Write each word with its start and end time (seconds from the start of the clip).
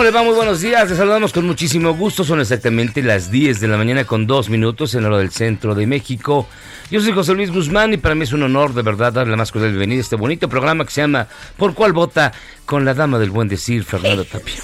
¿Cómo 0.00 0.08
le 0.10 0.16
va? 0.16 0.22
Muy 0.22 0.32
buenos 0.34 0.62
días. 0.62 0.88
Les 0.88 0.96
saludamos 0.96 1.30
con 1.30 1.46
muchísimo 1.46 1.92
gusto. 1.92 2.24
Son 2.24 2.40
exactamente 2.40 3.02
las 3.02 3.30
10 3.30 3.60
de 3.60 3.68
la 3.68 3.76
mañana 3.76 4.06
con 4.06 4.26
dos 4.26 4.48
minutos 4.48 4.94
en 4.94 5.02
la 5.02 5.08
hora 5.10 5.18
del 5.18 5.30
centro 5.30 5.74
de 5.74 5.86
México. 5.86 6.48
Yo 6.90 7.02
soy 7.02 7.12
José 7.12 7.34
Luis 7.34 7.50
Guzmán 7.50 7.92
y 7.92 7.98
para 7.98 8.14
mí 8.14 8.22
es 8.24 8.32
un 8.32 8.42
honor 8.42 8.72
de 8.72 8.80
verdad 8.80 9.12
darle 9.12 9.32
la 9.32 9.36
más 9.36 9.52
cordial 9.52 9.72
bienvenida 9.72 9.98
a 9.98 10.00
este 10.00 10.16
bonito 10.16 10.48
programa 10.48 10.86
que 10.86 10.90
se 10.90 11.02
llama 11.02 11.28
¿Por 11.58 11.74
cuál 11.74 11.92
vota? 11.92 12.32
con 12.64 12.86
la 12.86 12.94
dama 12.94 13.18
del 13.18 13.30
buen 13.30 13.46
decir, 13.46 13.84
Fernando 13.84 14.24
Tapia. 14.24 14.54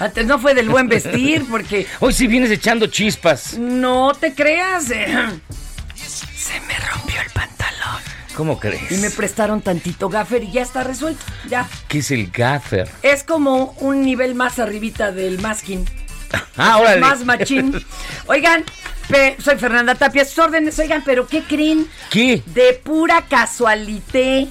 Antes 0.00 0.26
no 0.26 0.40
fue 0.40 0.54
del 0.54 0.68
buen 0.68 0.88
vestir, 0.88 1.44
porque 1.48 1.86
Hoy 2.00 2.12
sí 2.12 2.26
vienes 2.26 2.50
echando 2.50 2.88
chispas. 2.88 3.56
no 3.56 4.12
te 4.18 4.34
creas. 4.34 4.90
eh, 4.90 5.06
Se 5.94 6.60
me 6.62 6.76
rompió 6.92 7.20
el 7.24 7.30
pantalón. 7.30 8.13
¿Cómo 8.36 8.58
crees? 8.58 8.90
Y 8.90 8.96
me 8.96 9.10
prestaron 9.10 9.62
tantito 9.62 10.08
gaffer 10.08 10.42
y 10.42 10.50
ya 10.50 10.62
está 10.62 10.82
resuelto. 10.82 11.22
Ya. 11.48 11.68
¿Qué 11.88 11.98
es 11.98 12.10
el 12.10 12.30
gaffer? 12.30 12.88
Es 13.02 13.22
como 13.22 13.74
un 13.80 14.02
nivel 14.02 14.34
más 14.34 14.58
arribita 14.58 15.12
del 15.12 15.40
masking. 15.40 15.84
Ah, 16.56 16.78
órale. 16.78 17.00
Más 17.00 17.24
machín. 17.24 17.74
Oigan, 18.26 18.64
soy 19.38 19.56
Fernanda 19.56 19.94
Tapia, 19.94 20.24
sus 20.24 20.38
órdenes. 20.40 20.76
Oigan, 20.80 21.02
pero 21.04 21.28
¿qué 21.28 21.42
creen? 21.44 21.86
¿Qué? 22.10 22.42
De 22.46 22.72
pura 22.82 23.22
casualité. 23.28 24.48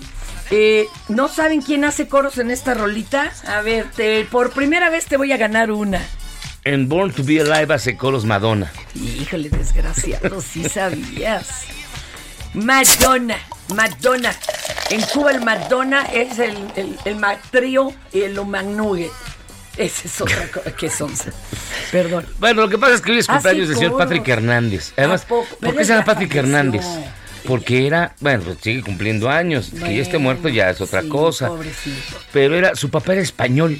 eh, 0.51 0.85
¿No 1.09 1.27
saben 1.27 1.61
quién 1.61 1.83
hace 1.83 2.07
coros 2.07 2.37
en 2.37 2.51
esta 2.51 2.73
rolita? 2.73 3.33
A 3.47 3.61
ver, 3.61 3.87
te- 3.91 4.23
por 4.31 4.51
primera 4.51 4.89
vez 4.89 5.05
te 5.07 5.17
voy 5.17 5.33
a 5.33 5.37
ganar 5.37 5.71
una. 5.71 5.99
En 6.63 6.87
Born 6.87 7.11
to 7.11 7.23
be 7.25 7.41
Alive 7.41 7.73
hace 7.73 7.97
coros 7.97 8.23
Madonna. 8.23 8.71
Híjole, 8.95 9.49
desgraciado, 9.49 10.39
sí 10.41 10.69
sabías. 10.69 11.65
Madonna, 12.53 13.37
Madonna. 13.69 14.33
En 14.89 15.01
Cuba 15.01 15.31
el 15.31 15.41
Madonna 15.41 16.03
es 16.03 16.39
el, 16.39 16.55
el, 16.75 16.97
el 17.05 17.15
matrío 17.15 17.93
y 18.11 18.21
el 18.21 18.37
Omagnugue. 18.37 19.09
Esa 19.77 20.07
es 20.07 20.21
otra 20.21 20.47
cosa 20.51 20.71
que 20.75 20.89
son. 20.89 21.11
Perdón. 21.91 22.27
Bueno, 22.39 22.61
lo 22.61 22.69
que 22.69 22.77
pasa 22.77 22.93
es 22.93 23.01
que 23.01 23.11
hoy 23.11 23.17
es 23.19 23.29
Hace 23.29 23.33
cumpleaños 23.37 23.69
del 23.69 23.77
señor. 23.77 23.97
Patrick 23.97 24.27
Hernández. 24.27 24.93
Además. 24.97 25.25
¿por 25.25 25.45
qué 25.75 25.83
se 25.85 25.93
llama 25.93 26.05
Patrick. 26.05 26.35
Hernández? 26.35 26.85
Porque 27.47 27.87
era, 27.87 28.13
bueno, 28.19 28.55
sigue 28.61 28.83
cumpliendo 28.83 29.29
años. 29.29 29.71
que 29.71 29.95
ya 29.95 30.01
esté 30.01 30.17
muerto 30.17 30.47
ya 30.47 30.69
es 30.69 30.79
otra 30.79 31.01
sí, 31.01 31.09
cosa. 31.09 31.47
pobrecito. 31.47 32.17
Pero 32.31 32.55
era, 32.55 32.75
su 32.75 32.89
papá 32.89 33.13
era 33.13 33.21
español. 33.21 33.79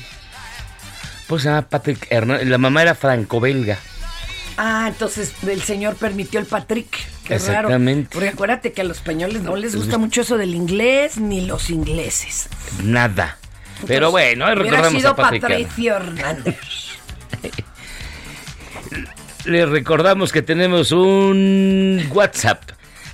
Pues 1.28 1.44
se 1.44 1.50
llama 1.50 1.62
Patrick 1.70 2.08
Hernández. 2.10 2.48
La 2.48 2.58
mamá 2.58 2.82
era 2.82 2.96
franco-belga. 2.96 3.78
Ah, 4.58 4.86
entonces 4.88 5.34
el 5.48 5.62
señor 5.62 5.96
permitió 5.96 6.40
el 6.40 6.46
Patrick. 6.46 6.90
Qué 7.26 7.38
raro. 7.38 7.70
Exactamente. 7.70 8.10
Porque 8.12 8.30
acuérdate 8.30 8.72
que 8.74 8.82
a 8.82 8.84
los 8.84 8.98
españoles 8.98 9.42
no 9.42 9.56
les 9.56 9.76
gusta 9.76 9.98
mucho 9.98 10.22
eso 10.22 10.38
del 10.38 10.54
inglés 10.56 11.18
ni 11.18 11.46
los 11.46 11.70
ingleses. 11.70 12.50
Nada. 12.84 13.38
Pero 13.88 14.12
bueno, 14.12 14.46
hoy 14.46 14.56
recordamos 14.56 14.94
sido 14.94 15.12
a 15.12 15.16
Patrick. 15.16 15.42
Patricio 15.42 15.96
Hernández. 15.96 16.58
Le 19.46 19.66
recordamos 19.66 20.32
que 20.32 20.42
tenemos 20.42 20.92
un 20.92 22.10
WhatsApp. 22.14 22.62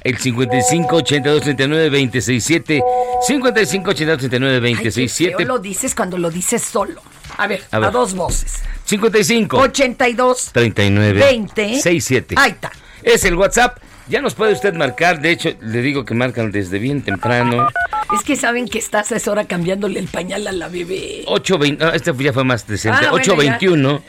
El 0.01 0.17
55 0.17 0.95
82 0.95 1.41
39 1.43 1.89
267 1.89 2.81
55 3.27 3.89
82 3.89 4.17
39 4.19 4.67
Ay, 4.67 4.75
qué 4.75 4.83
267 4.85 5.35
feo 5.37 5.47
lo 5.47 5.59
dices 5.59 5.93
cuando 5.95 6.17
lo 6.17 6.29
dices 6.31 6.61
solo. 6.61 7.01
A 7.37 7.47
ver, 7.47 7.63
A 7.71 7.77
a, 7.77 7.79
ver. 7.79 7.91
dos 7.91 8.13
voces. 8.13 8.61
55 8.85 9.57
82 9.57 10.49
39 10.53 11.19
20 11.19 11.67
67 11.75 12.35
Ahí 12.37 12.51
está. 12.51 12.71
Es 13.03 13.23
el 13.25 13.35
WhatsApp. 13.35 13.79
Ya 14.07 14.21
nos 14.21 14.33
puede 14.33 14.53
usted 14.53 14.73
marcar. 14.73 15.21
De 15.21 15.31
hecho, 15.31 15.51
le 15.61 15.81
digo 15.81 16.03
que 16.03 16.15
marcan 16.15 16.51
desde 16.51 16.79
bien 16.79 17.03
temprano. 17.03 17.67
Es 18.15 18.23
que 18.23 18.35
saben 18.35 18.67
que 18.67 18.79
estás 18.79 19.11
a 19.11 19.17
esa 19.17 19.31
hora 19.31 19.45
cambiándole 19.45 19.99
el 19.99 20.07
pañal 20.07 20.47
a 20.47 20.51
la 20.51 20.67
bebé. 20.67 21.23
820. 21.27 21.85
no, 21.85 21.93
este 21.93 22.11
ya 22.23 22.33
fue 22.33 22.43
más 22.43 22.65
decente. 22.65 22.97
Ah, 23.05 23.11
bueno, 23.11 23.33
821. 23.33 24.01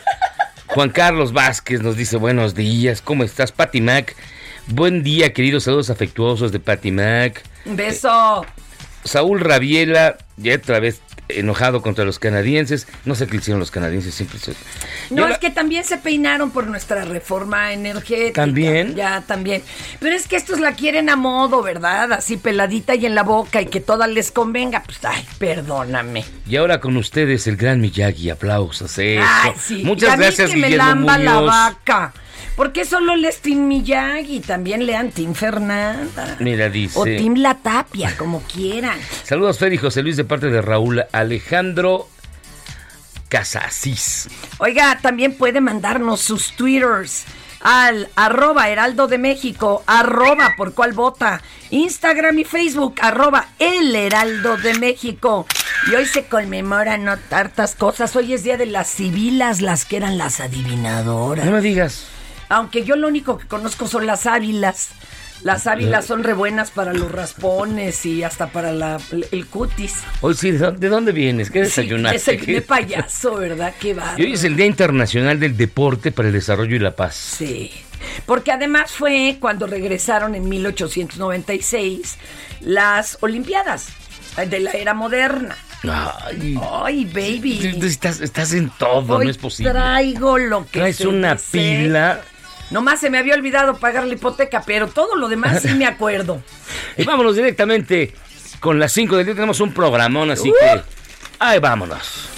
Juan 0.69 0.90
Carlos 0.90 1.32
Vázquez 1.32 1.82
nos 1.82 1.96
dice 1.96 2.16
buenos 2.16 2.54
días. 2.54 3.02
¿Cómo 3.02 3.25
estás, 3.25 3.52
Patty 3.52 3.82
Mac? 3.82 4.16
Buen 4.72 5.02
día, 5.02 5.32
queridos 5.32 5.64
saludos 5.64 5.90
afectuosos 5.90 6.52
de 6.52 6.61
Patty 6.61 6.93
Mac. 6.93 7.43
Un 7.64 7.76
beso. 7.76 8.46
Saúl 9.05 9.40
Rabiela, 9.40 10.19
ya 10.37 10.55
otra 10.55 10.78
vez 10.78 11.00
enojado 11.28 11.81
contra 11.82 12.05
los 12.05 12.19
canadienses. 12.19 12.87
No 13.05 13.14
sé 13.14 13.26
qué 13.26 13.37
hicieron 13.38 13.58
los 13.61 13.70
canadienses, 13.70 14.14
siempre 14.14 14.38
se- 14.38 14.55
No, 15.11 15.26
es 15.28 15.38
que 15.38 15.50
también 15.50 15.84
se 15.84 15.96
peinaron 15.96 16.50
por 16.50 16.67
nuestra 16.67 17.05
reforma 17.05 17.72
energética. 17.72 18.43
¿También? 18.43 18.94
Ya, 18.94 19.22
también. 19.26 19.62
Pero 20.00 20.14
es 20.14 20.28
que 20.28 20.37
estos 20.37 20.61
la 20.61 20.73
quieren 20.73 21.08
a 21.08 21.16
modo, 21.16 21.62
¿verdad? 21.62 22.12
Así 22.12 22.37
peladita 22.37 22.94
y 22.94 23.06
en 23.06 23.14
la 23.14 23.23
boca 23.23 23.61
y 23.62 23.66
que 23.66 23.81
todas 23.81 24.08
les 24.11 24.31
convenga. 24.31 24.82
Pues, 24.84 24.99
ay, 25.05 25.25
perdóname. 25.38 26.25
Y 26.49 26.56
ahora 26.56 26.81
con 26.81 26.96
ustedes 26.96 27.46
el 27.46 27.56
gran 27.56 27.81
Miyagi, 27.81 28.31
aplausos. 28.31 28.99
Eso. 28.99 29.25
Ay, 29.26 29.52
sí. 29.58 29.82
Muchas 29.84 30.11
Y 30.11 30.12
a 30.12 30.16
mí 30.16 30.23
gracias, 30.25 30.50
que 30.50 30.56
me 30.56 30.70
la 30.70 31.40
vaca. 31.40 32.12
¿Por 32.56 32.72
qué 32.72 32.84
solo 32.84 33.16
lees 33.16 33.40
Tim 33.40 33.66
Miyagi? 33.66 34.40
También 34.40 34.87
lean 34.87 35.10
Tim 35.10 35.34
Fernanda. 35.34 36.37
Mira, 36.40 36.69
dice. 36.69 36.98
O 36.98 37.04
Tim 37.04 37.37
La 37.37 37.54
Tapia, 37.54 38.16
como 38.16 38.42
quieran. 38.42 38.98
Saludos, 39.25 39.58
Fer 39.58 39.72
y 39.72 39.78
José 39.78 40.02
Luis, 40.02 40.16
de 40.16 40.25
parte 40.25 40.48
de 40.48 40.60
Raúl 40.60 41.04
Alejandro 41.12 42.08
Casasís. 43.28 44.28
Oiga, 44.58 44.98
también 45.00 45.34
puede 45.34 45.60
mandarnos 45.60 46.20
sus 46.20 46.52
twitters 46.56 47.25
al 47.60 48.08
arroba 48.16 48.69
heraldo 48.70 49.06
de 49.06 49.19
México, 49.19 49.82
arroba 49.87 50.54
por 50.56 50.75
cuál 50.75 50.92
vota, 50.92 51.42
Instagram 51.70 52.38
y 52.38 52.44
Facebook, 52.44 52.96
arroba 53.00 53.48
el 53.58 53.94
heraldo 53.94 54.56
de 54.56 54.78
México. 54.78 55.46
Y 55.90 55.94
hoy 55.94 56.06
se 56.06 56.26
conmemoran 56.26 57.04
no 57.04 57.16
tartas 57.16 57.75
cosas. 57.75 58.14
Hoy 58.16 58.34
es 58.34 58.42
día 58.42 58.56
de 58.56 58.66
las 58.66 58.88
civilas, 58.88 59.60
las 59.60 59.84
que 59.84 59.96
eran 59.96 60.19
las 60.19 60.40
adivinadoras. 60.40 61.44
No 61.46 61.52
me 61.52 61.60
digas. 61.60 62.06
Aunque 62.50 62.85
yo 62.85 62.97
lo 62.97 63.08
único 63.08 63.38
que 63.38 63.47
conozco 63.49 63.87
son 63.88 64.06
las 64.06 64.26
ávilas. 64.26 64.91
Las 65.43 65.67
ávilas 65.67 66.05
son 66.05 66.23
re 66.23 66.35
buenas 66.35 66.70
para 66.70 66.93
los 66.93 67.11
raspones 67.11 68.05
y 68.05 68.23
hasta 68.23 68.49
para 68.49 68.73
la, 68.73 69.00
el 69.32 69.47
cutis. 69.47 69.94
Hoy 70.20 70.35
sí, 70.35 70.50
¿de 70.50 70.58
dónde, 70.58 70.81
de 70.81 70.88
dónde 70.91 71.12
vienes? 71.12 71.50
¿Qué 71.50 71.61
Sí, 71.61 71.81
desayunaste? 71.81 72.19
desayuné 72.19 72.44
¿Qué- 72.56 72.61
payaso, 72.61 73.37
¿verdad? 73.37 73.73
Qué 73.81 73.97
Y 74.19 74.23
hoy 74.25 74.32
es 74.35 74.44
el 74.44 74.55
Día 74.55 74.67
Internacional 74.67 75.41
del 75.41 75.56
Deporte 75.56 76.12
para 76.12 76.29
el 76.29 76.35
Desarrollo 76.35 76.76
y 76.76 76.79
la 76.79 76.94
Paz. 76.94 77.14
Sí. 77.14 77.70
Porque 78.26 78.52
además 78.52 78.91
fue 78.93 79.38
cuando 79.41 79.67
regresaron 79.67 80.35
en 80.35 80.47
1896 80.47 82.19
las 82.61 83.17
Olimpiadas 83.23 83.88
de 84.47 84.61
la 84.61 84.73
era 84.73 84.93
moderna. 84.93 85.56
Ay, 85.82 86.58
Ay, 86.82 87.05
baby. 87.06 87.79
estás, 87.82 88.20
estás 88.20 88.52
en 88.52 88.69
todo, 88.79 89.17
Hoy 89.17 89.25
no 89.25 89.31
es 89.31 89.38
posible. 89.38 89.73
traigo 89.73 90.37
lo 90.37 90.67
que 90.67 90.81
Traes 90.81 91.00
una 91.00 91.37
pila. 91.37 92.20
Nomás 92.70 93.00
se 93.00 93.11
me 93.11 93.19
había 93.19 93.34
olvidado 93.34 93.76
pagar 93.78 94.05
la 94.06 94.14
hipoteca, 94.14 94.62
pero 94.64 94.88
todo 94.88 95.17
lo 95.17 95.28
demás 95.28 95.62
sí 95.62 95.75
me 95.75 95.87
acuerdo. 95.87 96.43
Y 96.96 97.05
vámonos 97.05 97.34
directamente 97.37 98.14
con 98.61 98.78
las 98.78 98.93
5 98.93 99.17
del 99.17 99.26
día. 99.26 99.34
Tenemos 99.34 99.61
un 99.61 99.72
programón, 99.72 100.31
así 100.31 100.50
Uh. 100.50 100.55
que 100.61 100.82
ahí 101.38 101.58
vámonos. 101.58 102.28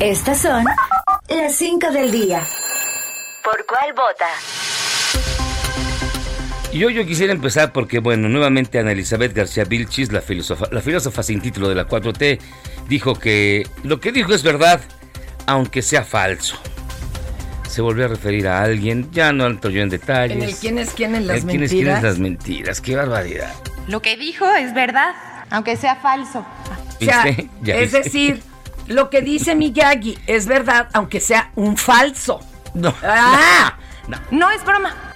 Estas 0.00 0.40
son 0.42 0.64
las 1.28 1.54
5 1.56 1.90
del 1.90 2.10
día. 2.10 2.42
¿Por 3.44 3.64
cuál 3.66 3.92
vota? 3.92 4.26
Y 6.72 6.84
hoy 6.84 6.94
yo 6.94 7.04
quisiera 7.04 7.32
empezar 7.34 7.72
porque, 7.72 7.98
bueno, 7.98 8.28
nuevamente 8.30 8.78
Ana 8.78 8.92
Elizabeth 8.92 9.34
García 9.34 9.64
Vilchis, 9.64 10.10
la 10.10 10.22
filósofa, 10.22 10.66
la 10.70 10.80
filósofa 10.80 11.22
sin 11.22 11.40
título 11.42 11.68
de 11.68 11.74
la 11.74 11.86
4T, 11.86 12.38
dijo 12.88 13.14
que 13.14 13.66
lo 13.82 14.00
que 14.00 14.10
dijo 14.10 14.32
es 14.32 14.42
verdad, 14.42 14.80
aunque 15.46 15.82
sea 15.82 16.02
falso. 16.02 16.56
Se 17.68 17.82
volvió 17.82 18.06
a 18.06 18.08
referir 18.08 18.48
a 18.48 18.62
alguien, 18.62 19.10
ya 19.12 19.32
no 19.32 19.46
entro 19.46 19.70
yo 19.70 19.82
en 19.82 19.90
detalles. 19.90 20.36
En 20.36 20.42
el 20.42 20.54
quién 20.56 20.78
es 20.78 20.90
quién 20.90 21.14
en 21.14 21.26
las 21.26 21.38
El 21.38 21.44
quién 21.46 21.62
es 21.62 21.70
quién 21.70 21.80
en 21.80 21.86
mentiras. 21.88 22.02
las 22.02 22.18
mentiras, 22.18 22.80
qué 22.80 22.96
barbaridad. 22.96 23.52
Lo 23.88 24.00
que 24.00 24.16
dijo 24.16 24.50
es 24.54 24.72
verdad, 24.72 25.14
aunque 25.50 25.76
sea 25.76 25.96
falso. 25.96 26.46
O 27.00 27.04
sea, 27.04 27.24
¿Viste? 27.24 27.48
Ya 27.62 27.76
es 27.76 27.92
decir, 27.92 28.42
lo 28.86 29.10
que 29.10 29.20
dice 29.20 29.54
Miyagi 29.54 30.18
es 30.26 30.46
verdad, 30.46 30.88
aunque 30.94 31.20
sea 31.20 31.50
un 31.54 31.76
falso. 31.76 32.40
No. 32.72 32.94
¡Ah! 33.02 33.76
No 34.32 34.50
es 34.50 34.64
broma. 34.64 35.11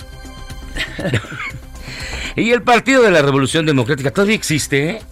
Y 2.37 2.53
el 2.53 2.63
Partido 2.63 3.03
de 3.03 3.11
la 3.11 3.23
Revolución 3.23 3.65
Democrática 3.65 4.11
todavía 4.11 4.35
existe, 4.35 4.91
¿eh? 4.91 5.03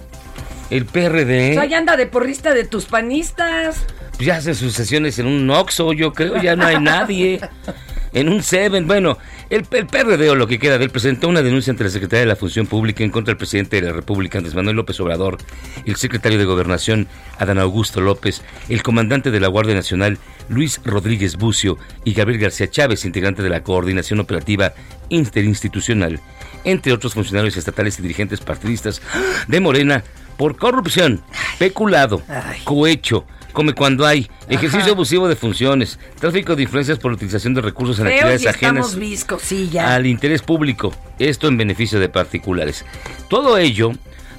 El 0.68 0.84
PRD. 0.84 1.52
O 1.52 1.54
sea, 1.54 1.64
ya 1.64 1.78
anda 1.78 1.96
de 1.96 2.06
porrista 2.06 2.52
de 2.52 2.64
tus 2.64 2.84
panistas. 2.84 3.86
Pues 4.16 4.26
ya 4.26 4.36
hacen 4.36 4.54
sus 4.54 4.74
sesiones 4.74 5.18
en 5.18 5.26
un 5.26 5.48
Oxxo, 5.50 5.94
yo 5.94 6.12
creo, 6.12 6.40
ya 6.42 6.54
no 6.54 6.66
hay 6.66 6.78
nadie. 6.78 7.40
En 8.14 8.28
un 8.28 8.44
Seven, 8.44 8.86
bueno, 8.86 9.18
el, 9.50 9.66
el 9.72 9.86
PRD 9.86 10.30
o 10.30 10.36
lo 10.36 10.46
que 10.46 10.60
queda 10.60 10.78
de 10.78 10.84
él 10.84 10.90
presentó 10.90 11.28
una 11.28 11.42
denuncia 11.42 11.72
ante 11.72 11.82
la 11.82 11.90
Secretaría 11.90 12.20
de 12.20 12.26
la 12.26 12.36
Función 12.36 12.68
Pública 12.68 13.02
en 13.02 13.10
contra 13.10 13.32
del 13.32 13.38
presidente 13.38 13.80
de 13.80 13.88
la 13.88 13.92
República, 13.92 14.38
Andrés 14.38 14.54
Manuel 14.54 14.76
López 14.76 15.00
Obrador, 15.00 15.36
el 15.84 15.96
secretario 15.96 16.38
de 16.38 16.44
Gobernación, 16.44 17.08
Adán 17.38 17.58
Augusto 17.58 18.00
López, 18.00 18.42
el 18.68 18.84
comandante 18.84 19.32
de 19.32 19.40
la 19.40 19.48
Guardia 19.48 19.74
Nacional, 19.74 20.18
Luis 20.48 20.80
Rodríguez 20.84 21.36
Bucio, 21.36 21.76
y 22.04 22.14
Gabriel 22.14 22.40
García 22.40 22.70
Chávez, 22.70 23.04
integrante 23.04 23.42
de 23.42 23.50
la 23.50 23.64
Coordinación 23.64 24.20
Operativa 24.20 24.74
Interinstitucional, 25.08 26.20
entre 26.62 26.92
otros 26.92 27.14
funcionarios 27.14 27.56
estatales 27.56 27.98
y 27.98 28.02
dirigentes 28.02 28.38
partidistas 28.38 29.02
de 29.48 29.58
Morena, 29.58 30.04
por 30.36 30.56
corrupción, 30.56 31.20
peculado, 31.58 32.22
cohecho, 32.62 33.26
come 33.54 33.72
cuando 33.72 34.04
hay, 34.04 34.28
ejercicio 34.50 34.92
abusivo 34.92 35.28
de 35.28 35.36
funciones, 35.36 35.98
tráfico 36.20 36.54
de 36.54 36.64
influencias 36.64 36.98
por 36.98 37.12
utilización 37.12 37.54
de 37.54 37.62
recursos 37.62 37.98
en 38.00 38.08
actividades 38.08 38.46
ajenas 38.46 38.96
viscos, 38.96 39.40
sí, 39.40 39.70
ya. 39.72 39.94
al 39.94 40.06
interés 40.06 40.42
público, 40.42 40.92
esto 41.18 41.48
en 41.48 41.56
beneficio 41.56 41.98
de 41.98 42.10
particulares. 42.10 42.84
Todo 43.30 43.56
ello 43.56 43.92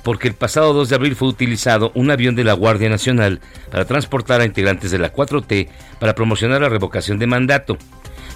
porque 0.03 0.27
el 0.27 0.35
pasado 0.35 0.71
2 0.73 0.89
de 0.89 0.95
abril 0.95 1.15
fue 1.15 1.29
utilizado 1.29 1.91
un 1.95 2.11
avión 2.11 2.35
de 2.35 2.43
la 2.43 2.53
Guardia 2.53 2.89
Nacional 2.89 3.39
para 3.71 3.85
transportar 3.85 4.39
a 4.39 4.45
integrantes 4.45 4.91
de 4.91 4.99
la 4.99 5.11
4T 5.11 5.67
para 5.99 6.13
promocionar 6.13 6.61
la 6.61 6.69
revocación 6.69 7.17
de 7.17 7.25
mandato, 7.25 7.79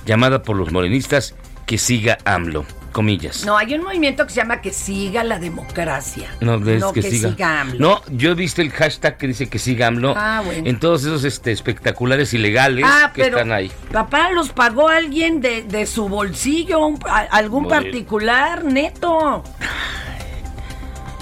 llamada 0.03 0.41
por 0.41 0.55
los 0.55 0.71
morenistas 0.71 1.35
que 1.69 1.77
siga 1.77 2.17
AMLO, 2.25 2.65
comillas. 2.91 3.45
No, 3.45 3.55
hay 3.55 3.75
un 3.75 3.83
movimiento 3.83 4.25
que 4.25 4.33
se 4.33 4.37
llama 4.41 4.59
que 4.59 4.73
siga 4.73 5.23
la 5.23 5.37
democracia. 5.37 6.27
No, 6.41 6.55
es 6.55 6.79
No, 6.81 6.91
que, 6.93 7.01
que 7.03 7.11
siga. 7.11 7.29
siga 7.29 7.61
AMLO. 7.61 7.77
No, 7.79 8.01
yo 8.09 8.31
he 8.31 8.33
visto 8.33 8.63
el 8.63 8.71
hashtag 8.71 9.17
que 9.17 9.27
dice 9.27 9.47
que 9.49 9.59
siga 9.59 9.85
AMLO 9.85 10.15
Ah, 10.17 10.41
bueno. 10.43 10.67
en 10.67 10.79
todos 10.79 11.03
esos 11.03 11.23
este, 11.25 11.51
espectaculares 11.51 12.33
ilegales 12.33 12.85
Ah, 12.87 13.11
que 13.13 13.21
pero 13.21 13.37
están 13.37 13.51
ahí. 13.51 13.71
papá 13.91 14.31
los 14.31 14.49
pagó 14.49 14.87
alguien 14.89 15.41
de, 15.41 15.61
de 15.61 15.85
su 15.85 16.09
bolsillo, 16.09 16.79
un- 16.87 16.97
a- 17.07 17.19
algún 17.19 17.67
particular, 17.67 18.63
neto. 18.63 19.43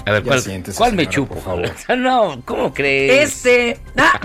A 0.06 0.10
ver, 0.10 0.22
¿cuál, 0.22 0.40
siéntese, 0.40 0.78
cuál 0.78 0.94
me 0.94 1.06
chupo? 1.10 1.34
por 1.34 1.42
favor. 1.44 1.70
No, 1.98 2.40
¿cómo 2.46 2.72
crees? 2.72 3.34
Este. 3.44 3.78
Ah, 3.98 4.18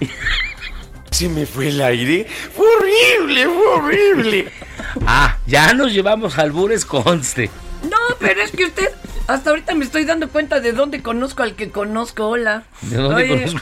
Se 1.10 1.30
me 1.30 1.46
fue 1.46 1.68
el 1.68 1.80
aire. 1.80 2.26
Fue 2.54 2.66
horrible, 2.76 3.46
fue 3.46 3.66
horrible. 3.68 4.48
Ah, 5.06 5.35
ya 5.46 5.74
nos 5.74 5.92
llevamos 5.92 6.38
albures, 6.38 6.84
conste. 6.84 7.50
no, 7.84 7.96
pero 8.18 8.40
es 8.42 8.50
que 8.52 8.64
usted. 8.64 8.88
Hasta 9.26 9.50
ahorita 9.50 9.74
me 9.74 9.84
estoy 9.84 10.04
dando 10.04 10.28
cuenta 10.28 10.60
de 10.60 10.72
dónde 10.72 11.02
conozco 11.02 11.42
al 11.42 11.54
que 11.56 11.70
conozco. 11.70 12.28
Hola. 12.28 12.62
¿De 12.82 12.96
dónde 12.96 13.24
Oye, 13.24 13.28
conozco? 13.46 13.60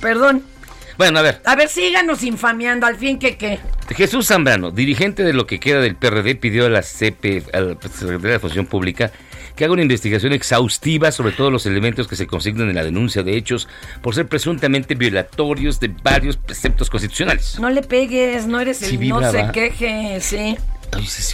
Perdón. 0.00 0.44
Bueno, 0.96 1.18
a 1.18 1.22
ver, 1.22 1.40
A 1.44 1.54
ver, 1.56 1.68
síganos 1.68 2.22
infameando. 2.22 2.86
Al 2.86 2.96
fin 2.96 3.18
que 3.18 3.36
qué. 3.36 3.58
Jesús 3.96 4.26
Zambrano, 4.26 4.70
dirigente 4.70 5.22
de 5.24 5.32
lo 5.32 5.46
que 5.46 5.58
queda 5.60 5.80
del 5.80 5.96
PRD, 5.96 6.34
pidió 6.36 6.66
a 6.66 6.68
la 6.68 6.82
CP, 6.82 7.44
a 7.52 7.60
la 7.60 7.76
Secretaría 7.80 8.32
de 8.32 8.38
Función 8.38 8.66
Pública, 8.66 9.10
que 9.56 9.64
haga 9.64 9.72
una 9.72 9.82
investigación 9.82 10.32
exhaustiva 10.32 11.10
sobre 11.10 11.32
todos 11.32 11.50
los 11.50 11.66
elementos 11.66 12.06
que 12.06 12.14
se 12.16 12.26
consignan 12.26 12.68
en 12.68 12.74
la 12.76 12.84
denuncia 12.84 13.22
de 13.22 13.36
hechos 13.36 13.66
por 14.02 14.14
ser 14.14 14.28
presuntamente 14.28 14.94
violatorios 14.94 15.80
de 15.80 15.88
varios 16.02 16.36
preceptos 16.36 16.90
constitucionales. 16.90 17.58
No 17.58 17.70
le 17.70 17.82
pegues, 17.82 18.46
no 18.46 18.60
eres 18.60 18.82
el 18.82 18.90
Sí, 18.90 18.96
no 18.96 19.20
vibra, 19.20 19.30
se 19.32 19.50
queje, 19.52 20.20
sí. 20.20 20.56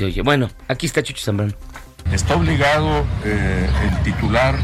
Oye. 0.03 0.23
Bueno, 0.23 0.51
aquí 0.69 0.87
está 0.87 1.03
Chucho 1.03 1.25
Zambrano. 1.25 1.53
Está 2.13 2.37
obligado 2.37 3.05
eh, 3.25 3.69
el 3.83 4.03
titular 4.03 4.57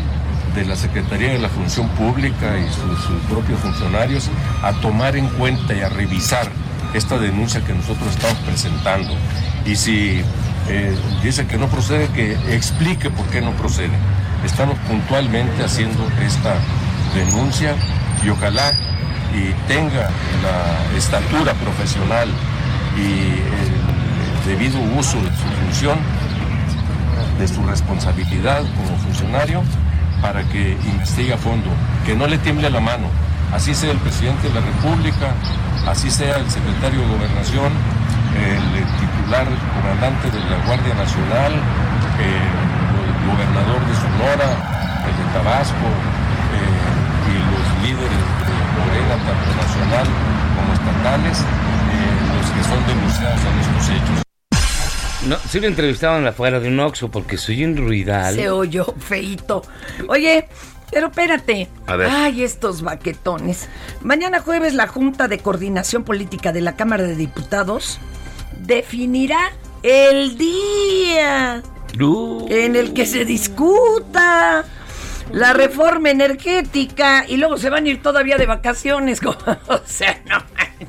de 0.55 0.65
la 0.65 0.77
Secretaría 0.77 1.33
de 1.33 1.39
la 1.39 1.49
Función 1.49 1.89
Pública 1.91 2.59
y 2.59 2.69
sus, 2.73 3.23
propios 3.29 3.61
funcionarios 3.61 4.29
a 4.63 4.73
tomar 4.81 5.17
en 5.17 5.29
cuenta 5.29 5.75
y 5.75 5.81
a 5.81 5.89
revisar 5.89 6.49
esta 6.93 7.19
denuncia 7.19 7.65
que 7.65 7.73
nosotros 7.73 8.11
estamos 8.11 8.39
presentando. 8.39 9.15
Y 9.65 9.77
si 9.77 10.23
eh, 10.69 10.97
dice 11.23 11.47
que 11.47 11.57
no 11.57 11.69
procede, 11.69 12.09
que 12.09 12.33
explique 12.55 13.11
por 13.11 13.27
qué 13.27 13.41
no 13.41 13.53
procede. 13.53 13.97
Estamos 14.45 14.77
puntualmente 14.89 15.63
haciendo 15.63 16.07
esta 16.21 16.55
denuncia 17.15 17.75
y 18.25 18.31
ojalá 18.31 18.73
y 19.35 19.53
tenga 19.69 20.11
la 20.43 20.97
estatura 20.97 21.55
profesional 21.55 22.29
y 22.97 23.39
el 23.63 23.70
debido 24.47 24.79
uso 24.99 25.17
de 25.19 25.31
su 25.37 25.47
función 25.63 25.99
de 27.41 27.49
su 27.49 27.65
responsabilidad 27.65 28.61
como 28.77 28.97
funcionario 28.99 29.63
para 30.21 30.43
que 30.45 30.77
investigue 30.85 31.33
a 31.33 31.39
fondo, 31.39 31.71
que 32.05 32.15
no 32.15 32.27
le 32.27 32.37
tiemble 32.37 32.69
la 32.69 32.81
mano, 32.81 33.09
así 33.55 33.75
sea 33.75 33.93
el 33.93 33.99
presidente 33.99 34.49
de 34.49 34.55
la 34.55 34.61
República, 34.61 35.33
así 35.89 36.11
sea 36.11 36.37
el 36.37 36.51
secretario 36.51 37.01
de 37.01 37.07
Gobernación, 37.09 37.73
el 38.37 38.85
titular 39.01 39.49
comandante 39.73 40.31
de 40.31 40.41
la 40.51 40.57
Guardia 40.67 40.95
Nacional, 40.95 41.53
el 42.21 43.11
gobernador 43.25 43.81
de 43.89 43.95
Sonora, 43.97 44.51
el 45.09 45.15
de 45.17 45.25
Tabasco 45.33 45.89
eh, 46.53 47.33
y 47.33 47.35
los 47.41 47.67
líderes 47.81 48.25
de 48.45 48.57
Morena, 48.77 49.17
tanto 49.25 49.51
nacional 49.57 50.07
como 50.57 50.73
estatales, 50.77 51.41
eh, 51.41 52.13
los 52.37 52.51
que 52.53 52.63
son 52.69 52.87
denunciados 52.87 53.41
en 53.41 53.59
estos 53.61 53.89
hechos. 53.89 54.30
No, 55.31 55.39
sí 55.49 55.61
lo 55.61 55.69
entrevistaban 55.69 56.27
afuera 56.27 56.59
de 56.59 56.67
un 56.67 56.81
Oxxo 56.81 57.09
porque 57.09 57.39
soy 57.39 57.65
un 57.65 57.77
ruidal. 57.77 58.35
Se 58.35 58.51
oyó 58.51 58.85
feito. 58.99 59.63
Oye, 60.09 60.49
pero 60.91 61.07
espérate. 61.07 61.69
A 61.87 61.95
ver. 61.95 62.09
Ay, 62.11 62.43
estos 62.43 62.83
baquetones. 62.83 63.69
Mañana 64.03 64.41
jueves 64.41 64.75
la 64.75 64.89
Junta 64.89 65.29
de 65.29 65.39
Coordinación 65.39 66.03
Política 66.03 66.51
de 66.51 66.63
la 66.63 66.75
Cámara 66.75 67.05
de 67.05 67.15
Diputados 67.15 68.01
definirá 68.67 69.53
el 69.85 70.37
día 70.37 71.63
Uh, 72.01 72.47
en 72.51 72.77
el 72.77 72.93
que 72.93 73.07
se 73.07 73.25
discuta 73.25 74.65
la 75.33 75.53
reforma 75.53 76.11
energética 76.11 77.25
y 77.29 77.37
luego 77.37 77.57
se 77.57 77.71
van 77.71 77.87
a 77.87 77.89
ir 77.89 78.03
todavía 78.03 78.37
de 78.37 78.47
vacaciones. 78.47 79.21
como- 79.23 79.37
o 79.69 79.81
sea, 79.87 80.21
no. 80.29 80.39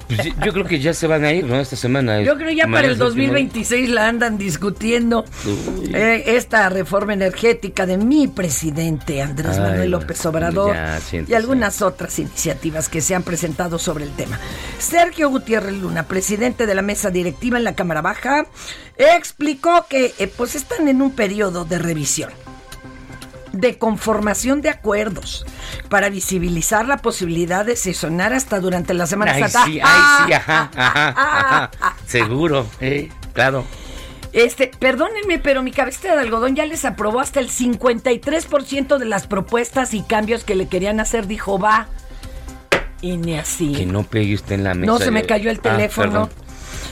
pues 0.08 0.24
yo- 0.44 0.54
creo 0.54 0.66
que 0.66 0.80
ya 0.80 0.94
se 0.94 1.08
van 1.08 1.24
a 1.26 1.32
ir, 1.34 1.46
¿no? 1.46 1.60
Esta 1.60 1.76
semana. 1.76 2.22
Yo 2.22 2.36
creo 2.38 2.50
ya 2.52 2.66
para 2.68 2.88
el 2.88 2.94
es 2.94 3.00
último. 3.00 3.08
2026 3.28 3.90
la 3.90 4.08
andan 4.08 4.38
discutiendo 4.38 5.26
eh, 5.94 6.24
esta 6.28 6.70
reforma 6.70 7.14
energética 7.14 7.86
de 7.86 7.98
mi 7.98 8.28
presidente 8.28 9.22
Andrés 9.22 9.58
Ay, 9.58 9.60
Manuel. 9.62 9.92
López 9.92 10.26
Obrador 10.26 10.74
Ya, 10.76 11.00
y 11.28 11.34
algunas 11.34 11.82
otras 11.82 12.18
iniciativas 12.20 12.90
que 12.90 13.02
se 13.02 13.16
han 13.16 13.24
presentado 13.24 13.78
sobre 13.80 14.06
el 14.06 14.12
tema. 14.12 14.40
Sergio 14.80 15.30
Gutiérrez 15.30 15.74
Luna, 15.74 16.04
presidente 16.04 16.66
de 16.66 16.76
la 16.76 16.82
mesa 16.82 17.10
directiva 17.10 17.58
en 17.58 17.64
la 17.64 17.76
Cámara 17.76 18.02
Baja, 18.02 18.46
explicó 18.98 19.86
que 19.90 20.14
eh, 20.20 20.32
pues 20.36 20.56
están 20.56 20.88
en 20.88 21.02
un 21.02 21.12
periodo 21.12 21.66
de 21.66 21.80
revisión 21.80 22.32
de 23.52 23.78
conformación 23.78 24.62
de 24.62 24.70
acuerdos 24.70 25.46
para 25.90 26.10
visibilizar 26.10 26.88
la 26.88 26.98
posibilidad 26.98 27.66
de 27.66 27.76
sesionar 27.76 28.34
hasta 28.34 28.60
durante 28.60 28.94
la 28.94 29.08
Semana 29.08 29.34
Ay, 29.34 29.42
Santa. 29.44 29.66
sí, 29.66 29.80
ay, 29.84 30.02
sí, 30.28 30.34
ajá, 30.34 30.70
ajá, 30.76 31.10
ajá. 31.80 31.96
Seguro, 32.06 32.66
eh, 32.80 33.10
claro. 33.34 33.66
Este, 34.34 34.72
perdónenme, 34.80 35.40
pero 35.40 35.62
mi 35.62 35.72
cabecita 35.72 36.16
de 36.16 36.22
algodón 36.22 36.56
ya 36.56 36.66
les 36.66 36.86
aprobó 36.86 37.20
hasta 37.20 37.42
el 37.42 37.50
53% 37.50 38.98
de 38.98 39.06
las 39.06 39.28
propuestas 39.28 39.94
y 39.94 40.02
cambios 40.04 40.46
que 40.46 40.56
le 40.56 40.68
querían 40.68 41.02
hacer, 41.02 41.28
dijo, 41.28 41.60
va. 41.60 41.88
Y 43.02 43.18
ni 43.18 43.38
así. 43.38 43.74
Que 43.74 43.86
no 43.86 44.04
pegue 44.04 44.36
usted 44.36 44.56
en 44.56 44.64
la 44.64 44.74
mesa. 44.74 44.92
No 44.92 45.00
se 45.00 45.12
me 45.12 45.24
cayó 45.26 45.52
el 45.52 45.58
Ah, 45.58 45.62
teléfono. 45.64 46.30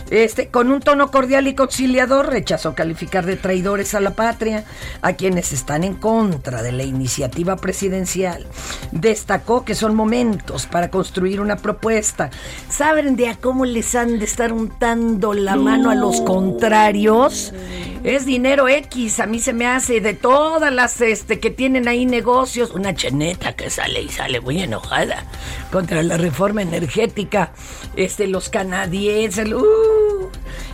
Este, 0.09 0.47
con 0.47 0.71
un 0.71 0.79
tono 0.79 1.11
cordial 1.11 1.47
y 1.47 1.55
conciliador, 1.55 2.29
rechazó 2.29 2.75
calificar 2.75 3.25
de 3.25 3.35
traidores 3.35 3.93
a 3.93 3.99
la 3.99 4.11
patria 4.11 4.65
a 5.01 5.13
quienes 5.13 5.53
están 5.53 5.83
en 5.83 5.95
contra 5.95 6.63
de 6.63 6.71
la 6.71 6.83
iniciativa 6.83 7.55
presidencial. 7.57 8.45
Destacó 8.91 9.65
que 9.65 9.75
son 9.75 9.95
momentos 9.95 10.65
para 10.65 10.89
construir 10.89 11.41
una 11.41 11.57
propuesta. 11.57 12.29
¿Saben 12.69 13.15
de 13.15 13.29
a 13.29 13.35
cómo 13.35 13.65
les 13.65 13.95
han 13.95 14.19
de 14.19 14.25
estar 14.25 14.53
untando 14.53 15.33
la 15.33 15.55
mano 15.55 15.91
a 15.91 15.95
los 15.95 16.21
contrarios? 16.21 17.53
Es 18.03 18.25
dinero 18.25 18.69
X, 18.69 19.19
a 19.19 19.25
mí 19.25 19.39
se 19.39 19.51
me 19.51 19.67
hace 19.67 19.99
de 19.99 20.13
todas 20.13 20.73
las 20.73 21.01
este, 21.01 21.39
que 21.39 21.49
tienen 21.49 21.87
ahí 21.87 22.05
negocios, 22.05 22.71
una 22.71 22.95
cheneta 22.95 23.53
que 23.53 23.69
sale 23.69 24.01
y 24.01 24.09
sale 24.09 24.39
muy 24.39 24.61
enojada 24.61 25.25
contra 25.69 26.01
la 26.01 26.15
reforma 26.15 26.61
energética. 26.61 27.51
Este, 27.97 28.27
los 28.27 28.49
canadienses, 28.49 29.51
uh, 29.51 30.29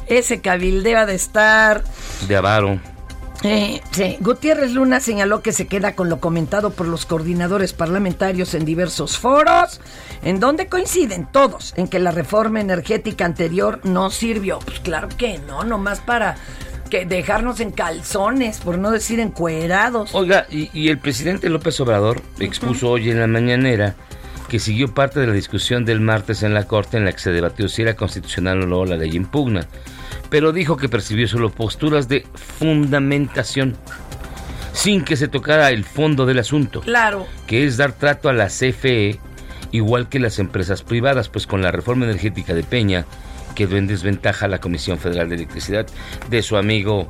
ese 0.05 0.39
cabildeo 0.39 1.00
ha 1.00 1.05
de 1.08 1.15
estar. 1.15 1.84
De 2.27 2.36
avaro. 2.36 2.79
Eh, 3.44 3.82
sí. 3.91 4.17
Gutiérrez 4.22 4.72
Luna 4.72 5.00
señaló 5.00 5.41
que 5.41 5.51
se 5.51 5.67
queda 5.67 5.96
con 5.96 6.10
lo 6.10 6.20
comentado 6.20 6.72
por 6.72 6.88
los 6.88 7.05
coordinadores 7.05 7.74
parlamentarios 7.74 8.53
en 8.53 8.65
diversos 8.65 9.17
foros, 9.17 9.82
en 10.24 10.39
donde 10.39 10.67
coinciden 10.67 11.27
todos 11.32 11.74
en 11.75 11.88
que 11.88 12.00
la 12.00 12.12
reforma 12.12 12.62
energética 12.62 13.25
anterior 13.25 13.82
no 13.84 14.10
sirvió. 14.10 14.60
Pues 14.60 14.79
claro 14.79 15.10
que 15.10 15.38
no, 15.39 15.63
nomás 15.63 16.00
para 16.00 16.38
que 16.89 17.06
dejarnos 17.06 17.60
en 17.60 17.72
calzones, 17.72 18.60
por 18.60 18.77
no 18.77 18.92
decir 18.92 19.20
encuerados. 19.20 20.13
Oiga, 20.13 20.46
y, 20.50 20.70
y 20.74 20.89
el 20.89 20.98
presidente 21.00 21.50
López 21.50 21.80
Obrador 21.80 22.22
expuso 22.39 22.89
hoy 22.92 23.10
en 23.10 23.20
la 23.20 23.27
mañanera 23.27 23.96
que 24.50 24.60
siguió 24.60 24.94
parte 24.94 25.20
de 25.20 25.27
la 25.27 25.34
discusión 25.34 25.86
del 25.86 26.00
martes 26.00 26.44
en 26.44 26.54
la 26.54 26.65
Corte 26.68 26.98
en 26.98 27.06
la 27.06 27.12
que 27.12 27.20
se 27.20 27.32
debatió 27.32 27.68
si 27.68 27.82
era 27.82 27.96
constitucional 27.96 28.62
o 28.62 28.68
no 28.68 28.86
la 28.86 28.96
ley 28.98 29.15
en 29.15 29.25
pugna, 29.25 29.65
pero 30.30 30.51
dijo 30.51 30.77
que 30.77 30.88
percibió 30.88 31.27
solo 31.27 31.50
posturas 31.50 32.08
de 32.08 32.25
fundamentación, 32.60 33.75
sin 34.74 35.04
que 35.04 35.15
se 35.15 35.27
tocara 35.27 35.72
el 35.72 35.84
fondo 35.84 36.25
del 36.27 36.38
asunto, 36.39 36.82
Claro. 36.82 37.25
que 37.48 37.65
es 37.65 37.77
dar 37.77 37.94
trato 37.94 38.30
a 38.30 38.34
la 38.34 38.48
CFE 38.48 39.20
igual 39.72 40.10
que 40.10 40.20
las 40.20 40.38
empresas 40.39 40.84
privadas, 40.84 41.27
pues 41.30 41.48
con 41.48 41.62
la 41.63 41.72
reforma 41.72 42.06
energética 42.06 42.54
de 42.54 42.63
Peña 42.63 43.06
quedó 43.56 43.78
en 43.78 43.88
desventaja 43.88 44.48
la 44.48 44.60
Comisión 44.60 45.00
Federal 45.00 45.30
de 45.30 45.36
Electricidad 45.36 45.88
de 46.30 46.42
su 46.44 46.58
amigo 46.58 47.10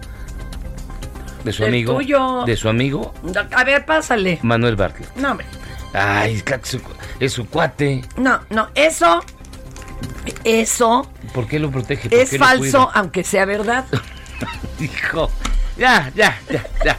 de 1.44 1.52
su 1.54 1.64
Del 1.64 1.72
amigo 1.74 1.96
tuyo. 1.96 2.44
de 2.46 2.56
su 2.58 2.70
amigo 2.70 3.14
A 3.56 3.64
ver, 3.64 3.86
pásale. 3.86 4.40
Manuel 4.42 4.76
Bartlett. 4.76 5.14
No, 5.16 5.32
hombre. 5.32 5.46
Ay, 5.94 6.42
su- 6.64 6.82
es 7.20 7.34
su 7.34 7.48
cuate. 7.48 8.02
No, 8.18 8.42
no, 8.50 8.68
eso, 8.76 9.24
eso 10.44 11.10
¿Por 11.34 11.48
qué 11.48 11.60
lo 11.60 11.72
protege? 11.72 12.10
¿Por 12.10 12.18
es 12.20 12.30
qué 12.32 12.38
lo 12.38 12.46
falso, 12.46 12.86
cuida? 12.88 12.92
aunque 13.00 13.24
sea 13.24 13.46
verdad. 13.46 13.86
Hijo. 14.80 15.30
Ya, 15.78 16.12
ya, 16.16 16.38
ya, 16.50 16.66
ya. 16.84 16.98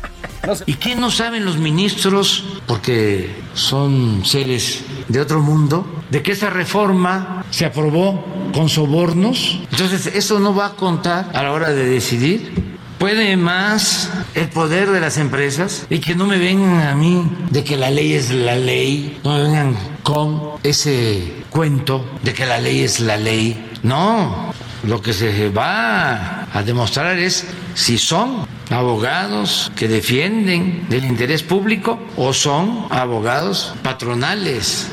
¿Y 0.67 0.75
qué 0.75 0.95
no 0.95 1.11
saben 1.11 1.45
los 1.45 1.59
ministros, 1.59 2.45
porque 2.67 3.35
son 3.55 4.25
seres 4.25 4.85
de 5.09 5.21
otro 5.21 5.41
mundo, 5.41 5.87
de 6.11 6.23
que 6.23 6.33
esa 6.33 6.51
reforma 6.51 7.45
se 7.51 7.65
aprobó 7.65 8.25
con 8.55 8.69
sobornos? 8.69 9.61
Entonces, 9.71 10.07
eso 10.07 10.39
no 10.39 10.55
va 10.55 10.67
a 10.67 10.73
contar 10.75 11.31
a 11.35 11.43
la 11.43 11.53
hora 11.53 11.71
de 11.71 11.87
decidir. 11.87 12.77
Puede 12.99 13.37
más 13.37 14.11
el 14.35 14.49
poder 14.49 14.91
de 14.91 15.01
las 15.01 15.19
empresas 15.19 15.87
y 15.91 15.99
que 15.99 16.15
no 16.15 16.27
me 16.27 16.39
vengan 16.39 16.87
a 16.87 16.95
mí 16.95 17.31
de 17.51 17.63
que 17.63 17.77
la 17.77 17.91
ley 17.91 18.15
es 18.15 18.31
la 18.31 18.57
ley, 18.57 19.21
no 19.23 19.35
me 19.35 19.43
vengan 19.43 19.77
con 20.03 20.53
ese 20.63 21.45
cuento 21.51 22.07
de 22.23 22.33
que 22.33 22.47
la 22.47 22.59
ley 22.59 22.81
es 22.81 23.01
la 23.01 23.19
ley. 23.19 23.71
No, 23.83 24.51
lo 24.85 25.03
que 25.03 25.13
se 25.13 25.51
va 25.51 26.49
a 26.51 26.63
demostrar 26.63 27.19
es 27.19 27.47
si 27.75 27.99
son 27.99 28.47
abogados 28.71 29.71
que 29.77 29.89
defienden 29.89 30.89
del 30.89 31.05
interés 31.05 31.43
público 31.43 31.99
o 32.17 32.33
son 32.33 32.87
abogados 32.91 33.75
patronales. 33.83 34.91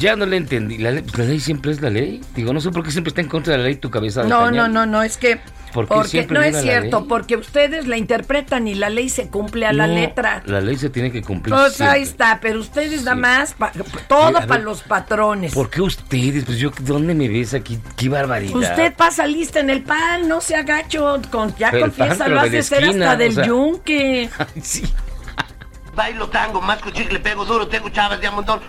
Ya 0.00 0.16
no 0.16 0.26
le 0.26 0.36
entendí. 0.36 0.78
La 0.78 0.90
ley, 0.90 1.02
pues, 1.02 1.18
la 1.18 1.24
ley 1.26 1.40
siempre 1.40 1.70
es 1.70 1.80
la 1.80 1.90
ley. 1.90 2.20
Digo, 2.34 2.52
no 2.52 2.60
sé 2.60 2.70
por 2.70 2.82
qué 2.82 2.90
siempre 2.90 3.10
está 3.10 3.20
en 3.20 3.28
contra 3.28 3.52
de 3.52 3.58
la 3.58 3.64
ley 3.64 3.76
tu 3.76 3.90
cabeza 3.90 4.22
de 4.22 4.28
No, 4.28 4.50
no, 4.50 4.66
no, 4.68 4.84
no, 4.84 5.02
es 5.02 5.16
que. 5.16 5.40
¿Por 5.76 5.86
qué 6.10 6.22
porque 6.22 6.34
no 6.34 6.42
es 6.42 6.60
cierto, 6.62 7.06
porque 7.06 7.36
ustedes 7.36 7.86
la 7.86 7.96
interpretan 7.96 8.66
y 8.68 8.74
la 8.74 8.88
ley 8.90 9.08
se 9.08 9.28
cumple 9.28 9.66
a 9.66 9.72
la 9.72 9.86
letra. 9.86 10.42
La 10.46 10.60
ley 10.60 10.76
se 10.76 10.88
tiene 10.90 11.12
que 11.12 11.22
cumplir 11.22 11.54
Pues 11.54 11.74
siempre. 11.74 11.96
ahí 11.96 12.02
está, 12.02 12.38
pero 12.40 12.60
ustedes 12.60 13.02
nada 13.04 13.16
más, 13.16 13.52
pa- 13.54 13.72
todo 14.08 14.32
para 14.46 14.58
los 14.62 14.82
patrones. 14.82 15.52
¿Por 15.54 15.68
qué 15.70 15.82
ustedes? 15.82 16.44
Pues 16.44 16.58
yo, 16.58 16.70
¿dónde 16.80 17.14
me 17.14 17.28
ves 17.28 17.54
aquí? 17.54 17.78
¡Qué 17.96 18.08
barbaridad! 18.08 18.56
Usted 18.56 18.94
pasa 18.94 19.26
lista 19.26 19.60
en 19.60 19.70
el 19.70 19.82
pan, 19.82 20.28
no 20.28 20.40
se 20.40 20.56
agacho, 20.56 21.20
con, 21.30 21.54
ya 21.56 21.70
Pero 21.70 21.86
el 21.86 21.92
pan, 21.92 22.08
confiesa, 22.08 22.28
lo 22.28 22.40
hace 22.40 22.62
ser 22.62 22.84
hasta 22.84 23.16
del 23.16 23.30
o 23.32 23.34
sea. 23.34 23.46
yunque. 23.46 24.30
sí. 24.62 24.82
Bailo 25.96 26.28
tango, 26.28 26.60
masco 26.60 26.90
chicle, 26.90 27.18
pego 27.20 27.46
duro, 27.46 27.66
tengo 27.66 27.88
chavas 27.88 28.20
de 28.20 28.30
montón. 28.30 28.60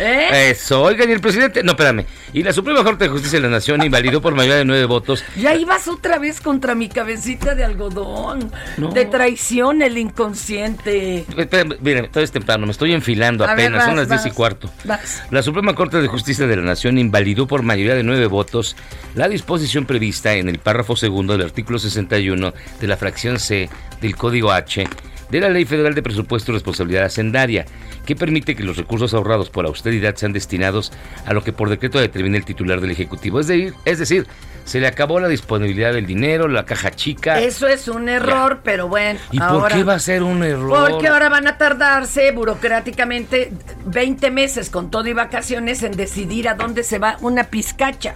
¿Eh? 0.00 0.50
Eso, 0.50 0.82
oigan, 0.82 1.08
y 1.10 1.12
el 1.12 1.20
presidente... 1.20 1.64
No, 1.64 1.72
espérame. 1.72 2.04
Y 2.32 2.44
la 2.44 2.52
Suprema 2.52 2.84
Corte 2.84 3.04
de 3.04 3.10
Justicia 3.10 3.40
de 3.40 3.42
la 3.42 3.50
Nación 3.50 3.82
invalidó 3.82 4.22
por 4.22 4.34
mayoría 4.34 4.58
de 4.58 4.64
nueve 4.64 4.84
votos 4.84 5.24
Ya 5.36 5.54
ibas 5.54 5.88
otra 5.88 6.18
vez 6.18 6.40
contra 6.40 6.76
mi 6.76 6.88
cabecita 6.88 7.56
de 7.56 7.64
algodón. 7.64 8.52
No. 8.76 8.90
De 8.92 9.06
traición 9.06 9.82
el 9.82 9.98
inconsciente. 9.98 11.24
Espérame, 11.36 11.76
miren, 11.80 12.06
todavía 12.06 12.24
es 12.24 12.30
temprano, 12.30 12.66
me 12.66 12.72
estoy 12.72 12.92
enfilando 12.92 13.44
A 13.44 13.48
ver, 13.48 13.66
apenas, 13.66 13.78
vas, 13.78 13.86
son 13.86 13.96
las 13.96 14.08
diez 14.08 14.26
y 14.26 14.30
cuarto. 14.30 14.70
vas. 14.84 15.24
La 15.32 15.42
Suprema 15.42 15.74
Corte 15.74 16.00
de 16.00 16.06
Justicia 16.06 16.46
de 16.46 16.54
la 16.54 16.62
Nación 16.62 16.98
invalidó 16.98 17.48
por 17.48 17.62
mayoría 17.62 17.96
de 17.96 18.04
nueve 18.04 18.26
votos 18.26 18.76
la 19.16 19.28
disposición 19.28 19.84
prevista 19.84 20.34
en 20.34 20.48
el 20.48 20.60
párrafo 20.60 20.94
segundo 20.94 21.32
del 21.36 21.46
artículo 21.46 21.80
61 21.80 22.54
de 22.80 22.86
la 22.86 22.96
fracción 22.96 23.40
C 23.40 23.68
del 24.00 24.16
Código 24.16 24.52
H 24.52 24.86
de 25.30 25.40
la 25.40 25.50
Ley 25.50 25.66
Federal 25.66 25.94
de 25.94 26.02
Presupuesto 26.02 26.52
y 26.52 26.54
Responsabilidad 26.54 27.04
Hacendaria, 27.04 27.66
que 28.06 28.16
permite 28.16 28.56
que 28.56 28.62
los 28.62 28.78
recursos 28.78 29.12
ahorrados 29.12 29.50
por 29.50 29.66
austeridad 29.66 30.14
sean 30.16 30.32
destinados 30.32 30.90
a 31.26 31.34
lo 31.34 31.44
que 31.44 31.52
por 31.52 31.68
decreto 31.68 31.98
determine 32.00 32.38
el 32.38 32.46
titular 32.46 32.80
del 32.80 32.92
Ejecutivo. 32.92 33.38
Es, 33.38 33.46
de- 33.46 33.74
es 33.84 33.98
decir, 33.98 34.26
se 34.64 34.80
le 34.80 34.86
acabó 34.86 35.20
la 35.20 35.28
disponibilidad 35.28 35.92
del 35.92 36.06
dinero, 36.06 36.48
la 36.48 36.64
caja 36.64 36.92
chica. 36.92 37.40
Eso 37.40 37.66
es 37.68 37.88
un 37.88 38.08
error, 38.08 38.60
pero 38.64 38.88
bueno. 38.88 39.20
¿Y 39.30 39.38
por 39.38 39.46
ahora, 39.48 39.76
qué 39.76 39.84
va 39.84 39.94
a 39.94 39.98
ser 39.98 40.22
un 40.22 40.42
error? 40.42 40.90
Porque 40.92 41.08
ahora 41.08 41.28
van 41.28 41.46
a 41.46 41.58
tardarse 41.58 42.32
burocráticamente 42.32 43.52
20 43.84 44.30
meses 44.30 44.70
con 44.70 44.90
todo 44.90 45.06
y 45.08 45.12
vacaciones 45.12 45.82
en 45.82 45.92
decidir 45.92 46.48
a 46.48 46.54
dónde 46.54 46.82
se 46.84 46.98
va 46.98 47.18
una 47.20 47.44
pizcacha. 47.44 48.14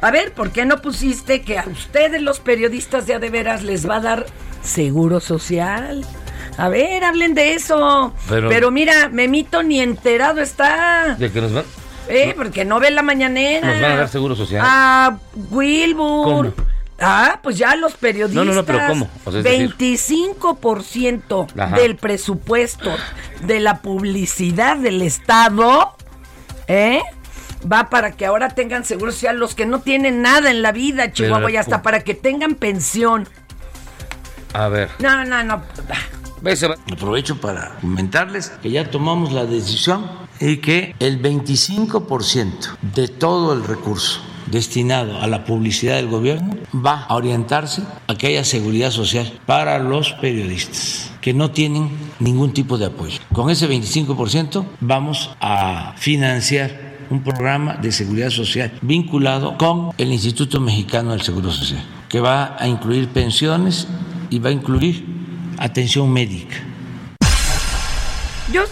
A 0.00 0.10
ver, 0.12 0.32
¿por 0.32 0.52
qué 0.52 0.64
no 0.64 0.80
pusiste 0.80 1.42
que 1.42 1.58
a 1.58 1.64
ustedes 1.66 2.22
los 2.22 2.38
periodistas 2.40 3.06
de 3.08 3.14
a 3.14 3.18
de 3.18 3.30
veras 3.30 3.62
les 3.64 3.88
va 3.88 3.96
a 3.96 4.00
dar 4.00 4.26
seguro 4.62 5.20
social? 5.20 6.04
A 6.58 6.68
ver, 6.68 7.04
hablen 7.04 7.34
de 7.34 7.54
eso. 7.54 8.12
Pero- 8.28 8.48
Pero, 8.48 8.70
mira, 8.70 9.08
Memito 9.08 9.62
ni 9.62 9.80
enterado 9.80 10.40
está. 10.40 11.16
¿De 11.18 11.30
que 11.30 11.40
nos 11.40 11.52
van? 11.52 11.64
Eh, 12.08 12.34
porque 12.36 12.64
no 12.64 12.80
ve 12.80 12.90
la 12.90 13.02
mañanera. 13.02 13.66
Nos 13.72 13.80
van 13.80 13.92
a 13.92 13.96
dar 13.96 14.08
seguro 14.08 14.34
social. 14.36 14.62
A 14.66 15.18
Wilbur. 15.50 16.52
¿Cómo? 16.54 16.66
Ah, 17.04 17.40
pues 17.42 17.58
ya 17.58 17.74
los 17.74 17.94
periodistas. 17.94 18.34
No, 18.34 18.44
no, 18.44 18.54
no, 18.54 18.64
pero 18.64 18.80
¿cómo? 18.86 19.08
O 19.24 19.30
sea, 19.32 19.40
es 19.40 19.44
decir- 19.44 19.74
25% 19.76 21.46
Ajá. 21.58 21.76
del 21.76 21.96
presupuesto 21.96 22.90
de 23.44 23.60
la 23.60 23.80
publicidad 23.80 24.76
del 24.76 25.02
Estado, 25.02 25.96
¿eh? 26.68 27.00
Va 27.70 27.90
para 27.90 28.12
que 28.12 28.26
ahora 28.26 28.50
tengan 28.50 28.84
seguro 28.84 29.12
social 29.12 29.38
los 29.38 29.54
que 29.54 29.66
no 29.66 29.80
tienen 29.80 30.22
nada 30.22 30.50
en 30.50 30.62
la 30.62 30.72
vida, 30.72 31.12
Chihuahua, 31.12 31.50
y 31.50 31.56
hasta 31.56 31.82
para 31.82 32.00
que 32.00 32.14
tengan 32.14 32.54
pensión. 32.56 33.28
A 34.52 34.68
ver. 34.68 34.90
No, 34.98 35.24
no, 35.24 35.42
no. 35.42 35.62
Aprovecho 36.92 37.40
para 37.40 37.76
comentarles 37.80 38.50
que 38.62 38.70
ya 38.70 38.90
tomamos 38.90 39.32
la 39.32 39.46
decisión 39.46 40.10
y 40.40 40.56
que 40.56 40.96
el 40.98 41.22
25% 41.22 42.78
de 42.94 43.06
todo 43.08 43.52
el 43.52 43.62
recurso 43.62 44.20
destinado 44.46 45.20
a 45.20 45.28
la 45.28 45.44
publicidad 45.44 45.96
del 45.96 46.08
gobierno 46.08 46.56
va 46.74 47.04
a 47.04 47.14
orientarse 47.14 47.82
a 48.08 48.16
que 48.16 48.26
haya 48.26 48.44
seguridad 48.44 48.90
social 48.90 49.32
para 49.46 49.78
los 49.78 50.12
periodistas 50.14 51.12
que 51.20 51.32
no 51.32 51.52
tienen 51.52 51.90
ningún 52.18 52.52
tipo 52.52 52.76
de 52.76 52.86
apoyo. 52.86 53.20
Con 53.32 53.48
ese 53.48 53.68
25% 53.68 54.66
vamos 54.80 55.30
a 55.40 55.94
financiar 55.96 56.92
un 57.08 57.22
programa 57.22 57.74
de 57.76 57.92
seguridad 57.92 58.30
social 58.30 58.72
vinculado 58.82 59.56
con 59.56 59.92
el 59.96 60.10
Instituto 60.10 60.60
Mexicano 60.60 61.12
del 61.12 61.22
Seguro 61.22 61.52
Social, 61.52 61.84
que 62.08 62.20
va 62.20 62.56
a 62.58 62.66
incluir 62.66 63.08
pensiones 63.08 63.86
y 64.32 64.38
va 64.38 64.48
a 64.48 64.52
incluir 64.52 65.04
atención 65.58 66.10
médica. 66.10 66.56
Yo, 68.50 68.62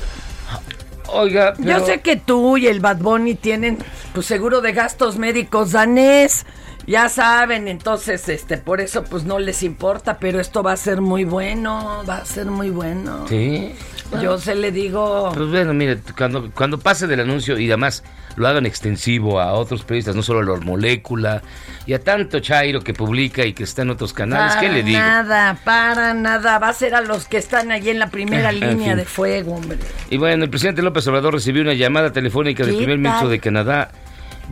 Oiga, 1.13 1.55
yo 1.59 1.85
sé 1.85 2.01
que 2.01 2.17
tú 2.17 2.57
y 2.57 2.67
el 2.67 2.81
Bad 2.81 2.99
Bunny 2.99 3.35
tienen 3.35 3.79
tu 4.15 4.23
seguro 4.23 4.63
de 4.63 4.73
gastos 4.73 5.19
médicos 5.19 5.73
danés. 5.73 6.47
Ya 6.87 7.11
saben, 7.11 7.69
entonces, 7.69 8.27
este, 8.29 8.57
por 8.57 8.81
eso 8.81 9.05
pues 9.05 9.25
no 9.25 9.39
les 9.39 9.63
importa, 9.63 10.19
pero 10.19 10.41
esto 10.41 10.63
va 10.63 10.73
a 10.73 10.77
ser 10.77 11.03
muy 11.03 11.25
bueno, 11.25 12.03
va 12.09 12.17
a 12.17 12.25
ser 12.25 12.47
muy 12.47 12.71
bueno. 12.71 13.29
Sí. 13.29 13.75
Yo 14.23 14.39
se 14.39 14.55
le 14.55 14.73
digo, 14.73 15.31
Pues 15.35 15.49
bueno, 15.51 15.73
mire, 15.73 15.99
cuando, 16.17 16.51
cuando 16.53 16.79
pase 16.79 17.07
del 17.07 17.21
anuncio 17.21 17.59
y 17.59 17.67
además 17.69 18.03
lo 18.37 18.47
hagan 18.49 18.67
extensivo 18.67 19.41
a 19.41 19.53
otros 19.53 19.83
periodistas, 19.83 20.15
no 20.17 20.23
solo 20.23 20.41
a 20.41 20.43
los 20.43 20.65
molécula 20.65 21.43
y 21.87 21.93
a 21.95 22.01
tanto 22.03 22.41
Chairo 22.41 22.81
que 22.81 22.95
publica 22.95 23.45
y 23.45 23.53
que 23.53 23.65
está 23.65 23.83
en 23.83 23.91
otros 23.91 24.13
canales, 24.13 24.55
¿qué 24.57 24.67
para 24.67 24.73
le 24.79 24.83
digo? 24.83 24.99
nada, 24.99 25.59
para 25.65 26.15
nada, 26.15 26.59
va 26.59 26.69
a 26.69 26.73
ser 26.73 26.95
a 26.95 27.01
los 27.01 27.27
que 27.27 27.39
están 27.39 27.71
allí 27.73 27.91
en 27.91 27.99
la 27.99 28.09
primera 28.11 28.51
En 28.51 28.61
línea 28.61 28.89
fin. 28.89 28.97
de 28.97 29.05
fuego, 29.05 29.55
hombre. 29.55 29.79
Y 30.11 30.17
bueno, 30.17 30.45
el 30.45 30.51
presidente 30.51 30.83
López 30.83 31.07
Obrador 31.09 31.35
recibió 31.35 31.63
una 31.63 31.75
llamada 31.75 32.13
telefónica 32.13 32.65
del 32.65 32.73
¿Qué 32.73 32.79
primer 32.79 32.99
ministro 32.99 33.29
de 33.29 33.39
Canadá, 33.41 33.91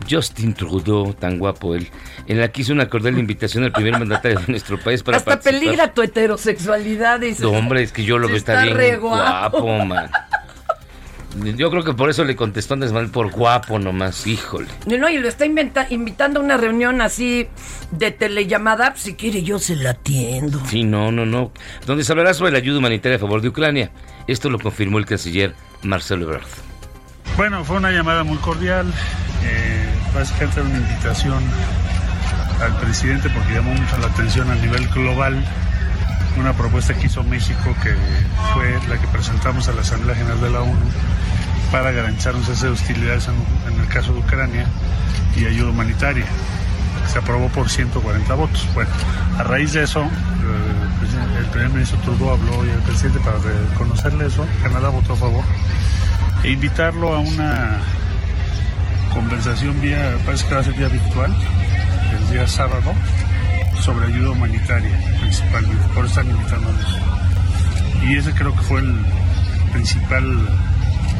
Justin 0.09 0.53
Trudeau, 0.53 1.13
tan 1.13 1.39
guapo 1.39 1.73
él, 1.75 1.87
en 2.27 2.39
la 2.39 2.47
que 2.51 2.61
hizo 2.61 2.73
una 2.73 2.87
cordial 2.89 3.17
invitación 3.17 3.63
al 3.63 3.71
primer 3.71 3.93
mandatario 3.99 4.39
de 4.39 4.47
nuestro 4.47 4.79
país 4.79 5.01
para 5.03 5.17
Hasta 5.17 5.31
participar. 5.31 5.59
peligra 5.61 5.93
tu 5.93 6.01
heterosexualidad, 6.01 7.19
dice. 7.19 7.43
No, 7.43 7.51
hombre, 7.51 7.83
es 7.83 7.91
que 7.91 8.03
yo 8.03 8.17
lo 8.19 8.27
veo, 8.27 8.37
está, 8.37 8.63
bien 8.63 8.99
guapo. 8.99 9.61
guapo, 9.61 9.85
man. 9.85 10.09
Yo 11.55 11.69
creo 11.69 11.83
que 11.83 11.93
por 11.93 12.09
eso 12.09 12.25
le 12.25 12.35
contestó 12.35 12.73
Andrés 12.73 12.91
Manuel 12.91 13.11
por 13.11 13.29
guapo 13.29 13.77
nomás, 13.77 14.25
híjole. 14.25 14.67
No, 14.87 15.07
y 15.09 15.19
lo 15.19 15.27
está 15.27 15.45
inventa- 15.45 15.85
invitando 15.91 16.39
a 16.39 16.43
una 16.43 16.57
reunión 16.57 17.01
así 17.01 17.47
de 17.91 18.09
telellamada. 18.09 18.95
Si 18.95 19.13
quiere, 19.13 19.43
yo 19.43 19.59
se 19.59 19.75
la 19.75 19.91
atiendo. 19.91 20.59
Sí, 20.65 20.83
no, 20.83 21.11
no, 21.11 21.27
no. 21.27 21.51
Donde 21.85 22.03
se 22.03 22.11
hablará 22.13 22.33
sobre 22.33 22.51
la 22.51 22.57
ayuda 22.57 22.79
humanitaria 22.79 23.17
a 23.17 23.19
favor 23.19 23.41
de 23.41 23.49
Ucrania. 23.49 23.91
Esto 24.27 24.49
lo 24.49 24.57
confirmó 24.57 24.97
el 24.97 25.05
canciller 25.05 25.53
Marcelo 25.83 26.23
Ebrard. 26.25 26.47
Bueno, 27.39 27.63
fue 27.63 27.77
una 27.77 27.89
llamada 27.89 28.25
muy 28.25 28.37
cordial. 28.39 28.93
eh, 29.45 29.89
básicamente 30.13 30.59
una 30.59 30.77
invitación 30.77 31.41
al 32.61 32.75
presidente 32.81 33.29
porque 33.29 33.53
llamó 33.53 33.71
mucho 33.71 33.97
la 33.97 34.07
atención 34.07 34.51
a 34.51 34.55
nivel 34.55 34.89
global 34.89 35.41
una 36.37 36.51
propuesta 36.51 36.93
que 36.95 37.05
hizo 37.07 37.23
México 37.23 37.73
que 37.81 37.95
fue 38.53 38.77
la 38.89 38.99
que 38.99 39.07
presentamos 39.07 39.69
a 39.69 39.71
la 39.71 39.79
Asamblea 39.79 40.17
General 40.17 40.41
de 40.41 40.49
la 40.49 40.61
ONU 40.63 40.91
para 41.71 41.93
garantizar 41.93 42.35
un 42.35 42.43
cese 42.43 42.65
de 42.65 42.73
hostilidades 42.73 43.29
en, 43.29 43.79
el 43.79 43.87
caso 43.87 44.11
de 44.11 44.19
Ucrania 44.19 44.67
y 45.37 45.45
ayuda 45.45 45.69
humanitaria. 45.69 46.25
Se 47.07 47.19
aprobó 47.19 47.47
por 47.47 47.69
140 47.69 48.33
votos. 48.33 48.67
Bueno, 48.73 48.91
a 49.37 49.43
raíz 49.43 49.71
de 49.71 49.83
eso, 49.83 50.01
eh, 50.01 51.39
el 51.39 51.45
primer 51.45 51.69
ministro 51.69 51.99
Trudeau 51.99 52.31
habló 52.31 52.65
y 52.65 52.69
el 52.69 52.81
presidente 52.81 53.21
para 53.21 53.37
reconocerle 53.37 54.27
eso, 54.27 54.45
Canadá 54.61 54.89
votó 54.89 55.13
a 55.13 55.15
favor 55.15 55.45
e 56.43 56.51
invitarlo 56.51 57.13
a 57.13 57.19
una 57.19 57.79
conversación 59.13 59.79
vía, 59.81 60.17
parece 60.25 60.47
que 60.47 60.53
va 60.53 60.61
a 60.61 60.63
ser 60.63 60.73
vía 60.73 60.87
virtual, 60.87 61.35
el 62.17 62.33
día 62.33 62.47
sábado, 62.47 62.93
sobre 63.81 64.07
ayuda 64.07 64.31
humanitaria 64.31 64.97
principalmente, 65.19 65.83
por 65.93 66.05
eso 66.05 66.19
están 66.19 66.29
invitándonos. 66.35 66.97
Y 68.03 68.15
ese 68.15 68.33
creo 68.33 68.55
que 68.55 68.61
fue 68.61 68.79
el 68.79 68.95
principal 69.73 70.23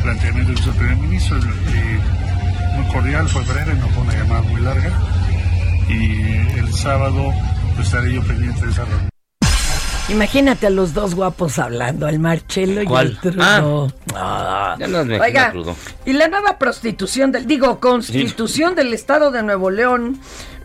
planteamiento 0.01 0.53
que 0.53 0.59
hizo 0.59 0.71
el 0.71 0.77
primer 0.77 0.97
ministro, 0.97 1.37
eh, 1.37 1.99
muy 2.75 2.85
cordial, 2.87 3.27
fue 3.27 3.43
breve, 3.43 3.73
no 3.75 3.87
fue 3.89 4.03
una 4.03 4.13
llamada 4.13 4.41
muy 4.43 4.61
larga. 4.61 4.91
Y 5.89 6.57
el 6.57 6.73
sábado 6.73 7.33
pues, 7.75 7.87
estaré 7.87 8.13
yo 8.13 8.23
pendiente 8.23 8.65
de 8.65 8.71
esa 8.71 8.85
reunión. 8.85 9.08
Imagínate 10.09 10.67
a 10.67 10.69
los 10.71 10.93
dos 10.93 11.13
guapos 11.13 11.59
hablando, 11.59 12.07
al 12.07 12.19
Marcelo 12.19 12.81
y 12.81 12.87
al 12.95 13.19
Trudeau. 13.19 13.91
Ah. 14.15 14.75
Ya 14.79 14.87
no 14.87 15.05
me 15.05 15.19
Oiga, 15.19 15.51
Trudeau. 15.51 15.75
y 16.05 16.13
la 16.13 16.27
nueva 16.27 16.57
prostitución 16.57 17.31
del, 17.31 17.45
digo, 17.45 17.79
constitución 17.79 18.75
del 18.75 18.93
Estado 18.93 19.29
de 19.31 19.43
Nuevo 19.43 19.69
León, 19.69 20.19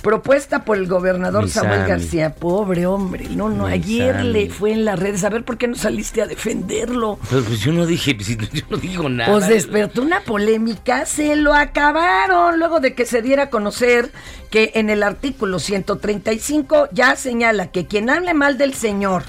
propuesta 0.05 0.65
por 0.65 0.77
el 0.77 0.87
gobernador 0.87 1.49
Samuel. 1.49 1.89
García. 1.89 2.35
Pobre 2.35 2.87
hombre, 2.87 3.27
no, 3.31 3.49
no, 3.49 3.67
ayer 3.67 4.23
le 4.23 4.51
fue 4.51 4.73
en 4.73 4.85
las 4.85 4.99
redes, 4.99 5.25
a 5.25 5.31
ver 5.31 5.45
por 5.45 5.57
qué 5.57 5.67
no 5.67 5.75
saliste 5.75 6.21
a 6.21 6.27
defenderlo. 6.27 7.19
Pero 7.29 7.43
pues 7.43 7.61
yo 7.61 7.73
no 7.73 7.87
dije, 7.87 8.15
pues, 8.15 8.29
yo 8.29 8.63
no 8.69 8.77
digo 8.77 9.09
nada. 9.09 9.33
Pues 9.33 9.49
despertó 9.49 10.03
una 10.03 10.21
polémica, 10.21 11.07
se 11.07 11.35
lo 11.37 11.55
acabaron 11.55 12.59
luego 12.59 12.81
de 12.81 12.95
que 12.95 13.07
se 13.07 13.23
diera 13.23 13.45
a 13.45 13.51
conocer 13.51 14.13
que 14.51 14.73
en 14.75 14.91
el 14.91 15.03
artículo 15.03 15.59
135 15.59 16.91
ya 16.93 17.17
señala 17.17 17.69
que 17.69 17.87
quien 17.87 18.11
hable 18.11 18.35
mal 18.35 18.59
del 18.59 18.75
señor 18.75 19.25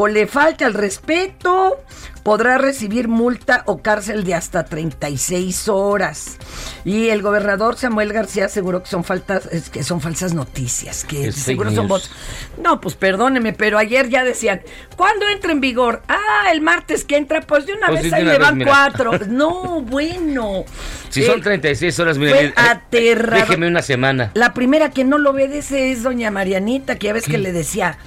o 0.00 0.06
le 0.06 0.28
falte 0.28 0.64
al 0.64 0.74
respeto 0.74 1.76
podrá 2.22 2.56
recibir 2.58 3.08
multa 3.08 3.62
o 3.66 3.78
cárcel 3.82 4.22
de 4.22 4.34
hasta 4.34 4.64
36 4.64 5.68
horas. 5.68 6.36
Y 6.84 7.08
el 7.08 7.22
gobernador 7.22 7.76
Samuel 7.76 8.12
García 8.12 8.44
aseguró 8.46 8.82
que 8.82 8.88
son 8.90 9.02
faltas, 9.02 9.48
que 9.72 9.82
son 9.82 10.00
falsas 10.00 10.34
noticias, 10.34 11.04
que 11.04 11.28
Es 11.28 11.36
seguro 11.36 11.70
son 11.72 11.88
bots. 11.88 12.10
No, 12.62 12.80
pues 12.80 12.94
perdóneme, 12.96 13.54
pero 13.54 13.78
ayer 13.78 14.08
ya 14.08 14.24
decían, 14.24 14.60
¿cuándo 14.96 15.26
entra 15.28 15.52
en 15.52 15.60
vigor? 15.60 16.02
Ah, 16.06 16.50
el 16.52 16.60
martes 16.60 17.04
que 17.04 17.16
entra, 17.16 17.40
pues 17.40 17.66
de 17.66 17.72
una 17.72 17.88
Pues 17.88 18.02
vez 18.02 18.12
sí, 18.12 18.14
ahí 18.18 18.24
le 18.24 18.38
van 18.38 18.58
mira. 18.58 18.70
cuatro. 18.70 19.12
No, 19.28 19.80
bueno. 19.80 20.64
Si 21.08 21.22
Eh, 21.22 21.26
son 21.26 21.40
36 21.40 21.98
horas, 22.00 22.18
mire, 22.18 22.30
fue 22.32 22.52
aterrador. 22.56 23.40
déjeme 23.48 23.66
una 23.68 23.82
semana. 23.82 24.30
La 24.34 24.52
primera 24.54 24.90
que 24.90 25.04
no 25.04 25.18
lo 25.18 25.30
obedece 25.30 25.90
es 25.92 26.02
doña 26.02 26.30
Marianita, 26.30 26.96
que 26.96 27.06
ya 27.08 27.12
ves 27.14 27.24
que 27.24 27.38
le 27.38 27.52
decía, 27.52 27.98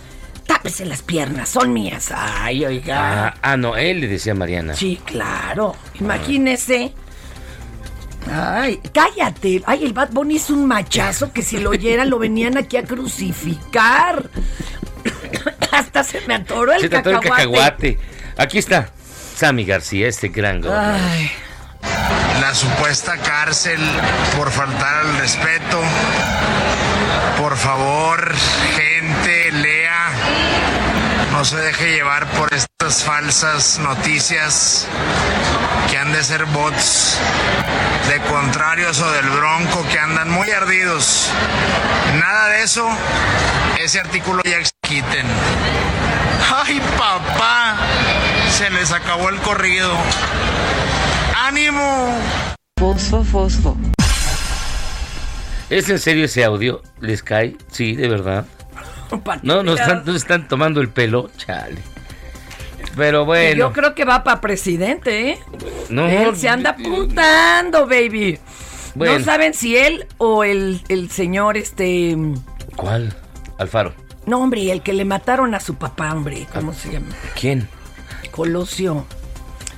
tápese 0.51 0.85
las 0.85 1.01
piernas, 1.01 1.47
son 1.47 1.71
mías. 1.71 2.11
Ay, 2.13 2.65
oiga. 2.65 3.27
Ah, 3.27 3.33
ah, 3.41 3.57
no, 3.57 3.77
él 3.77 4.01
le 4.01 4.07
decía 4.07 4.33
a 4.33 4.35
Mariana. 4.35 4.75
Sí, 4.75 4.99
claro. 5.05 5.75
Imagínese. 5.99 6.93
Ay, 8.29 8.81
cállate. 8.93 9.63
Ay, 9.65 9.85
el 9.85 9.93
Bad 9.93 10.09
Bunny 10.11 10.35
es 10.35 10.49
un 10.49 10.67
machazo 10.67 11.31
que 11.31 11.41
si 11.41 11.57
lo 11.57 11.69
oyeran 11.69 12.09
lo 12.09 12.19
venían 12.19 12.57
aquí 12.57 12.75
a 12.75 12.83
crucificar. 12.83 14.29
Hasta 15.71 16.03
se 16.03 16.19
me 16.27 16.35
atoró 16.35 16.73
el 16.73 16.81
Se 16.81 16.89
trató 16.89 17.11
el 17.11 17.19
cacahuate. 17.21 17.95
cacahuate. 17.95 17.99
Aquí 18.37 18.57
está 18.57 18.89
Sammy 19.35 19.63
García, 19.63 20.09
este 20.09 20.27
gran 20.27 20.59
gobernador. 20.59 20.99
Ay. 21.01 21.31
la 22.41 22.53
supuesta 22.53 23.15
cárcel 23.17 23.79
por 24.37 24.51
faltar 24.51 25.05
al 25.05 25.17
respeto. 25.17 25.79
Por 27.37 27.55
favor, 27.55 28.33
gente, 28.75 29.51
lea. 29.53 29.70
No 31.41 31.45
se 31.45 31.57
deje 31.57 31.93
llevar 31.93 32.27
por 32.33 32.53
estas 32.53 33.03
falsas 33.03 33.79
noticias 33.79 34.87
que 35.89 35.97
han 35.97 36.13
de 36.13 36.23
ser 36.23 36.45
bots 36.45 37.17
de 38.07 38.19
contrarios 38.31 39.01
o 39.01 39.11
del 39.11 39.27
bronco 39.27 39.83
que 39.91 39.97
andan 39.97 40.29
muy 40.29 40.51
ardidos. 40.51 41.31
Nada 42.19 42.49
de 42.49 42.61
eso. 42.61 42.87
Ese 43.79 43.99
artículo 43.99 44.43
ya 44.43 44.59
quiten. 44.81 45.25
¡Ay, 46.63 46.79
papá! 46.95 47.75
Se 48.51 48.69
les 48.69 48.91
acabó 48.91 49.29
el 49.29 49.37
corrido. 49.37 49.91
¡Ánimo! 51.35 52.19
Fosfo, 52.77 53.23
fosfo. 53.23 53.75
¿Es 55.71 55.89
en 55.89 55.97
serio 55.97 56.25
ese 56.25 56.43
audio? 56.43 56.83
¿Les 56.99 57.23
cae? 57.23 57.57
Sí, 57.71 57.95
de 57.95 58.07
verdad. 58.09 58.45
No, 59.43 59.63
nos 59.63 59.79
están, 59.79 60.03
nos 60.05 60.15
están 60.15 60.47
tomando 60.47 60.81
el 60.81 60.89
pelo. 60.89 61.29
Chale. 61.37 61.77
Pero 62.95 63.25
bueno. 63.25 63.57
Yo 63.57 63.73
creo 63.73 63.95
que 63.95 64.05
va 64.05 64.23
para 64.23 64.41
presidente, 64.41 65.31
¿eh? 65.31 65.39
No, 65.89 66.07
él 66.07 66.35
se 66.35 66.49
anda 66.49 66.71
apuntando, 66.71 67.87
baby. 67.87 68.39
Bueno. 68.95 69.19
No 69.19 69.25
saben 69.25 69.53
si 69.53 69.77
él 69.77 70.07
o 70.17 70.43
el, 70.43 70.81
el 70.89 71.09
señor, 71.09 71.57
este... 71.57 72.17
¿Cuál? 72.75 73.15
Alfaro. 73.57 73.93
No, 74.25 74.39
hombre, 74.39 74.71
el 74.71 74.81
que 74.81 74.93
le 74.93 75.05
mataron 75.05 75.55
a 75.55 75.59
su 75.59 75.75
papá, 75.75 76.13
hombre. 76.13 76.47
¿Cómo 76.53 76.73
se 76.73 76.91
llama? 76.91 77.07
¿Quién? 77.39 77.67
Colosio. 78.31 79.05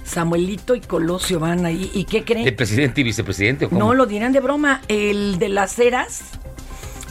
Samuelito 0.03 0.75
y 0.75 0.81
Colosio 0.81 1.39
van 1.39 1.65
ahí. 1.65 1.89
¿Y 1.93 2.05
qué 2.05 2.23
creen? 2.23 2.47
¿El 2.47 2.55
presidente 2.55 3.01
y 3.01 3.03
vicepresidente 3.03 3.65
o 3.65 3.69
cómo? 3.69 3.79
No 3.79 3.93
lo 3.93 4.05
dirán 4.05 4.33
de 4.33 4.41
broma. 4.41 4.81
El 4.87 5.39
de 5.39 5.49
las 5.49 5.73
ceras 5.73 6.23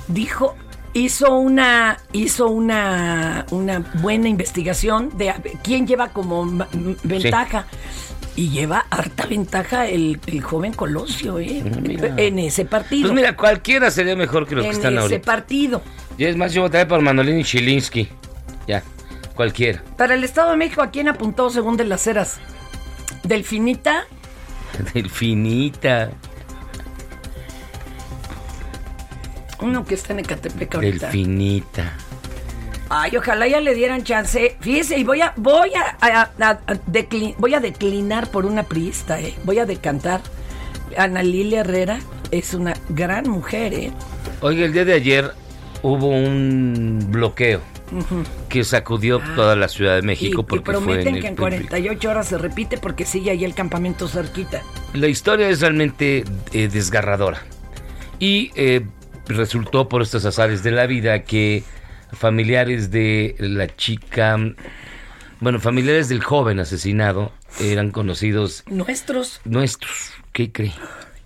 dijo, 0.08 0.56
hizo 0.94 1.36
una, 1.38 1.98
hizo 2.12 2.48
una, 2.48 3.46
una 3.50 3.78
buena 4.00 4.28
investigación 4.28 5.16
de 5.16 5.32
quién 5.62 5.86
lleva 5.86 6.08
como 6.08 6.66
ventaja. 7.02 7.66
Y 8.34 8.48
lleva 8.48 8.86
harta 8.88 9.26
ventaja 9.26 9.86
el, 9.88 10.18
el 10.26 10.40
joven 10.40 10.72
Colosio, 10.72 11.38
¿eh? 11.38 11.62
Mira. 11.82 12.14
En 12.16 12.38
ese 12.38 12.64
partido. 12.64 13.02
Pues 13.08 13.14
mira, 13.14 13.36
cualquiera 13.36 13.90
sería 13.90 14.16
mejor 14.16 14.46
que 14.46 14.54
los 14.54 14.64
que 14.64 14.70
en 14.70 14.76
están 14.76 14.94
ese 14.94 15.02
ahorita. 15.02 15.20
partido. 15.26 15.82
Y 16.16 16.24
es 16.24 16.34
más, 16.38 16.54
yo 16.54 16.62
votaré 16.62 16.86
por 16.86 17.02
Manolín 17.02 17.40
y 17.40 17.44
Chilinsky. 17.44 18.08
Ya, 18.66 18.82
cualquiera. 19.34 19.82
Para 19.98 20.14
el 20.14 20.24
Estado 20.24 20.52
de 20.52 20.56
México, 20.56 20.80
¿a 20.80 20.90
quién 20.90 21.08
apuntó 21.08 21.50
según 21.50 21.76
de 21.76 21.84
las 21.84 22.00
ceras? 22.00 22.38
Delfinita, 23.22 24.04
Delfinita. 24.94 26.10
Uno 29.62 29.84
que 29.84 29.94
está 29.94 30.12
en 30.12 30.20
Ecatepec 30.20 30.74
ahorita. 30.74 31.06
Delfinita. 31.06 31.92
Ay, 32.88 33.16
ojalá 33.16 33.48
ya 33.48 33.60
le 33.60 33.74
dieran 33.74 34.04
chance. 34.04 34.56
Fíjese, 34.60 34.98
y 34.98 35.04
voy 35.04 35.22
a, 35.22 35.32
voy 35.36 35.70
a, 35.74 35.96
a- 36.00 36.30
a- 36.40 36.50
a 36.50 36.74
decli- 36.90 37.34
voy 37.38 37.54
a 37.54 37.60
declinar 37.60 38.30
por 38.30 38.44
una 38.44 38.64
priista, 38.64 39.18
eh. 39.20 39.34
Voy 39.44 39.58
a 39.58 39.64
decantar. 39.66 40.20
Ana 40.98 41.22
Lilia 41.22 41.60
Herrera 41.60 42.00
es 42.30 42.52
una 42.52 42.74
gran 42.90 43.30
mujer, 43.30 43.72
eh. 43.72 43.92
Oiga, 44.42 44.66
el 44.66 44.72
día 44.74 44.84
de 44.84 44.92
ayer 44.92 45.32
hubo 45.82 46.08
un 46.08 47.06
bloqueo 47.08 47.60
que 48.48 48.64
sacudió 48.64 49.20
toda 49.36 49.54
la 49.56 49.68
Ciudad 49.68 49.94
de 49.94 50.00
Y, 50.00 50.02
México 50.02 50.40
y 50.42 50.44
porque 50.44 50.64
fue 50.72 50.74
en 50.80 50.84
prometen 50.84 51.14
el 51.16 51.20
que 51.22 51.28
en 51.28 51.34
primer- 51.36 51.60
48 51.68 52.10
horas 52.10 52.28
se 52.28 52.38
repite 52.38 52.76
porque 52.78 53.04
sigue 53.06 53.30
ahí 53.30 53.44
el 53.44 53.54
campamento 53.54 54.06
cerquita. 54.08 54.62
La 54.92 55.08
historia 55.08 55.48
es 55.48 55.60
realmente 55.62 56.24
eh, 56.52 56.68
desgarradora. 56.68 57.38
Y 58.18 58.50
eh, 58.54 58.84
resultó 59.36 59.88
por 59.88 60.02
estos 60.02 60.24
azares 60.24 60.62
de 60.62 60.70
la 60.70 60.86
vida 60.86 61.24
que 61.24 61.64
familiares 62.12 62.90
de 62.90 63.34
la 63.38 63.74
chica, 63.74 64.36
bueno, 65.40 65.60
familiares 65.60 66.08
del 66.08 66.22
joven 66.22 66.60
asesinado 66.60 67.32
eran 67.60 67.90
conocidos 67.90 68.64
Nuestros. 68.66 69.40
nuestros. 69.44 70.12
¿Qué 70.32 70.52
cree? 70.52 70.72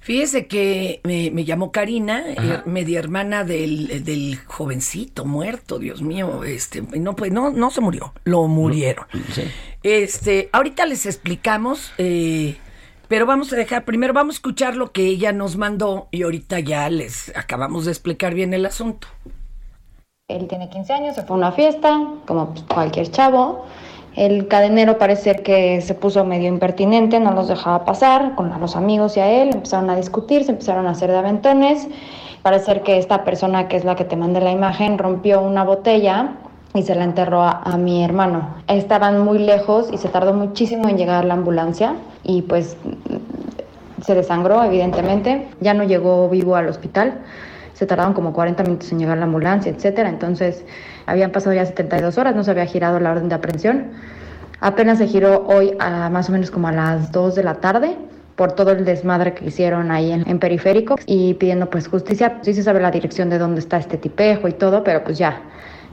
Fíjese 0.01 0.47
que 0.47 1.01
me, 1.03 1.33
me 1.33 1.45
llamó 1.45 1.73
Karina, 1.73 2.23
eh, 2.29 2.63
media 2.65 3.01
hermana 3.01 3.43
del, 3.43 4.05
del 4.05 4.39
jovencito 4.47 5.25
muerto, 5.25 5.81
Dios 5.81 6.01
mío, 6.01 6.45
este, 6.45 6.81
no, 6.81 7.17
pues 7.17 7.33
no, 7.33 7.51
no 7.51 7.73
se 7.73 7.81
murió, 7.81 8.15
lo 8.23 8.47
murieron. 8.47 9.07
Este, 9.83 10.49
ahorita 10.53 10.87
les 10.87 11.07
explicamos, 11.07 11.93
eh, 11.99 12.57
pero 13.09 13.27
vamos 13.27 13.53
a 13.53 13.57
dejar, 13.57 13.85
primero 13.85 14.13
vamos 14.13 14.35
a 14.35 14.39
escuchar 14.39 14.77
lo 14.77 14.93
que 14.93 15.07
ella 15.07 15.33
nos 15.33 15.57
mandó 15.57 16.09
y 16.11 16.23
ahorita 16.23 16.61
ya 16.61 16.89
les 16.91 17.37
acabamos 17.37 17.85
de 17.85 17.93
explicar 17.93 18.35
bien 18.35 18.55
el 18.55 18.67
asunto. 18.67 19.09
Él 20.29 20.49
tiene 20.49 20.69
15 20.69 20.93
años, 20.93 21.15
se 21.15 21.23
fue 21.23 21.37
a 21.37 21.39
una 21.39 21.53
fiesta, 21.53 22.01
como 22.27 22.53
cualquier 22.73 23.11
chavo. 23.11 23.65
El 24.17 24.49
cadenero 24.49 24.99
parece 24.99 25.37
que 25.37 25.81
se 25.83 25.95
puso 25.95 26.25
medio 26.25 26.49
impertinente, 26.49 27.21
no 27.21 27.33
los 27.33 27.49
dejaba 27.49 27.85
pasar 27.85 28.35
con 28.35 28.51
los 28.61 28.75
amigos 28.75 29.17
y 29.17 29.21
a 29.21 29.31
él. 29.31 29.51
Empezaron 29.55 29.91
a 29.91 29.97
discutir, 29.97 30.45
se 30.45 30.53
empezaron 30.53 30.87
a 30.87 30.91
hacer 30.91 31.11
de 31.11 31.19
aventones. 31.19 31.87
Parece 32.43 32.81
que 32.81 32.99
esta 32.99 33.25
persona, 33.25 33.69
que 33.69 33.77
es 33.77 33.85
la 33.85 33.95
que 33.95 34.05
te 34.05 34.17
mandé 34.17 34.41
la 34.41 34.51
imagen, 34.51 34.99
rompió 34.99 35.41
una 35.43 35.65
botella 35.65 36.39
y 36.77 36.83
se 36.83 36.95
la 36.95 37.05
enterró 37.05 37.43
a, 37.43 37.63
a 37.63 37.77
mi 37.77 38.05
hermano. 38.05 38.57
Estaban 38.69 39.21
muy 39.25 39.39
lejos 39.39 39.89
y 39.93 39.99
se 39.99 40.09
tardó 40.09 40.33
muchísimo 40.35 40.89
en 40.89 40.97
llegar 40.97 41.25
la 41.25 41.35
ambulancia 41.35 41.95
y 42.23 42.43
pues 42.43 42.77
se 44.05 44.15
desangró, 44.15 44.63
evidentemente. 44.63 45.49
Ya 45.61 45.75
no 45.75 45.85
llegó 45.85 46.29
vivo 46.29 46.57
al 46.57 46.69
hospital. 46.69 47.19
Se 47.75 47.87
tardaron 47.87 48.15
como 48.15 48.33
40 48.33 48.63
minutos 48.63 48.91
en 48.93 48.99
llegar 48.99 49.19
la 49.19 49.25
ambulancia, 49.25 49.71
etcétera. 49.71 50.09
Entonces, 50.09 50.65
habían 51.07 51.31
pasado 51.31 51.55
ya 51.55 51.67
72 51.67 52.17
horas, 52.17 52.35
no 52.35 52.45
se 52.45 52.51
había 52.51 52.67
girado 52.67 53.01
la 53.01 53.13
orden 53.13 53.29
de 53.29 53.35
aprehensión. 53.35 53.91
Apenas 54.61 54.99
se 54.99 55.07
giró 55.07 55.45
hoy 55.47 55.77
a 55.79 56.09
más 56.09 56.29
o 56.29 56.33
menos 56.33 56.51
como 56.51 56.69
a 56.69 56.73
las 56.73 57.13
2 57.13 57.35
de 57.35 57.43
la 57.43 57.55
tarde 57.55 57.97
por 58.37 58.53
todo 58.53 58.71
el 58.73 58.85
desmadre 58.85 59.35
que 59.35 59.47
hicieron 59.47 59.91
ahí 59.91 60.13
en, 60.13 60.29
en 60.29 60.39
periférico 60.39 60.97
y 61.07 61.35
pidiendo 61.35 61.69
pues 61.69 61.89
justicia. 61.89 62.39
Sí 62.43 62.55
se 62.55 62.63
sabe 62.63 62.81
la 62.81 62.91
dirección 62.91 63.29
de 63.29 63.39
dónde 63.39 63.61
está 63.61 63.79
este 63.79 63.99
tipejo 63.99 64.49
y 64.49 64.53
todo, 64.53 64.83
pero 64.83 65.05
pues 65.05 65.19
ya 65.19 65.41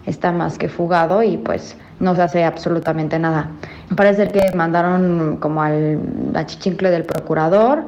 está 0.06 0.32
más 0.32 0.58
que 0.58 0.70
fugado 0.70 1.24
y 1.24 1.38
pues 1.38 1.78
no 2.00 2.16
se 2.16 2.22
hace 2.22 2.44
absolutamente 2.44 3.18
nada. 3.20 3.50
Parece 3.96 4.28
que 4.28 4.52
mandaron 4.56 5.38
como 5.38 5.62
al 5.62 6.00
achichincle 6.34 6.90
del 6.90 7.04
procurador. 7.04 7.86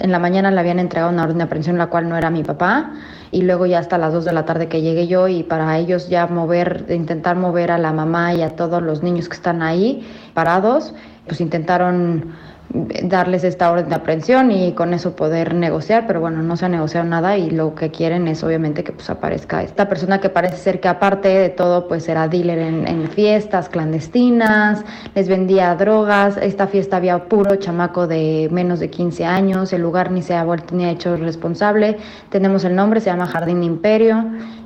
En 0.00 0.12
la 0.12 0.18
mañana 0.18 0.50
le 0.50 0.60
habían 0.60 0.78
entregado 0.78 1.12
una 1.12 1.24
orden 1.24 1.38
de 1.38 1.44
aprehensión, 1.44 1.78
la 1.78 1.86
cual 1.86 2.08
no 2.08 2.16
era 2.16 2.28
mi 2.28 2.42
papá, 2.42 2.92
y 3.30 3.42
luego 3.42 3.66
ya 3.66 3.78
hasta 3.78 3.98
las 3.98 4.12
2 4.12 4.24
de 4.24 4.32
la 4.32 4.44
tarde 4.44 4.68
que 4.68 4.82
llegué 4.82 5.06
yo 5.06 5.28
y 5.28 5.42
para 5.42 5.78
ellos 5.78 6.08
ya 6.08 6.26
mover, 6.26 6.86
intentar 6.88 7.36
mover 7.36 7.70
a 7.70 7.78
la 7.78 7.92
mamá 7.92 8.34
y 8.34 8.42
a 8.42 8.50
todos 8.50 8.82
los 8.82 9.02
niños 9.02 9.28
que 9.28 9.36
están 9.36 9.62
ahí 9.62 10.06
parados, 10.34 10.92
pues 11.26 11.40
intentaron 11.40 12.34
darles 12.70 13.44
esta 13.44 13.70
orden 13.70 13.88
de 13.88 13.94
aprehensión 13.94 14.50
y 14.50 14.72
con 14.72 14.92
eso 14.92 15.14
poder 15.14 15.54
negociar, 15.54 16.06
pero 16.06 16.20
bueno, 16.20 16.42
no 16.42 16.56
se 16.56 16.66
ha 16.66 16.68
negociado 16.68 17.06
nada 17.06 17.38
y 17.38 17.50
lo 17.50 17.74
que 17.74 17.90
quieren 17.90 18.26
es 18.28 18.42
obviamente 18.42 18.82
que 18.82 18.92
pues 18.92 19.08
aparezca 19.08 19.62
esta 19.62 19.88
persona 19.88 20.20
que 20.20 20.28
parece 20.28 20.56
ser 20.56 20.80
que 20.80 20.88
aparte 20.88 21.28
de 21.28 21.48
todo 21.48 21.86
pues 21.86 22.08
era 22.08 22.28
dealer 22.28 22.58
en, 22.58 23.06
fiestas 23.08 23.68
clandestinas, 23.68 24.84
les 25.14 25.28
vendía 25.28 25.74
drogas, 25.76 26.36
esta 26.36 26.66
fiesta 26.66 26.96
había 26.96 27.28
puro 27.28 27.54
chamaco 27.56 28.06
de 28.06 28.48
menos 28.50 28.80
de 28.80 28.90
15 28.90 29.24
años, 29.24 29.72
el 29.72 29.82
lugar 29.82 30.10
ni 30.10 30.22
se 30.22 30.34
ha 30.34 30.44
vuelto 30.44 30.74
ni 30.74 30.84
ha 30.84 30.90
hecho 30.90 31.16
responsable, 31.16 31.98
tenemos 32.30 32.64
el 32.64 32.74
nombre, 32.74 33.00
se 33.00 33.06
llama 33.06 33.26
Jardín 33.26 33.62
Imperio, 33.62 34.24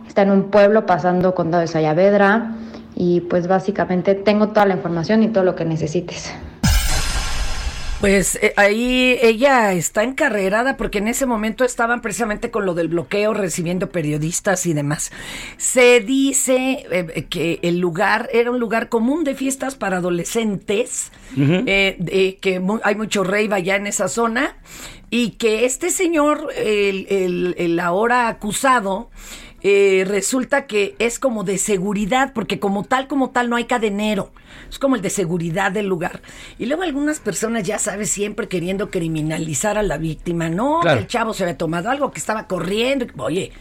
está 0.09 0.23
en 0.23 0.31
un 0.31 0.45
pueblo 0.45 0.87
pasando 0.87 1.35
condado 1.35 1.61
de 1.61 1.67
Sayavedra 1.67 2.53
y 2.97 3.21
pues 3.21 3.47
básicamente 3.47 4.15
tengo 4.15 4.49
toda 4.49 4.67
la 4.67 4.75
información 4.75 5.23
y 5.23 5.29
todo 5.29 5.45
lo 5.45 5.55
que 5.55 5.65
necesites. 5.65 6.33
Pues 8.01 8.37
eh, 8.37 8.55
ahí 8.57 9.19
ella 9.21 9.75
está 9.75 10.05
encarrerada 10.05 10.79
porque 10.79 10.99
en 10.99 11.09
ese 11.09 11.27
momento 11.27 11.65
estaban 11.65 12.01
precisamente 12.01 12.51
con 12.51 12.65
lo 12.65 12.73
del 12.73 12.89
bloqueo, 12.89 13.35
recibiendo 13.35 13.91
periodistas 13.91 14.65
y 14.65 14.73
demás. 14.73 15.13
Se 15.59 16.01
dice 16.01 16.87
eh, 16.91 17.27
que 17.29 17.59
el 17.61 17.79
lugar 17.79 18.31
era 18.33 18.51
un 18.51 18.59
lugar 18.59 18.89
común 18.89 19.23
de 19.23 19.35
fiestas 19.35 19.75
para 19.75 19.99
adolescentes, 19.99 21.13
eh, 21.37 22.39
que 22.41 22.59
mu- 22.59 22.81
hay 22.85 22.95
mucho 22.95 23.23
rave 23.23 23.51
allá 23.53 23.77
en 23.77 23.87
esa 23.87 24.09
zona 24.09 24.57
y 25.11 25.33
que 25.33 25.67
este 25.67 25.91
señor, 25.91 26.49
el, 26.57 27.07
el- 27.11 27.55
el 27.59 27.81
ahora 27.81 28.29
acusado, 28.29 29.11
eh, 29.63 30.05
resulta 30.07 30.67
que 30.67 30.95
es 30.99 31.19
como 31.19 31.45
de 31.45 31.59
seguridad, 31.59 32.33
porque 32.33 32.59
como 32.59 32.85
tal, 32.85 33.07
como 33.09 33.31
tal, 33.31 33.51
no 33.51 33.57
hay 33.57 33.65
cadenero. 33.65 34.33
Es 34.71 34.79
como 34.79 34.97
el 34.97 35.03
de 35.03 35.11
seguridad 35.11 35.71
del 35.73 35.87
lugar. 35.87 36.23
Y 36.59 36.67
luego 36.67 36.83
algunas 36.83 37.21
personas, 37.21 37.65
ya 37.65 37.79
sabes, 37.79 38.11
siempre 38.11 38.49
queriendo 38.49 38.91
criminalizar 38.91 39.77
a 39.79 39.83
la 39.83 39.99
víctima. 39.99 40.49
No, 40.49 40.81
Claro. 40.81 40.97
que 40.99 41.03
el 41.03 41.09
chavo 41.09 41.35
se 41.35 41.45
había 41.45 41.59
tomado 41.59 41.91
algo, 41.91 42.11
que 42.11 42.19
estaba 42.21 42.47
corriendo. 42.47 43.07
Oye, 43.19 43.53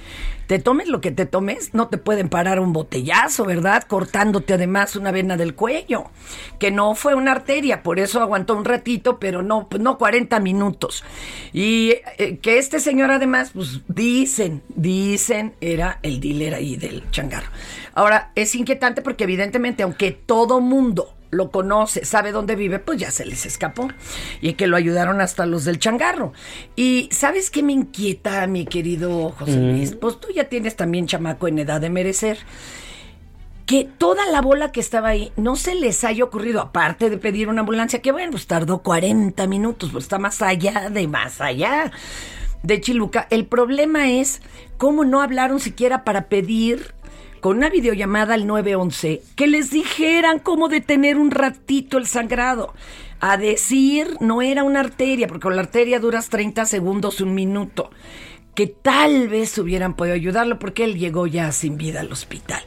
te 0.50 0.58
tomes 0.58 0.88
lo 0.88 1.00
que 1.00 1.12
te 1.12 1.28
tomes, 1.28 1.76
no 1.76 1.90
te 1.90 2.00
pueden 2.00 2.28
parar 2.28 2.60
un 2.60 2.74
botellazo, 2.74 3.46
¿verdad? 3.46 3.84
Cortándote 3.84 4.56
además 4.56 4.96
una 4.96 5.12
vena 5.12 5.38
del 5.38 5.54
cuello. 5.54 6.06
Que 6.58 6.72
no 6.72 6.96
fue 6.96 7.14
una 7.14 7.34
arteria, 7.34 7.84
por 7.84 8.00
eso 8.00 8.20
aguantó 8.20 8.58
un 8.58 8.66
ratito, 8.66 9.20
pero 9.20 9.44
no, 9.44 9.70
no 9.80 10.00
40 10.00 10.40
minutos. 10.40 11.04
Y 11.54 11.98
eh, 12.18 12.40
que 12.42 12.58
este 12.58 12.80
señor 12.80 13.12
además, 13.12 13.52
pues 13.54 13.82
dicen, 13.90 14.64
dicen, 14.70 15.54
era 15.62 16.00
el 16.02 16.20
dealer 16.20 16.56
ahí 16.56 16.78
del 16.78 17.08
changarro. 17.12 17.52
Ahora, 17.94 18.32
es 18.34 18.56
inquietante 18.56 19.04
porque 19.04 19.26
evidentemente, 19.26 19.84
aunque 19.84 20.14
todo 20.14 20.62
mundo 20.62 21.14
lo 21.32 21.52
conoce, 21.52 22.06
sabe 22.06 22.32
dónde 22.32 22.56
vive, 22.56 22.80
pues 22.80 23.00
ya 23.00 23.12
se 23.12 23.26
les 23.26 23.46
escapó. 23.46 23.88
Y 24.42 24.54
que 24.54 24.68
lo 24.68 24.78
ayudaron 24.78 25.22
hasta 25.22 25.46
los 25.46 25.64
del 25.66 25.80
changarro. 25.80 26.34
Y 26.76 27.10
¿sabes 27.12 27.50
qué 27.52 27.62
me 27.64 27.74
inquieta, 27.74 28.46
mi 28.48 28.66
querido 28.66 29.30
José 29.38 29.58
Mm. 29.58 29.70
Luis? 29.72 29.92
Pues 29.96 30.20
tú 30.20 30.30
ya 30.34 30.46
tienes 30.46 30.76
también 30.76 31.06
chamaco 31.08 31.48
en 31.48 31.60
edad 31.60 31.82
de 31.82 31.90
merecer. 31.90 32.40
Que 33.66 33.88
toda 34.00 34.26
la 34.32 34.42
bola 34.42 34.72
que 34.72 34.80
estaba 34.80 35.10
ahí 35.10 35.32
no 35.36 35.56
se 35.56 35.76
les 35.76 36.04
haya 36.04 36.24
ocurrido, 36.24 36.60
aparte 36.60 37.12
de 37.12 37.18
pedir 37.20 37.50
una 37.50 37.60
ambulancia, 37.60 38.02
que 38.02 38.12
bueno, 38.12 38.32
pues 38.32 38.48
tardó 38.48 38.80
40 38.80 39.46
minutos, 39.46 39.92
pues 39.92 40.06
está 40.06 40.18
más 40.18 40.42
allá 40.42 40.90
de 40.90 41.08
más 41.08 41.40
allá 41.40 41.92
de 42.64 42.82
Chiluca. 42.82 43.28
El 43.30 43.46
problema 43.46 44.10
es 44.10 44.42
cómo 44.80 45.06
no 45.06 45.22
hablaron 45.22 45.60
siquiera 45.60 46.04
para 46.04 46.30
pedir 46.30 46.96
con 47.40 47.58
una 47.58 47.70
videollamada 47.70 48.34
al 48.34 48.48
911 48.48 49.22
que 49.36 49.48
les 49.48 49.72
dijeran 49.72 50.40
cómo 50.40 50.70
detener 50.70 51.18
un 51.18 51.32
ratito 51.32 51.98
el 51.98 52.08
sangrado. 52.08 52.74
A 53.22 53.36
decir, 53.38 54.16
no 54.22 54.42
era 54.42 54.64
una 54.64 54.80
arteria, 54.80 55.28
porque 55.28 55.50
la 55.50 55.62
arteria 55.62 56.00
duras 56.00 56.30
30 56.30 56.66
segundos, 56.66 57.20
un 57.22 57.36
minuto. 57.36 57.92
que 58.56 58.68
tal 58.68 59.30
vez 59.30 59.58
hubieran 59.58 59.94
podido 59.94 60.16
ayudarlo 60.16 60.60
porque 60.60 60.84
él 60.84 60.98
llegó 60.98 61.28
ya 61.28 61.52
sin 61.54 61.78
vida 61.78 62.02
al 62.02 62.12
hospital. 62.12 62.62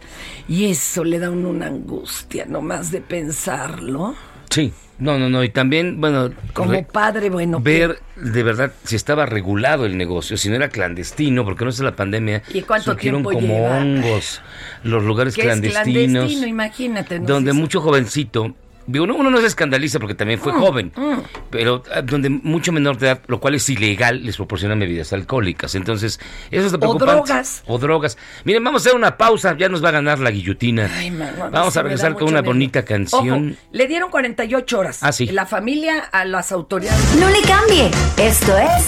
Y 0.48 0.66
eso 0.66 1.04
le 1.04 1.18
da 1.18 1.30
una 1.30 1.66
angustia 1.66 2.46
nomás 2.46 2.90
de 2.90 3.02
pensarlo. 3.02 4.14
Sí, 4.48 4.72
no, 4.98 5.18
no, 5.18 5.28
no. 5.28 5.42
Y 5.42 5.48
también, 5.48 6.00
bueno, 6.00 6.30
Como 6.52 6.72
re- 6.72 6.86
padre, 6.90 7.28
bueno, 7.30 7.60
ver 7.60 7.98
de 8.16 8.42
verdad 8.42 8.72
si 8.84 8.94
estaba 8.96 9.26
regulado 9.26 9.84
el 9.86 9.96
negocio, 9.96 10.36
si 10.36 10.48
no 10.48 10.54
era 10.56 10.68
clandestino, 10.68 11.44
porque 11.44 11.64
no 11.64 11.70
es 11.70 11.80
la 11.80 11.96
pandemia. 11.96 12.42
¿Y 12.52 12.62
cuánto 12.62 12.92
surgieron 12.92 13.22
tiempo 13.22 13.32
como 13.40 13.54
lleva? 13.54 13.78
hongos 13.78 14.40
los 14.84 15.02
lugares 15.02 15.36
es 15.36 15.42
clandestinos. 15.42 15.84
clandestino, 15.84 16.46
imagínate. 16.46 17.18
¿no? 17.18 17.26
donde 17.26 17.52
mucho 17.52 17.80
jovencito, 17.80 18.54
uno, 18.86 19.14
uno 19.14 19.30
no 19.30 19.40
se 19.40 19.46
escandaliza 19.46 19.98
porque 19.98 20.14
también 20.14 20.38
fue 20.40 20.52
Mm, 20.52 20.60
joven, 20.60 20.92
mm. 20.96 21.18
pero 21.50 21.82
ah, 21.94 22.02
donde 22.02 22.28
mucho 22.30 22.72
menor 22.72 22.98
de 22.98 23.06
edad, 23.08 23.20
lo 23.26 23.40
cual 23.40 23.54
es 23.54 23.68
ilegal, 23.68 24.24
les 24.24 24.36
proporcionan 24.36 24.78
bebidas 24.78 25.12
alcohólicas. 25.12 25.74
Entonces, 25.74 26.18
eso 26.50 26.66
es 26.66 26.72
lo 26.72 26.78
preocupante. 26.78 27.12
drogas. 27.12 27.62
O 27.66 27.78
drogas. 27.78 28.18
Miren, 28.44 28.62
vamos 28.64 28.82
a 28.82 28.88
hacer 28.88 28.96
una 28.96 29.16
pausa, 29.16 29.56
ya 29.58 29.68
nos 29.68 29.84
va 29.84 29.88
a 29.90 29.92
ganar 29.92 30.18
la 30.18 30.30
guillotina. 30.30 30.90
Ay, 30.96 31.10
mano, 31.10 31.32
mí 31.44 31.50
vamos 31.52 31.76
a 31.76 31.82
regresar 31.82 32.14
con 32.14 32.24
una 32.24 32.40
miedo. 32.42 32.44
bonita 32.52 32.84
canción. 32.84 33.48
Ojo, 33.50 33.56
le 33.72 33.86
dieron 33.86 34.10
48 34.10 34.78
horas. 34.78 34.98
Ah, 35.02 35.12
sí. 35.12 35.26
La 35.26 35.46
familia 35.46 35.98
a 36.12 36.24
las 36.24 36.52
autoridades. 36.52 37.16
No 37.18 37.28
le 37.30 37.40
cambie. 37.42 37.90
Esto 38.18 38.56
es. 38.58 38.86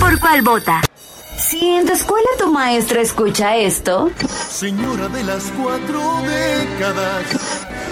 ¿Por 0.00 0.18
cuál 0.18 0.42
vota? 0.42 0.80
Si 1.36 1.58
en 1.66 1.86
tu 1.86 1.92
escuela 1.92 2.26
tu 2.38 2.52
maestra 2.52 3.00
escucha 3.00 3.56
esto, 3.56 4.10
Señora 4.26 5.08
de 5.08 5.24
las 5.24 5.44
cuatro 5.60 6.00
décadas. 6.22 7.91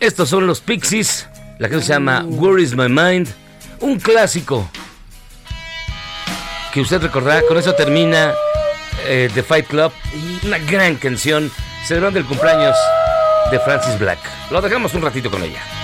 Estos 0.00 0.28
son 0.28 0.46
los 0.46 0.60
Pixies. 0.60 1.26
La 1.58 1.68
canción 1.68 1.82
se 1.82 1.92
llama 1.92 2.24
Where 2.26 2.62
is 2.62 2.74
My 2.74 2.88
Mind. 2.88 3.28
Un 3.80 3.98
clásico. 3.98 4.68
Que 6.72 6.80
usted 6.80 7.00
recordará. 7.00 7.42
Con 7.48 7.56
eso 7.58 7.74
termina 7.74 8.32
eh, 9.06 9.30
The 9.34 9.42
Fight 9.42 9.66
Club. 9.66 9.92
Una 10.44 10.58
gran 10.58 10.96
canción. 10.96 11.50
Celebrando 11.84 12.18
el 12.18 12.26
cumpleaños 12.26 12.76
de 13.50 13.58
Francis 13.60 13.98
Black. 13.98 14.18
Lo 14.50 14.60
dejamos 14.60 14.94
un 14.94 15.02
ratito 15.02 15.30
con 15.30 15.42
ella. 15.42 15.75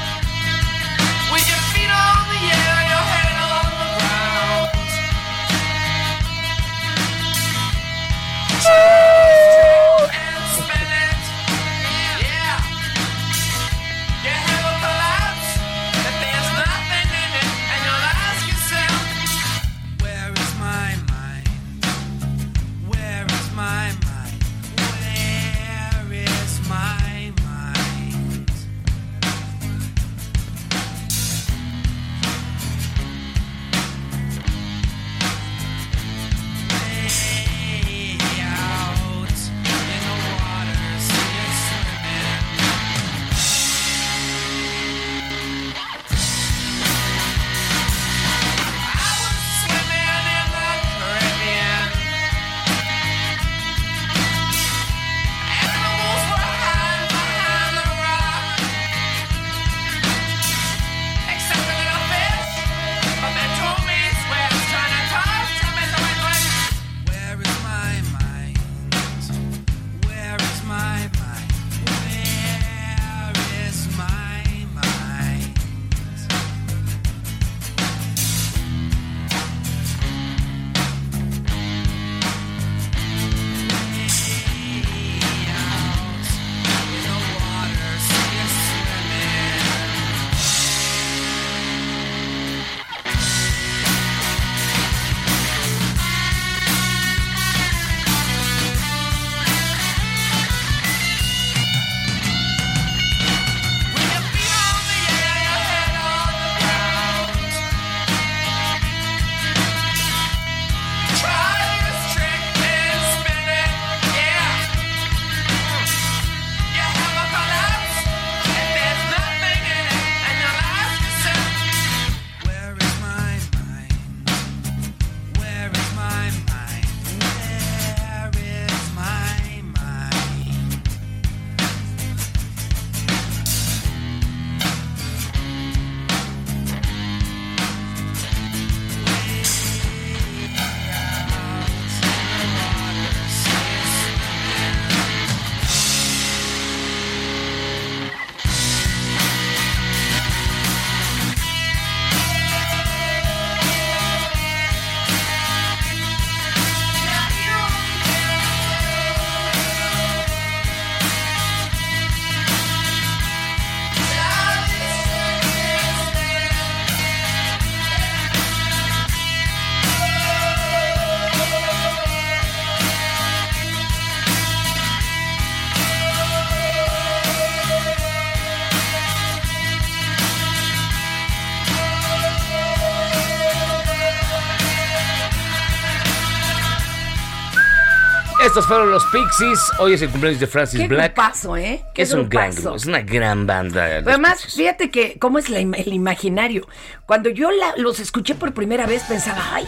Estos 188.53 188.67
fueron 188.67 188.91
los 188.91 189.07
Pixies. 189.07 189.59
Hoy 189.79 189.95
es 189.95 190.03
el 190.03 190.11
cumpleaños 190.11 190.38
de 190.38 190.47
Francis 190.47 190.79
Qué 190.83 190.87
Black. 190.87 191.15
grupazo, 191.17 191.57
¿eh? 191.57 191.83
Qué 191.95 192.03
es 192.03 192.12
un 192.12 192.29
gran 192.29 192.55
grupo, 192.55 192.75
es 192.77 192.85
una 192.85 193.01
gran 193.01 193.47
banda. 193.47 193.83
Además, 193.87 194.45
fíjate 194.55 194.91
que, 194.91 195.19
¿cómo 195.19 195.38
es 195.38 195.49
la 195.49 195.61
el 195.61 195.93
imaginario? 195.95 196.69
Cuando 197.07 197.31
yo 197.31 197.51
la- 197.51 197.73
los 197.79 197.99
escuché 197.99 198.35
por 198.35 198.53
primera 198.53 198.85
vez, 198.85 199.05
pensaba, 199.05 199.43
ay, 199.55 199.67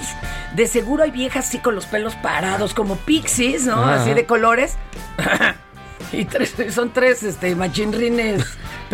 de 0.54 0.66
seguro 0.66 1.02
hay 1.02 1.12
viejas 1.12 1.48
así 1.48 1.60
con 1.60 1.74
los 1.74 1.86
pelos 1.86 2.14
parados, 2.16 2.74
como 2.74 2.96
pixies, 2.96 3.64
¿no? 3.64 3.86
Así 3.86 4.12
de 4.12 4.26
colores. 4.26 4.76
y 6.12 6.26
tres, 6.26 6.54
son 6.68 6.92
tres 6.92 7.22
este, 7.22 7.56
machinrines 7.56 8.44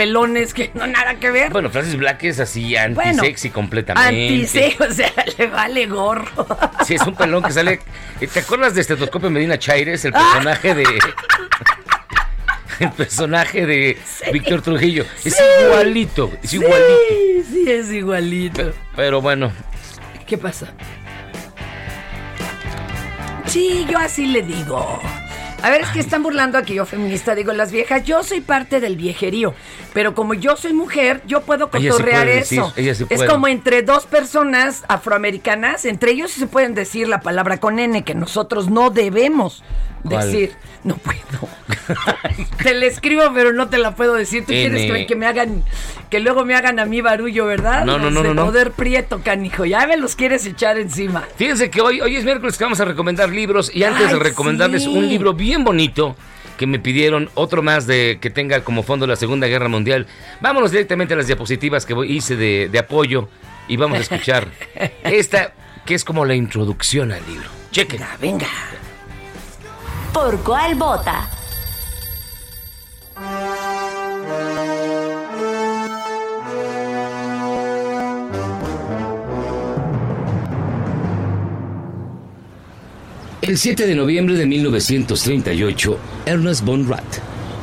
pelones 0.01 0.55
que 0.55 0.71
no 0.73 0.87
nada 0.87 1.17
que 1.17 1.31
ver. 1.31 1.53
Bueno, 1.53 1.69
Francis 1.69 1.95
Black 1.99 2.25
es 2.25 2.41
así 2.41 2.75
Bueno, 2.95 3.11
anti-sexy 3.11 3.51
completamente. 3.51 4.35
Anti, 4.45 4.77
o 4.83 4.91
sea, 4.95 5.13
le 5.39 5.47
vale 5.49 5.87
gorro. 5.87 6.47
Sí, 6.87 6.95
es 6.95 7.03
un 7.03 7.15
pelón 7.15 7.43
que 7.43 7.53
sale. 7.53 7.81
¿Te 8.33 8.41
acuerdas 8.41 8.75
de 8.75 8.81
Estetoscopio 8.81 9.29
Medina 9.29 9.59
Chaires? 9.59 10.03
El 10.07 10.13
personaje 10.13 10.75
de. 10.75 10.85
El 12.81 12.91
personaje 12.93 13.67
de 13.67 13.99
Víctor 14.33 14.63
Trujillo. 14.63 15.05
Es 15.23 15.35
Sí. 15.37 15.43
igualito, 15.67 16.33
es 16.43 16.55
igualito. 16.55 16.79
Sí, 17.11 17.45
sí, 17.53 17.71
es 17.71 17.91
igualito. 17.93 18.73
Pero 18.97 19.21
bueno, 19.21 19.53
¿Qué 20.27 20.39
pasa? 20.39 20.69
Sí, 23.45 23.87
yo 23.91 23.99
así 23.99 24.27
le 24.27 24.41
digo. 24.41 24.99
A 25.63 25.71
ver, 25.71 25.83
es 25.83 25.89
que 25.89 26.01
están 26.01 26.23
burlando 26.23 26.59
a 26.59 26.63
que 26.63 26.75
yo 26.75 26.87
feminista 26.87 27.35
digo 27.35 27.53
las 27.53 27.71
viejas. 27.71 28.05
Yo 28.05 28.23
soy 28.23 28.41
parte 28.41 28.81
del 28.81 28.97
viejerío, 28.97 29.55
pero 29.93 30.15
como 30.15 30.35
yo 30.35 30.57
soy 30.57 30.73
mujer, 30.73 31.23
yo 31.27 31.43
puedo 31.43 31.69
Ella 31.73 31.81
sí 31.81 31.89
cotorrear 31.89 32.27
decir, 32.27 32.59
eso. 32.61 32.73
ella 32.77 32.95
sí 32.95 33.07
es 33.09 33.25
como 33.25 33.49
entre 33.49 33.83
dos 33.83 34.07
personas 34.07 34.85
afroamericanas, 34.89 35.85
entre 35.85 36.13
ellos 36.13 36.31
se 36.31 36.47
pueden 36.47 36.75
decir 36.75 37.09
la 37.09 37.21
palabra 37.21 37.59
con 37.59 37.79
N 37.79 38.03
que 38.05 38.15
nosotros 38.15 38.71
no 38.71 38.91
debemos 38.91 39.63
¿Cuál? 40.09 40.27
decir. 40.33 40.53
No 40.83 40.97
puedo. 40.97 41.21
te 42.63 42.75
la 42.75 42.87
escribo, 42.87 43.23
pero 43.35 43.53
no 43.53 43.69
te 43.69 43.79
la 43.79 43.95
puedo 43.95 44.15
decir. 44.15 44.43
Tú 44.45 44.53
quieres 44.53 44.83
N. 44.83 45.01
que, 45.01 45.07
que 45.07 45.17
me 45.17 45.27
hagan, 45.27 45.63
que 46.09 46.21
luego 46.21 46.45
me 46.45 46.55
hagan 46.55 46.79
a 46.79 46.87
mí 46.87 47.01
barullo, 47.01 47.47
¿verdad? 47.47 47.85
No, 47.85 47.99
no, 47.99 48.11
no, 48.11 48.23
de 48.23 48.29
no, 48.29 48.35
no. 48.35 48.45
Poder 48.47 48.73
prieto, 48.73 49.21
canijo. 49.23 49.65
Ya 49.65 49.87
me 49.87 49.97
los 49.97 50.17
quieres 50.17 50.47
echar 50.47 50.79
encima. 50.79 51.25
fíjense 51.37 51.71
que 51.71 51.81
hoy, 51.81 52.01
hoy 52.01 52.17
es 52.17 52.25
miércoles 52.25 52.57
que 52.57 52.65
vamos 52.65 52.81
a 52.81 52.85
recomendar 52.85 53.29
libros. 53.31 53.71
Y 53.75 53.85
antes 53.85 54.09
de 54.09 54.15
Ay, 54.15 54.21
recomendarles 54.21 54.85
sí. 54.85 54.89
un 54.89 55.09
libro 55.09 55.35
bien 55.35 55.65
bonito 55.65 56.17
que 56.57 56.67
me 56.67 56.79
pidieron, 56.79 57.31
otro 57.35 57.63
más 57.63 57.87
de 57.87 58.19
que 58.21 58.29
tenga 58.29 58.63
como 58.65 58.83
fondo 58.83 59.07
la 59.07 59.17
Segunda 59.17 59.47
Guerra 59.47 59.69
Mundial, 59.69 60.07
vámonos 60.43 60.71
directamente 60.71 61.15
a 61.15 61.17
las 61.17 61.27
diapositivas 61.27 61.87
que 61.87 61.95
hice 62.07 62.37
de, 62.37 62.69
de 62.71 62.79
apoyo 62.79 63.31
y 63.67 63.79
vamos 63.79 63.97
a 63.97 64.01
escuchar 64.03 64.47
esta 65.05 65.55
que 65.87 65.95
es 65.95 66.05
como 66.05 66.27
la 66.27 66.35
introducción 66.35 67.13
al 67.13 67.27
libro. 67.27 67.49
Chequen. 67.71 68.03
venga. 68.21 68.47
¿Por 70.13 70.41
cuál 70.41 70.75
vota? 70.75 71.29
El 83.41 83.57
7 83.57 83.87
de 83.87 83.95
noviembre 83.95 84.35
de 84.35 84.47
1938, 84.47 85.99
Ernest 86.27 86.65
von 86.65 86.89
Rath, 86.89 87.03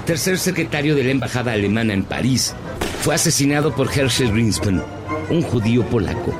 tercer 0.05 0.37
secretario 0.37 0.95
de 0.95 1.03
la 1.03 1.11
Embajada 1.11 1.51
Alemana 1.51 1.93
en 1.93 2.03
París, 2.03 2.55
fue 3.01 3.15
asesinado 3.15 3.75
por 3.75 3.87
Herschel 3.87 4.31
Greenspan, 4.31 4.83
un 5.29 5.41
judío 5.41 5.85
polaco. 5.85 6.33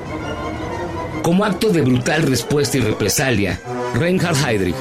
Como 1.22 1.43
acto 1.43 1.70
de 1.70 1.82
brutal 1.82 2.24
respuesta 2.24 2.78
y 2.78 2.82
represalia, 2.82 3.60
Reinhard 3.93 4.38
Heydrich, 4.38 4.76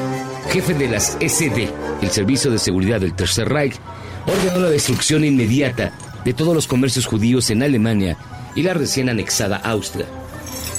jefe 0.50 0.74
de 0.74 0.88
las 0.88 1.16
SD, 1.20 1.68
el 2.02 2.10
Servicio 2.10 2.50
de 2.50 2.58
Seguridad 2.58 3.00
del 3.00 3.14
Tercer 3.14 3.48
Reich, 3.48 3.76
ordenó 4.26 4.60
la 4.60 4.70
destrucción 4.70 5.24
inmediata 5.24 5.92
de 6.24 6.34
todos 6.34 6.54
los 6.54 6.66
comercios 6.66 7.06
judíos 7.06 7.50
en 7.50 7.62
Alemania 7.62 8.16
y 8.54 8.62
la 8.62 8.74
recién 8.74 9.08
anexada 9.08 9.56
Austria. 9.56 10.06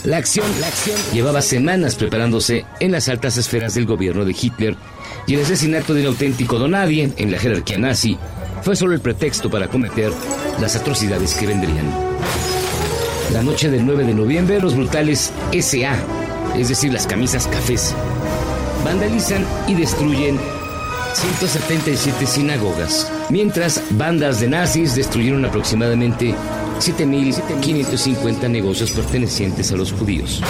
La 0.03 0.17
acción, 0.17 0.45
la 0.59 0.67
acción 0.67 0.97
llevaba 1.13 1.41
semanas 1.41 1.95
preparándose 1.95 2.65
en 2.79 2.91
las 2.91 3.09
altas 3.09 3.37
esferas 3.37 3.73
del 3.73 3.85
gobierno 3.85 4.25
de 4.25 4.35
Hitler 4.39 4.75
y 5.25 5.35
el 5.35 5.41
asesinato 5.41 5.93
de 5.93 6.01
un 6.01 6.07
auténtico 6.07 6.59
donadie 6.59 7.11
en 7.17 7.31
la 7.31 7.39
jerarquía 7.39 7.77
nazi 7.77 8.17
fue 8.61 8.75
solo 8.75 8.93
el 8.93 9.01
pretexto 9.01 9.49
para 9.49 9.67
cometer 9.67 10.11
las 10.59 10.75
atrocidades 10.75 11.33
que 11.33 11.47
vendrían. 11.47 11.91
La 13.33 13.43
noche 13.43 13.69
del 13.69 13.85
9 13.85 14.05
de 14.05 14.13
noviembre, 14.13 14.59
los 14.61 14.75
brutales 14.75 15.31
SA, 15.51 15.95
es 16.57 16.69
decir, 16.69 16.93
las 16.93 17.07
camisas 17.07 17.47
cafés, 17.47 17.93
vandalizan 18.83 19.45
y 19.67 19.75
destruyen 19.75 20.39
177 21.13 22.25
sinagogas, 22.27 23.11
mientras 23.29 23.81
bandas 23.91 24.39
de 24.39 24.49
nazis 24.49 24.95
destruyeron 24.95 25.45
aproximadamente 25.45 26.35
7.550 26.79 28.49
negocios 28.49 28.91
pertenecientes 28.91 29.71
a 29.71 29.75
los 29.75 29.91
judíos. 29.91 30.41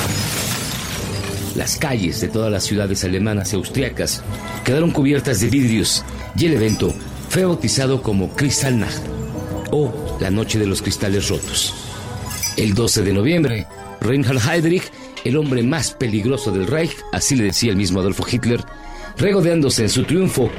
Las 1.56 1.78
calles 1.78 2.22
de 2.22 2.28
todas 2.28 2.52
las 2.52 2.64
ciudades 2.66 3.04
alemanas 3.04 3.52
y 3.52 3.56
austriacas 3.56 4.22
quedaron 4.64 4.92
cubiertas 4.92 5.40
de 5.40 5.50
vidrios 5.50 6.04
y 6.38 6.46
el 6.46 6.54
evento 6.54 6.94
fue 7.30 7.46
bautizado 7.46 8.04
como 8.04 8.36
Kristallnacht 8.36 9.02
o 9.72 10.18
la 10.20 10.30
Noche 10.30 10.60
de 10.60 10.68
los 10.68 10.82
Cristales 10.82 11.30
Rotos. 11.30 11.74
El 12.58 12.74
12 12.74 13.04
de 13.04 13.14
noviembre, 13.14 13.68
Reinhard 14.02 14.40
Heydrich, 14.48 14.92
el 15.28 15.36
hombre 15.36 15.62
más 15.62 15.92
peligroso 15.92 16.52
del 16.52 16.68
Reich, 16.68 16.96
así 17.12 17.36
le 17.36 17.44
decía 17.44 17.72
el 17.72 17.78
mismo 17.78 18.00
Adolfo 18.00 18.26
Hitler, 18.30 18.64
regodeándose 19.18 19.84
en 19.84 19.90
su 19.90 20.04
triunfo, 20.06 20.50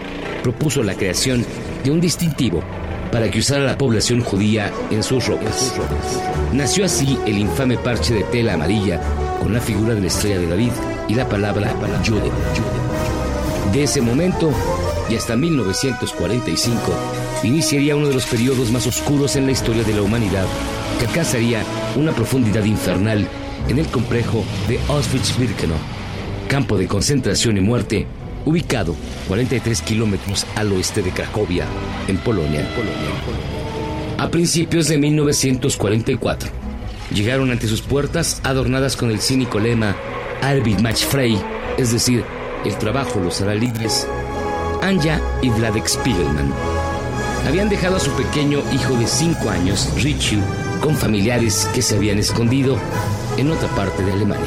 propuso 0.43 0.83
la 0.83 0.95
creación 0.95 1.45
de 1.83 1.91
un 1.91 2.01
distintivo 2.01 2.63
para 3.11 3.31
que 3.31 3.39
usara 3.39 3.65
la 3.65 3.79
población 3.79 4.21
judía 4.21 4.71
en 4.91 5.03
sus 5.03 5.27
ropas. 5.27 5.75
Nació 6.53 6.85
así 6.85 7.19
el 7.27 7.39
infame 7.39 7.79
parche 7.79 8.13
de 8.13 8.25
tela 8.25 8.55
amarilla 8.55 9.01
con 9.41 9.55
la 9.55 9.61
figura 9.61 9.95
de 9.95 10.03
la 10.03 10.09
estrella 10.09 10.39
de 10.39 10.47
David 10.47 10.73
y 11.09 11.15
la 11.15 11.27
palabra 11.27 11.75
Jude. 12.07 12.31
De 13.73 13.85
ese 13.85 14.03
momento 14.03 14.53
y 15.09 15.17
hasta 15.17 15.35
1945 15.35 16.81
iniciaría 17.43 17.97
uno 17.97 18.09
de 18.09 18.15
los 18.15 18.27
periodos 18.27 18.71
más 18.71 18.87
oscuros 18.87 19.37
en 19.37 19.47
la 19.47 19.53
historia 19.53 19.83
de 19.85 19.95
la 19.95 20.03
humanidad, 20.03 20.45
que 20.99 21.07
alcanzaría 21.07 21.63
una 21.97 22.13
profundidad 22.13 22.65
infernal 22.65 23.27
en 23.69 23.79
el 23.79 23.87
complejo 23.87 24.45
de 24.69 24.79
Auschwitz-Birkenau, 24.89 25.77
campo 26.49 26.79
de 26.79 26.87
concentración 26.87 27.57
y 27.57 27.61
muerte 27.61 28.07
ubicado 28.45 28.97
43 29.29 29.83
kilómetros 29.83 30.47
al 30.57 30.73
oeste 30.73 31.03
de 31.03 31.11
Cracovia, 31.11 31.67
en 32.07 32.17
Polonia. 32.19 32.67
A 34.17 34.31
principios 34.31 34.89
de 34.89 34.99
1944, 34.99 36.51
llegaron 37.13 37.51
ante 37.51 37.69
sus 37.69 37.83
puertas 37.83 38.41
adornadas 38.45 38.97
con 38.97 39.11
el 39.11 39.21
cínico 39.21 39.59
lema 39.59 39.95
Arbeit 40.43 40.81
macht 40.81 41.05
frei, 41.05 41.39
es 41.77 41.93
decir, 41.93 42.25
el 42.65 42.77
trabajo 42.79 43.21
los 43.21 43.41
hará 43.41 43.55
libres, 43.55 44.07
Anja 44.83 45.21
y 45.43 45.51
Vladek 45.51 45.87
Spiegelman. 45.87 46.53
Habían 47.47 47.69
dejado 47.69 47.97
a 47.97 48.01
su 48.01 48.11
pequeño 48.13 48.63
hijo 48.73 48.95
de 48.97 49.07
5 49.07 49.51
años, 49.51 49.89
Richie, 49.97 50.39
con 50.81 50.97
familiares 50.97 51.69
que 51.75 51.83
se 51.83 51.97
habían 51.97 52.19
escondido 52.19 52.79
en 53.37 53.51
otra 53.51 53.69
parte 53.71 54.05
de 54.05 54.13
Alemania. 54.13 54.47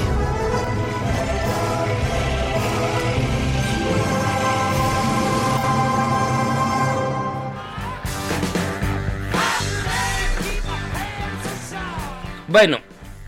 Bueno, 12.47 12.79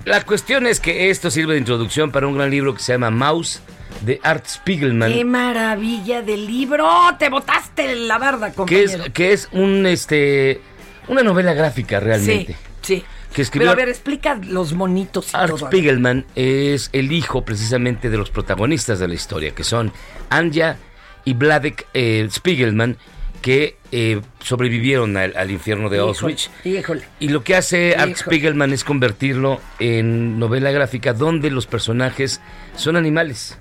la 0.04 0.22
cuestión 0.26 0.68
es 0.68 0.82
que 0.82 1.10
esto 1.10 1.32
sirve 1.32 1.54
de 1.54 1.60
introducción 1.60 2.12
para 2.12 2.28
un 2.28 2.36
gran 2.36 2.50
libro 2.50 2.74
que 2.74 2.82
se 2.82 2.92
llama 2.92 3.10
Mouse 3.10 3.62
de 4.02 4.20
Art 4.22 4.46
Spiegelman. 4.46 5.14
¡Qué 5.14 5.24
maravilla 5.24 6.22
del 6.22 6.46
libro! 6.46 6.90
¡Te 7.18 7.30
botaste 7.30 7.96
la 7.96 8.18
barda, 8.18 8.52
que 8.52 8.84
es, 8.84 8.92
compañero! 8.92 9.14
que 9.14 9.32
es 9.32 9.48
un 9.54 9.86
este 9.86 10.60
una 11.08 11.24
novela 11.24 11.54
gráfica 11.54 12.02
realmente. 12.02 12.54
Sí, 12.54 12.73
sí. 12.84 13.04
Que 13.34 13.42
escribió 13.42 13.70
Pero 13.72 13.82
a 13.82 13.86
ver, 13.86 13.90
explica 13.90 14.36
los 14.36 14.74
monitos 14.74 15.34
y 15.34 15.36
Art 15.36 15.50
todo. 15.56 15.66
Spiegelman 15.68 16.26
es 16.36 16.90
el 16.94 17.12
hijo 17.12 17.44
precisamente 17.44 18.12
de 18.12 18.18
los 18.18 18.30
protagonistas 18.30 19.00
de 19.00 19.08
la 19.08 19.16
historia, 19.16 19.56
que 19.56 19.64
son 19.64 19.92
Anja 20.30 20.78
y 21.26 21.34
Vladek 21.34 21.88
eh, 21.96 22.28
Spiegelman, 22.30 22.98
que 23.42 23.78
eh, 23.92 24.22
sobrevivieron 24.42 25.18
al, 25.18 25.36
al 25.36 25.50
infierno 25.50 25.90
de 25.90 25.98
Auschwitz. 26.00 26.50
Híjole. 26.64 27.02
Y 27.20 27.30
lo 27.30 27.44
que 27.44 27.56
hace 27.56 27.96
Art. 27.96 28.16
Spiegelman 28.16 28.72
es 28.72 28.84
convertirlo 28.84 29.60
en 29.80 30.38
novela 30.38 30.70
gráfica 30.72 31.14
donde 31.14 31.50
los 31.50 31.66
personajes 31.66 32.40
son 32.76 32.96
animales. 32.98 33.58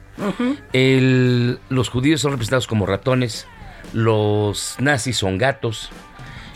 El- 0.72 1.58
los 1.70 1.88
judíos 1.88 2.20
son 2.20 2.32
representados 2.32 2.66
como 2.66 2.84
ratones, 2.86 3.46
los 3.92 4.76
nazis 4.78 5.16
son 5.16 5.38
gatos 5.38 5.90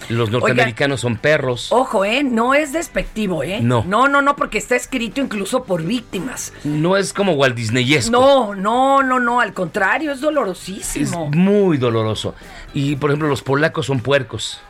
Los 0.08 0.30
norteamericanos 0.30 1.00
son 1.00 1.16
perros. 1.16 1.68
Ojo, 1.72 2.04
¿eh? 2.04 2.22
No 2.22 2.54
es 2.54 2.72
despectivo, 2.72 3.42
¿eh? 3.42 3.60
No. 3.60 3.84
No, 3.86 4.06
no, 4.08 4.22
no, 4.22 4.36
porque 4.36 4.58
está 4.58 4.76
escrito 4.76 5.20
incluso 5.20 5.64
por 5.64 5.82
víctimas. 5.82 6.52
No 6.64 6.96
es 6.96 7.12
como 7.12 7.32
Walt 7.32 7.56
Disneyesco. 7.56 8.10
No, 8.12 8.54
no, 8.54 9.02
no, 9.02 9.18
no, 9.18 9.40
al 9.40 9.52
contrario, 9.52 10.12
es 10.12 10.18
Es 10.18 10.22
dolorosísimo. 10.22 11.30
muy 11.34 11.76
doloroso. 11.78 12.34
Y 12.72 12.96
por 12.96 13.10
ejemplo, 13.10 13.28
los 13.28 13.42
polacos 13.42 13.86
son 13.86 14.00
puercos. 14.00 14.60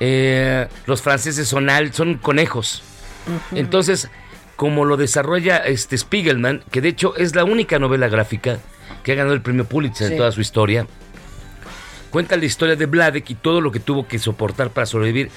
Eh, 0.00 0.66
los 0.86 1.02
franceses 1.02 1.46
son 1.48 1.68
al, 1.70 1.92
son 1.92 2.14
conejos. 2.14 2.82
Entonces, 3.52 4.10
como 4.56 4.84
lo 4.84 4.96
desarrolla 4.96 5.58
este 5.58 5.96
Spiegelman, 5.96 6.64
que 6.70 6.80
de 6.80 6.88
hecho 6.88 7.14
es 7.16 7.34
la 7.34 7.44
única 7.44 7.78
novela 7.78 8.08
gráfica 8.08 8.58
que 9.04 9.12
ha 9.12 9.14
ganado 9.16 9.34
el 9.34 9.42
premio 9.42 9.64
Pulitzer 9.64 10.08
Sí. 10.08 10.12
en 10.14 10.18
toda 10.18 10.32
su 10.32 10.40
historia, 10.40 10.86
cuenta 12.12 12.36
la 12.36 12.44
historia 12.44 12.76
de 12.76 12.86
Vladek 12.86 13.28
y 13.30 13.34
todo 13.34 13.60
lo 13.60 13.72
que 13.72 13.80
tuvo 13.80 14.06
que 14.06 14.20
soportar 14.20 14.70
para 14.70 14.86
sobrevivir. 14.86 15.30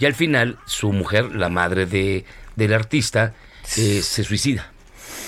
Y 0.00 0.06
al 0.06 0.14
final, 0.14 0.58
su 0.66 0.90
mujer, 0.90 1.36
la 1.36 1.48
madre 1.48 1.86
de, 1.86 2.24
del 2.56 2.72
artista, 2.72 3.34
eh, 3.76 4.00
se 4.02 4.24
suicida. 4.24 4.72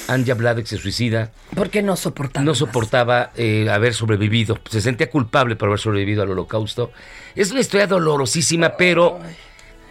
Anja 0.08 0.34
Vladek 0.34 0.66
se 0.66 0.78
suicida. 0.78 1.30
Porque 1.54 1.82
no 1.82 1.96
soportaba. 1.96 2.44
No 2.44 2.54
soportaba 2.54 3.30
eh, 3.36 3.68
haber 3.70 3.94
sobrevivido. 3.94 4.58
Se 4.68 4.80
sentía 4.80 5.10
culpable 5.10 5.56
por 5.56 5.68
haber 5.68 5.78
sobrevivido 5.78 6.22
al 6.22 6.30
holocausto. 6.30 6.90
Es 7.34 7.50
una 7.50 7.60
historia 7.60 7.86
dolorosísima, 7.86 8.76
pero 8.76 9.20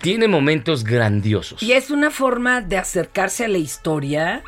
tiene 0.01 0.28
momentos 0.28 0.84
grandiosos. 0.84 1.61
Y 1.61 1.74
es 1.74 1.91
una 1.91 2.09
forma 2.11 2.61
de 2.61 2.78
acercarse 2.78 3.45
a 3.45 3.47
la 3.47 3.59
historia 3.59 4.43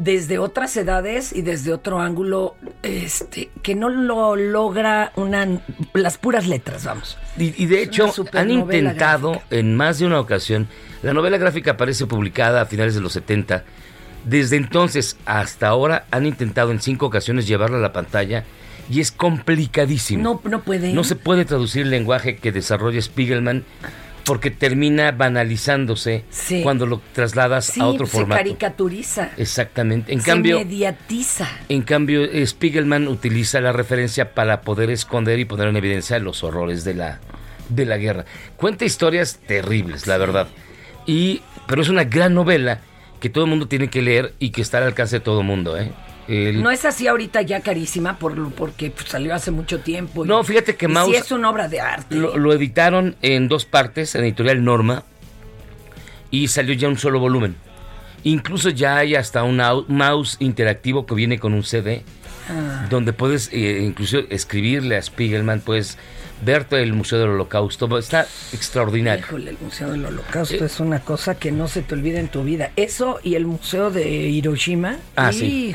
desde 0.00 0.38
otras 0.38 0.74
edades 0.78 1.30
y 1.34 1.42
desde 1.42 1.74
otro 1.74 2.00
ángulo 2.00 2.56
este 2.82 3.50
que 3.62 3.74
no 3.74 3.90
lo 3.90 4.34
logra 4.34 5.12
una 5.14 5.60
las 5.92 6.16
puras 6.16 6.48
letras, 6.48 6.84
vamos. 6.84 7.18
Y, 7.36 7.62
y 7.62 7.66
de 7.66 7.82
hecho, 7.82 8.10
han 8.32 8.50
intentado 8.50 9.42
en 9.50 9.76
más 9.76 9.98
de 9.98 10.06
una 10.06 10.18
ocasión. 10.18 10.68
La 11.02 11.12
novela 11.12 11.36
gráfica 11.36 11.72
aparece 11.72 12.06
publicada 12.06 12.62
a 12.62 12.66
finales 12.66 12.94
de 12.94 13.02
los 13.02 13.12
70. 13.12 13.62
Desde 14.24 14.56
entonces 14.56 15.18
hasta 15.26 15.68
ahora 15.68 16.06
han 16.10 16.24
intentado 16.24 16.70
en 16.70 16.80
cinco 16.80 17.06
ocasiones 17.06 17.46
llevarla 17.46 17.76
a 17.76 17.80
la 17.80 17.92
pantalla 17.92 18.44
y 18.90 19.00
es 19.00 19.12
complicadísimo. 19.12 20.22
No, 20.22 20.40
no 20.50 20.62
puede. 20.62 20.94
No 20.94 21.04
se 21.04 21.14
puede 21.14 21.44
traducir 21.44 21.82
el 21.82 21.90
lenguaje 21.90 22.36
que 22.36 22.52
desarrolla 22.52 23.02
Spiegelman 23.02 23.64
porque 24.24 24.50
termina 24.50 25.10
banalizándose 25.12 26.24
Sí. 26.30 26.62
cuando 26.62 26.86
lo 26.86 27.00
trasladas 27.12 27.66
Sí, 27.66 27.80
a 27.80 27.86
otro 27.86 28.06
se 28.06 28.12
formato. 28.12 28.38
caricaturiza. 28.38 29.30
Exactamente. 29.36 30.12
En 30.12 30.20
se 30.20 30.26
cambio, 30.26 30.58
mediatiza. 30.58 31.48
en 31.68 31.82
cambio, 31.82 32.28
Spiegelman 32.46 33.08
utiliza 33.08 33.60
la 33.60 33.72
referencia 33.72 34.34
para 34.34 34.60
poder 34.62 34.90
esconder 34.90 35.38
y 35.38 35.44
poner 35.44 35.68
en 35.68 35.76
evidencia 35.76 36.18
los 36.18 36.44
horrores 36.44 36.84
de 36.84 36.94
la, 36.94 37.18
de 37.68 37.86
la 37.86 37.96
guerra. 37.98 38.24
Cuenta 38.56 38.84
historias 38.84 39.38
terribles, 39.46 40.06
la 40.06 40.18
verdad. 40.18 40.48
Y, 41.06 41.42
pero 41.66 41.82
es 41.82 41.88
una 41.88 42.04
gran 42.04 42.34
novela 42.34 42.80
que 43.20 43.28
todo 43.30 43.44
el 43.44 43.50
mundo 43.50 43.68
tiene 43.68 43.88
que 43.88 44.02
leer 44.02 44.34
y 44.38 44.50
que 44.50 44.62
está 44.62 44.78
al 44.78 44.84
alcance 44.84 45.16
de 45.16 45.20
todo 45.20 45.40
el 45.40 45.46
mundo. 45.46 45.76
¿eh? 45.78 45.92
El- 46.30 46.62
No 46.62 46.70
es 46.70 46.84
así 46.84 47.08
ahorita 47.08 47.42
ya 47.42 47.60
carísima 47.60 48.18
por 48.18 48.38
lo- 48.38 48.50
porque 48.50 48.90
pues, 48.90 49.08
salió 49.08 49.34
hace 49.34 49.50
mucho 49.50 49.80
tiempo. 49.80 50.24
y- 50.24 50.28
No, 50.28 50.44
fíjate 50.44 50.76
que 50.76 50.88
Maus- 50.88 51.10
sí 51.10 51.16
es 51.16 51.32
una 51.32 51.50
obra 51.50 51.66
de 51.68 51.80
arte. 51.80 52.14
Lo, 52.14 52.38
lo 52.38 52.52
editaron 52.52 53.16
en 53.22 53.48
dos 53.48 53.64
partes, 53.64 54.14
en 54.14 54.22
editorial 54.24 54.62
Norma, 54.64 55.02
y 56.30 56.48
salió 56.48 56.74
ya 56.74 56.88
un 56.88 56.98
solo 56.98 57.18
volumen. 57.18 57.56
Incluso 58.22 58.68
ya 58.70 58.98
hay 58.98 59.14
hasta 59.14 59.42
un 59.42 59.60
mouse 59.88 60.36
interactivo 60.40 61.06
que 61.06 61.14
viene 61.14 61.38
con 61.38 61.54
un 61.54 61.64
CD, 61.64 62.02
Ah. 62.48 62.86
donde 62.90 63.12
puedes 63.12 63.48
eh, 63.52 63.80
incluso 63.82 64.18
escribirle 64.28 64.96
a 64.96 65.02
Spiegelman, 65.02 65.60
puedes 65.60 65.96
verte 66.44 66.82
el 66.82 66.92
Museo 66.92 67.18
del 67.18 67.30
Holocausto. 67.30 67.98
Está 67.98 68.26
extraordinario. 68.52 69.24
Híjole, 69.24 69.50
el 69.50 69.58
Museo 69.60 69.90
del 69.90 70.04
Holocausto 70.06 70.64
es 70.64 70.80
una 70.80 71.00
cosa 71.00 71.34
que 71.36 71.52
no 71.52 71.68
se 71.68 71.82
te 71.82 71.94
olvida 71.94 72.18
en 72.20 72.28
tu 72.28 72.42
vida. 72.44 72.70
Eso 72.76 73.20
y 73.22 73.34
el 73.34 73.46
Museo 73.46 73.90
de 73.90 74.08
Hiroshima. 74.08 74.98
Ah, 75.16 75.32
sí. 75.32 75.74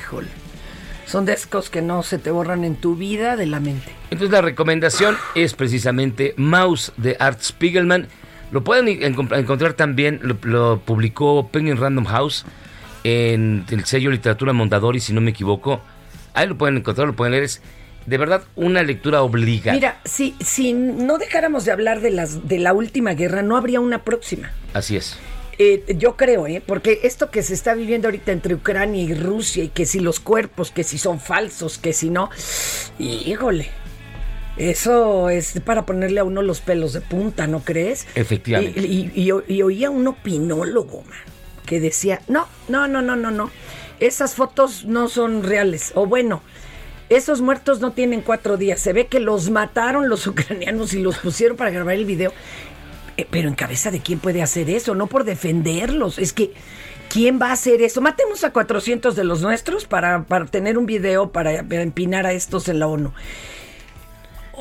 Son 1.15 1.29
esas 1.29 1.69
que 1.69 1.81
no 1.81 2.03
se 2.03 2.17
te 2.17 2.29
borran 2.29 2.65
en 2.65 2.75
tu 2.75 2.97
vida 2.97 3.37
de 3.37 3.45
la 3.45 3.61
mente. 3.61 3.89
Entonces 4.11 4.31
la 4.31 4.41
recomendación 4.41 5.15
es 5.33 5.53
precisamente 5.53 6.33
Mouse 6.35 6.91
de 6.97 7.15
Art 7.21 7.39
Spiegelman. 7.41 8.09
Lo 8.51 8.65
pueden 8.65 8.89
en- 8.89 9.15
encontrar 9.31 9.75
también, 9.75 10.19
lo, 10.23 10.35
lo 10.43 10.79
publicó 10.83 11.47
Penguin 11.47 11.77
Random 11.77 12.03
House 12.03 12.43
en 13.05 13.63
el 13.71 13.85
sello 13.85 14.11
Literatura 14.11 14.51
Mondadori, 14.51 14.99
si 14.99 15.13
no 15.13 15.21
me 15.21 15.31
equivoco. 15.31 15.79
Ahí 16.33 16.47
lo 16.49 16.57
pueden 16.57 16.75
encontrar, 16.75 17.07
lo 17.07 17.15
pueden 17.15 17.31
leer. 17.31 17.45
Es 17.45 17.61
de 18.05 18.17
verdad 18.17 18.43
una 18.57 18.83
lectura 18.83 19.21
obligada. 19.21 19.73
Mira, 19.73 20.01
si, 20.03 20.35
si 20.41 20.73
no 20.73 21.17
dejáramos 21.17 21.63
de 21.63 21.71
hablar 21.71 22.01
de, 22.01 22.11
las, 22.11 22.45
de 22.49 22.59
la 22.59 22.73
última 22.73 23.13
guerra, 23.13 23.41
no 23.41 23.55
habría 23.55 23.79
una 23.79 24.03
próxima. 24.03 24.51
Así 24.73 24.97
es. 24.97 25.17
Eh, 25.57 25.95
yo 25.97 26.17
creo, 26.17 26.47
¿eh? 26.47 26.61
Porque 26.65 26.99
esto 27.03 27.31
que 27.31 27.41
se 27.43 27.53
está 27.53 27.73
viviendo 27.75 28.07
ahorita 28.07 28.31
entre 28.31 28.55
Ucrania 28.55 29.01
y 29.03 29.13
Rusia, 29.13 29.63
y 29.63 29.69
que 29.69 29.85
si 29.85 29.99
los 29.99 30.19
cuerpos, 30.19 30.71
que 30.71 30.83
si 30.83 30.97
son 30.97 31.19
falsos, 31.19 31.77
que 31.77 31.93
si 31.93 32.09
no. 32.09 32.29
Híjole. 32.99 33.69
Eso 34.57 35.29
es 35.29 35.59
para 35.65 35.85
ponerle 35.85 36.21
a 36.21 36.23
uno 36.23 36.41
los 36.41 36.61
pelos 36.61 36.93
de 36.93 37.01
punta, 37.01 37.45
¿no 37.45 37.59
crees? 37.59 38.07
Efectivamente. 38.15 38.79
Y, 38.81 39.11
y- 39.13 39.21
y 39.23 39.31
o- 39.31 39.43
y 39.47 39.61
oía 39.63 39.89
un 39.89 40.07
opinólogo, 40.07 41.01
man, 41.01 41.19
que 41.65 41.81
decía, 41.81 42.21
no, 42.29 42.47
no, 42.69 42.87
no, 42.87 43.01
no, 43.01 43.17
no, 43.17 43.31
no. 43.31 43.51
Esas 43.99 44.33
fotos 44.35 44.85
no 44.85 45.09
son 45.09 45.43
reales. 45.43 45.91
O 45.95 46.05
bueno, 46.05 46.41
esos 47.09 47.41
muertos 47.41 47.81
no 47.81 47.91
tienen 47.91 48.21
cuatro 48.21 48.55
días. 48.55 48.79
Se 48.79 48.93
ve 48.93 49.07
que 49.07 49.19
los 49.19 49.49
mataron 49.49 50.07
los 50.07 50.25
ucranianos 50.27 50.93
y 50.93 51.01
los 51.01 51.17
pusieron 51.17 51.57
para 51.57 51.69
grabar 51.71 51.95
el 51.95 52.05
video. 52.05 52.31
Eh, 53.17 53.25
pero 53.29 53.47
en 53.47 53.55
cabeza 53.55 53.91
de 53.91 53.99
quién 54.01 54.19
puede 54.19 54.41
hacer 54.41 54.69
eso, 54.69 54.93
no 54.95 55.07
por 55.07 55.23
defenderlos. 55.23 56.19
Es 56.19 56.33
que, 56.33 56.51
¿quién 57.09 57.39
va 57.41 57.49
a 57.49 57.53
hacer 57.53 57.81
eso? 57.81 58.01
Matemos 58.01 58.43
a 58.43 58.51
400 58.51 59.15
de 59.15 59.23
los 59.23 59.41
nuestros 59.41 59.85
para, 59.85 60.23
para 60.23 60.45
tener 60.45 60.77
un 60.77 60.85
video 60.85 61.31
para, 61.31 61.63
para 61.63 61.81
empinar 61.81 62.25
a 62.25 62.33
estos 62.33 62.67
en 62.67 62.79
la 62.79 62.87
ONU. 62.87 63.13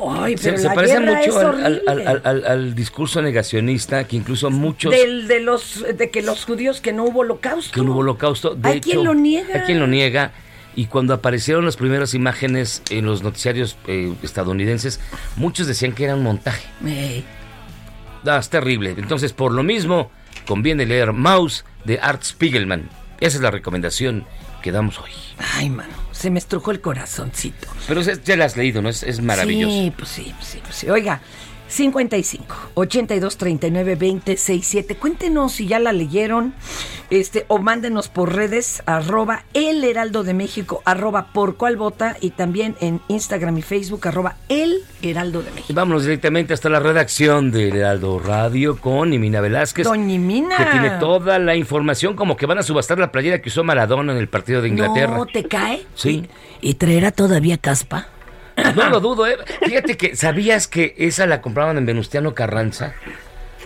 Ay, 0.09 0.37
Se, 0.37 0.45
pero 0.51 0.59
se 0.59 0.65
la 0.69 0.75
parece 0.75 0.99
mucho 1.01 1.39
al, 1.39 1.47
al- 1.47 1.83
horrible. 1.87 2.07
al- 2.09 2.23
al- 2.25 2.45
al 2.47 2.75
discurso 2.75 3.23
negacionista 3.23 4.03
que 4.05 4.17
incluso 4.17 4.51
muchos 4.51 4.91
Del, 4.93 5.29
de 5.29 5.39
los 5.41 5.85
de 5.97 6.11
que 6.11 6.21
los 6.21 6.45
judíos 6.45 6.81
que 6.81 6.93
no 6.93 7.05
hubo 7.05 7.21
holocausto. 7.21 7.73
que 7.73 7.81
no 7.85 7.93
hubo 7.93 8.01
holocausto. 8.01 8.57
De 8.57 8.69
Hay 8.71 8.79
hecho, 8.79 8.91
quien 8.91 9.05
lo 9.05 9.15
niega. 9.15 9.55
Hay 9.55 9.61
quien 9.63 9.79
lo 9.79 9.87
niega. 9.87 10.33
Y 10.77 10.87
cuando 10.87 11.15
aparecieron 11.15 11.65
las 11.65 11.77
primeras 11.77 12.15
imágenes 12.15 12.83
en 12.91 13.05
los 13.07 13.23
noticiarios 13.23 13.77
eh, 13.87 14.13
estadounidenses, 14.25 14.99
muchos 15.37 15.69
decían 15.69 15.93
que 15.93 16.05
era 16.05 16.17
un 16.17 16.25
montaje. 16.25 16.67
Ey. 16.85 17.25
Ah, 18.27 18.39
es 18.39 18.49
terrible. 18.49 18.95
Entonces, 18.97 19.33
por 19.33 19.53
lo 19.53 19.63
mismo, 19.63 20.11
conviene 20.47 20.87
leer 20.87 21.13
Mouse 21.13 21.65
de 21.85 21.99
Art 22.01 22.23
Spiegelman. 22.23 22.89
Esa 23.21 23.37
es 23.37 23.43
la 23.43 23.51
recomendación 23.51 24.25
que 24.63 24.73
damos 24.73 24.99
hoy. 24.99 25.11
Ay, 25.57 25.69
mano, 25.69 25.93
se 26.11 26.31
me 26.31 26.39
estrujó 26.39 26.71
el 26.71 26.81
corazoncito. 26.81 27.69
Pero 27.87 28.01
ya 28.01 28.37
la 28.37 28.47
has 28.47 28.57
leído, 28.57 28.81
¿no? 28.81 28.89
Es, 28.89 29.03
es 29.03 29.21
maravilloso. 29.21 29.73
Sí, 29.73 29.93
pues 29.97 30.09
sí, 30.09 30.35
pues 30.37 30.49
sí, 30.49 30.61
pues 30.63 30.75
sí. 30.75 30.91
Oiga, 30.91 31.21
55 31.69 32.73
82 32.75 33.37
39 33.37 33.97
20 33.97 34.37
67. 34.37 34.97
Cuéntenos 34.97 35.53
si 35.53 35.67
ya 35.67 35.79
la 35.79 35.93
leyeron. 35.93 36.55
Este, 37.11 37.45
o 37.49 37.59
mándenos 37.59 38.09
por 38.09 38.35
redes, 38.35 38.83
arroba 38.87 39.45
el 39.53 39.85
heraldo 39.85 40.25
de 40.25 40.33
México, 40.33 40.83
arroba 40.85 41.29
por 41.33 41.57
cual 41.57 41.77
vota, 41.77 42.17
y 42.21 42.31
también 42.31 42.77
en 42.81 43.01
Instagram 43.09 43.59
y 43.59 43.63
Facebook, 43.63 44.09
arroba 44.09 44.37
el 44.49 44.79
heraldo 45.03 45.43
de 45.43 45.51
México. 45.51 45.67
Y 45.69 45.75
vámonos 45.75 46.05
directamente 46.05 46.55
hasta 46.55 46.71
la 46.71 46.81
redacción 46.81 47.51
del 47.51 47.77
Heraldo 47.77 48.19
Radio 48.19 48.79
con 48.81 49.13
Imina 49.13 49.41
Velázquez. 49.41 49.85
Doña 49.85 50.15
Imina. 50.15 50.57
Que 50.57 50.65
tiene 50.65 50.91
toda 50.99 51.39
la 51.39 51.55
información, 51.55 52.17
como 52.17 52.37
que 52.37 52.47
van 52.47 52.59
a 52.59 52.63
subastar 52.63 52.99
la 52.99 53.13
playera 53.13 53.43
que 53.43 53.51
usó 53.51 53.63
Maradona 53.65 54.13
en 54.13 54.19
el 54.19 54.29
partido 54.29 54.63
de 54.63 54.69
Inglaterra. 54.69 55.17
No, 55.17 55.27
¿te 55.27 55.45
cae? 55.45 55.87
Sí. 55.95 56.27
¿Y 56.63 56.75
traerá 56.75 57.13
todavía 57.13 57.59
caspa? 57.59 58.09
No 58.77 58.89
lo 58.91 59.01
dudo, 59.01 59.27
¿eh? 59.27 59.37
Fíjate 59.63 59.97
que, 59.97 60.17
¿sabías 60.17 60.69
que 60.69 60.95
esa 60.99 61.27
la 61.27 61.41
compraban 61.41 61.77
en 61.79 61.87
Venustiano 61.87 62.35
Carranza? 62.35 62.95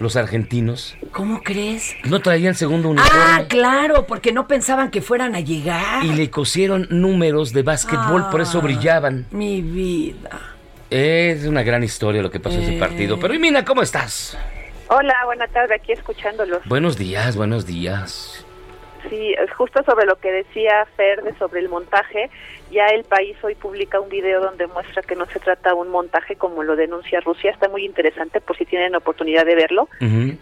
Los 0.01 0.15
argentinos. 0.17 0.97
¿Cómo 1.11 1.43
crees? 1.43 1.97
No 2.05 2.21
traían 2.21 2.55
segundo 2.55 2.89
uniforme. 2.91 3.21
Ah, 3.21 3.45
claro, 3.49 4.07
porque 4.07 4.33
no 4.33 4.47
pensaban 4.47 4.91
que 4.93 5.03
fueran 5.03 5.35
a 5.35 5.41
llegar. 5.41 6.05
Y 6.05 6.13
le 6.13 6.31
cosieron 6.31 6.87
números 6.91 7.53
de 7.53 7.63
básquetbol, 7.65 8.31
por 8.31 8.41
eso 8.41 8.59
Ah, 8.59 8.63
brillaban. 8.63 9.27
Mi 9.33 9.61
vida. 9.61 10.31
Es 10.89 11.45
una 11.47 11.63
gran 11.65 11.83
historia 11.83 12.23
lo 12.23 12.31
que 12.31 12.39
pasó 12.41 12.57
en 12.57 12.63
ese 12.63 12.77
Eh. 12.77 12.79
partido. 12.79 13.19
Pero 13.19 13.35
Imina, 13.35 13.65
¿cómo 13.65 13.83
estás? 13.83 14.39
Hola, 14.89 15.15
buena 15.27 15.47
tarde, 15.49 15.75
aquí 15.75 15.93
escuchándolos. 15.93 16.61
Buenos 16.67 16.97
días, 16.97 17.37
buenos 17.37 17.67
días. 17.67 18.45
Sí, 19.11 19.35
es 19.39 19.51
justo 19.53 19.83
sobre 19.85 20.07
lo 20.07 20.17
que 20.19 20.31
decía 20.31 20.87
Fer 20.97 21.23
de 21.23 21.37
sobre 21.39 21.61
el 21.61 21.69
montaje. 21.69 22.31
Ya 22.71 22.87
el 22.89 23.05
país 23.05 23.37
hoy 23.43 23.55
publica 23.55 23.99
un 23.99 24.09
video 24.11 24.41
donde 24.43 24.67
muestra 24.67 25.03
que 25.03 25.17
no 25.17 25.25
se 25.27 25.41
trata 25.41 25.71
de 25.71 25.77
un 25.77 25.89
montaje 25.89 26.37
como 26.37 26.63
lo 26.63 26.77
denuncia 26.77 27.21
Rusia. 27.21 27.51
Está 27.51 27.69
muy 27.69 27.85
interesante 27.85 28.41
por 28.41 28.57
si 28.59 28.67
tienen 28.67 28.95
oportunidad 28.95 29.47
de 29.47 29.55
verlo. 29.55 29.89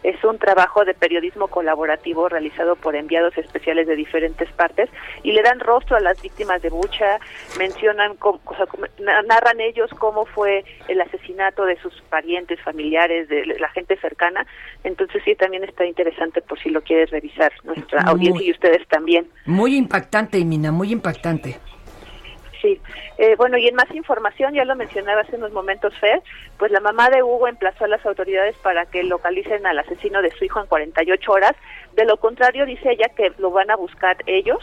Es 0.03 0.22
un 0.24 0.39
trabajo 0.39 0.85
de 0.85 0.95
periodismo 0.95 1.47
colaborativo 1.49 2.29
realizado 2.29 2.74
por 2.77 2.97
enviados 2.97 3.37
especiales 3.39 3.87
de 3.87 3.95
diferentes 3.95 4.51
partes 4.53 4.91
y 5.22 5.33
le 5.33 5.43
dan 5.43 5.61
rostro 5.61 5.97
a 5.97 6.01
las 6.01 6.20
víctimas 6.20 6.61
de 6.62 6.70
Bucha, 6.70 7.18
mencionan, 7.59 8.16
cómo- 8.16 8.41
o 8.45 8.55
sea, 8.57 8.66
narran 9.27 9.61
ellos 9.61 9.91
cómo 9.99 10.27
fue 10.27 10.64
el 10.89 11.01
asesinato 11.01 11.64
de 11.64 11.77
sus 11.77 11.95
parientes, 12.11 12.61
familiares, 12.61 13.29
de 13.29 13.47
la 13.47 13.68
gente 13.70 13.97
cercana. 13.99 14.47
Entonces 14.85 15.22
sí, 15.24 15.35
también 15.37 15.62
está 15.64 15.85
interesante 15.85 16.41
por 16.43 16.59
si 16.61 16.70
lo 16.70 16.83
quieres 16.83 17.11
revisar 17.11 17.53
nuestra 17.64 18.03
Muy. 18.03 18.11
audiencia 18.12 18.47
y 18.47 18.51
ustedes 18.51 18.87
también. 18.89 19.29
Muy 19.45 19.77
impactante, 19.77 20.45
Mina, 20.45 20.72
muy 20.72 20.91
impactante. 20.93 21.57
Sí, 22.62 22.80
Eh, 23.18 23.34
bueno, 23.36 23.57
y 23.59 23.66
en 23.66 23.74
más 23.74 23.90
información, 23.94 24.54
ya 24.54 24.64
lo 24.64 24.76
mencionaba 24.76 25.22
hace 25.22 25.36
unos 25.36 25.52
momentos, 25.52 25.92
Fer, 25.98 26.22
pues 26.59 26.70
la 26.70 26.80
mamá 26.80 27.09
de 27.11 27.22
Hugo 27.22 27.48
emplazó 27.48 27.84
a 27.84 27.88
las 27.88 28.04
autoridades 28.07 28.57
para 28.57 28.86
que 28.86 29.02
localicen 29.02 29.66
al 29.66 29.78
asesino 29.78 30.20
de 30.22 30.30
su 30.32 30.44
hijo 30.44 30.61
en 30.61 30.66
48 30.66 31.32
horas. 31.32 31.52
De 31.94 32.04
lo 32.04 32.16
contrario, 32.18 32.66
dice 32.66 32.90
ella 32.92 33.09
que 33.16 33.32
lo 33.38 33.50
van 33.50 33.70
a 33.70 33.76
buscar 33.76 34.16
ellos. 34.26 34.59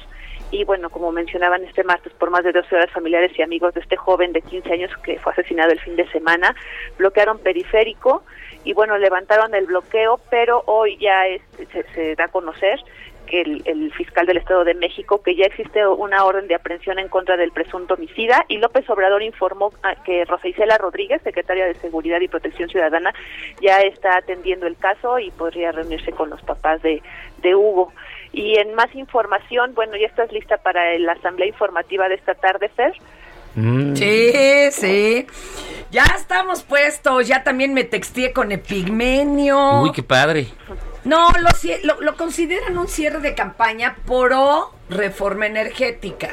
Y 0.51 0.65
bueno, 0.65 0.89
como 0.91 1.11
mencionaban 1.11 1.63
este 1.63 1.83
martes, 1.83 2.13
por 2.13 2.29
más 2.29 2.43
de 2.43 2.51
12 2.51 2.75
horas, 2.75 2.91
familiares 2.91 3.31
y 3.37 3.41
amigos 3.41 3.73
de 3.73 3.79
este 3.81 3.95
joven 3.97 4.33
de 4.33 4.41
15 4.41 4.71
años 4.71 4.91
que 5.03 5.17
fue 5.19 5.31
asesinado 5.31 5.71
el 5.71 5.79
fin 5.79 5.95
de 5.95 6.07
semana 6.11 6.55
bloquearon 6.99 7.39
periférico 7.39 8.23
y 8.63 8.73
bueno, 8.73 8.97
levantaron 8.99 9.55
el 9.55 9.65
bloqueo, 9.65 10.19
pero 10.29 10.61
hoy 10.67 10.97
ya 10.97 11.25
es- 11.27 11.41
se, 11.71 11.83
se 11.93 12.15
da 12.15 12.25
a 12.25 12.27
conocer 12.27 12.79
que 13.23 13.41
el, 13.41 13.61
el 13.65 13.91
fiscal 13.93 14.25
del 14.25 14.37
Estado 14.37 14.63
de 14.63 14.73
México 14.73 15.21
que 15.21 15.35
ya 15.35 15.45
existe 15.45 15.85
una 15.87 16.25
orden 16.25 16.47
de 16.47 16.55
aprehensión 16.55 16.99
en 16.99 17.09
contra 17.09 17.37
del 17.37 17.51
presunto 17.51 17.95
homicida 17.95 18.45
y 18.47 18.57
López 18.57 18.89
Obrador 18.89 19.23
informó 19.23 19.71
ah, 19.83 19.95
que 20.03 20.25
Rosa 20.25 20.47
Isela 20.47 20.77
Rodríguez, 20.77 21.21
secretaria 21.23 21.65
de 21.65 21.75
Seguridad 21.75 22.21
y 22.21 22.27
Protección 22.27 22.69
Ciudadana, 22.69 23.13
ya 23.61 23.79
está 23.81 24.17
atendiendo 24.17 24.67
el 24.67 24.77
caso 24.77 25.19
y 25.19 25.31
podría 25.31 25.71
reunirse 25.71 26.11
con 26.11 26.29
los 26.29 26.41
papás 26.41 26.81
de, 26.81 27.01
de 27.41 27.55
Hugo. 27.55 27.93
Y 28.31 28.57
en 28.57 28.73
más 28.73 28.93
información, 28.95 29.73
bueno, 29.75 29.95
ya 29.95 30.07
estás 30.07 30.31
lista 30.31 30.57
para 30.57 30.97
la 30.97 31.13
asamblea 31.13 31.47
informativa 31.47 32.09
de 32.09 32.15
esta 32.15 32.33
tarde, 32.33 32.69
Fer. 32.69 32.93
Mm. 33.55 33.95
Sí, 33.95 34.71
sí. 34.71 35.27
Ya 35.91 36.03
estamos 36.15 36.63
puestos. 36.63 37.27
Ya 37.27 37.43
también 37.43 37.73
me 37.73 37.83
texteé 37.83 38.33
con 38.33 38.51
Epigmenio. 38.51 39.81
Uy, 39.81 39.91
qué 39.91 40.01
padre. 40.01 40.47
No, 41.05 41.29
lo, 41.31 41.49
lo, 41.83 42.01
lo 42.01 42.15
consideran 42.15 42.77
un 42.77 42.87
cierre 42.87 43.19
de 43.19 43.35
campaña 43.35 43.95
pro 44.05 44.73
reforma 44.89 45.45
energética. 45.47 46.29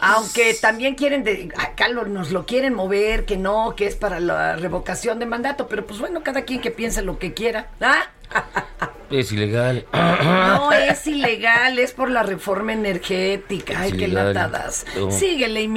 Aunque 0.00 0.54
también 0.54 0.96
quieren, 0.96 1.22
de, 1.22 1.50
acá 1.56 1.88
lo- 1.88 2.04
nos 2.04 2.32
lo 2.32 2.46
quieren 2.46 2.74
mover, 2.74 3.24
que 3.24 3.36
no, 3.36 3.74
que 3.76 3.86
es 3.86 3.94
para 3.94 4.18
la 4.18 4.56
revocación 4.56 5.20
de 5.20 5.26
mandato, 5.26 5.68
pero 5.68 5.86
pues 5.86 6.00
bueno, 6.00 6.22
cada 6.24 6.42
quien 6.42 6.60
que 6.60 6.72
piense 6.72 7.00
lo 7.02 7.18
que 7.18 7.32
quiera. 7.32 7.68
¿Ah? 7.80 8.02
Es 9.10 9.30
ilegal. 9.30 9.84
No 9.92 10.72
es 10.72 11.06
ilegal, 11.06 11.78
es 11.78 11.92
por 11.92 12.10
la 12.10 12.22
reforma 12.24 12.72
energética. 12.72 13.74
Ay, 13.78 13.90
Es 13.90 13.96
qué 13.96 14.04
ilegal. 14.06 14.32
latadas. 14.34 14.86
No. 14.96 15.10
Síguele, 15.12 15.68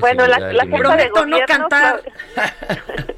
Bueno, 0.00 0.26
la- 0.26 0.36
ilegal, 0.38 0.56
la 0.56 0.64
de 0.64 0.70
Prometo 0.78 1.24
no 1.26 1.38
cantar. 1.46 2.02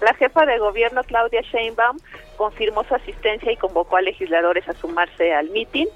La 0.00 0.14
jefa 0.14 0.46
de 0.46 0.58
gobierno, 0.58 1.02
Claudia 1.04 1.40
Sheinbaum, 1.42 1.96
confirmó 2.36 2.84
su 2.84 2.94
asistencia 2.94 3.50
y 3.50 3.56
convocó 3.56 3.96
a 3.96 4.02
legisladores 4.02 4.68
a 4.68 4.74
sumarse 4.74 5.32
al 5.34 5.50
mitin 5.50 5.88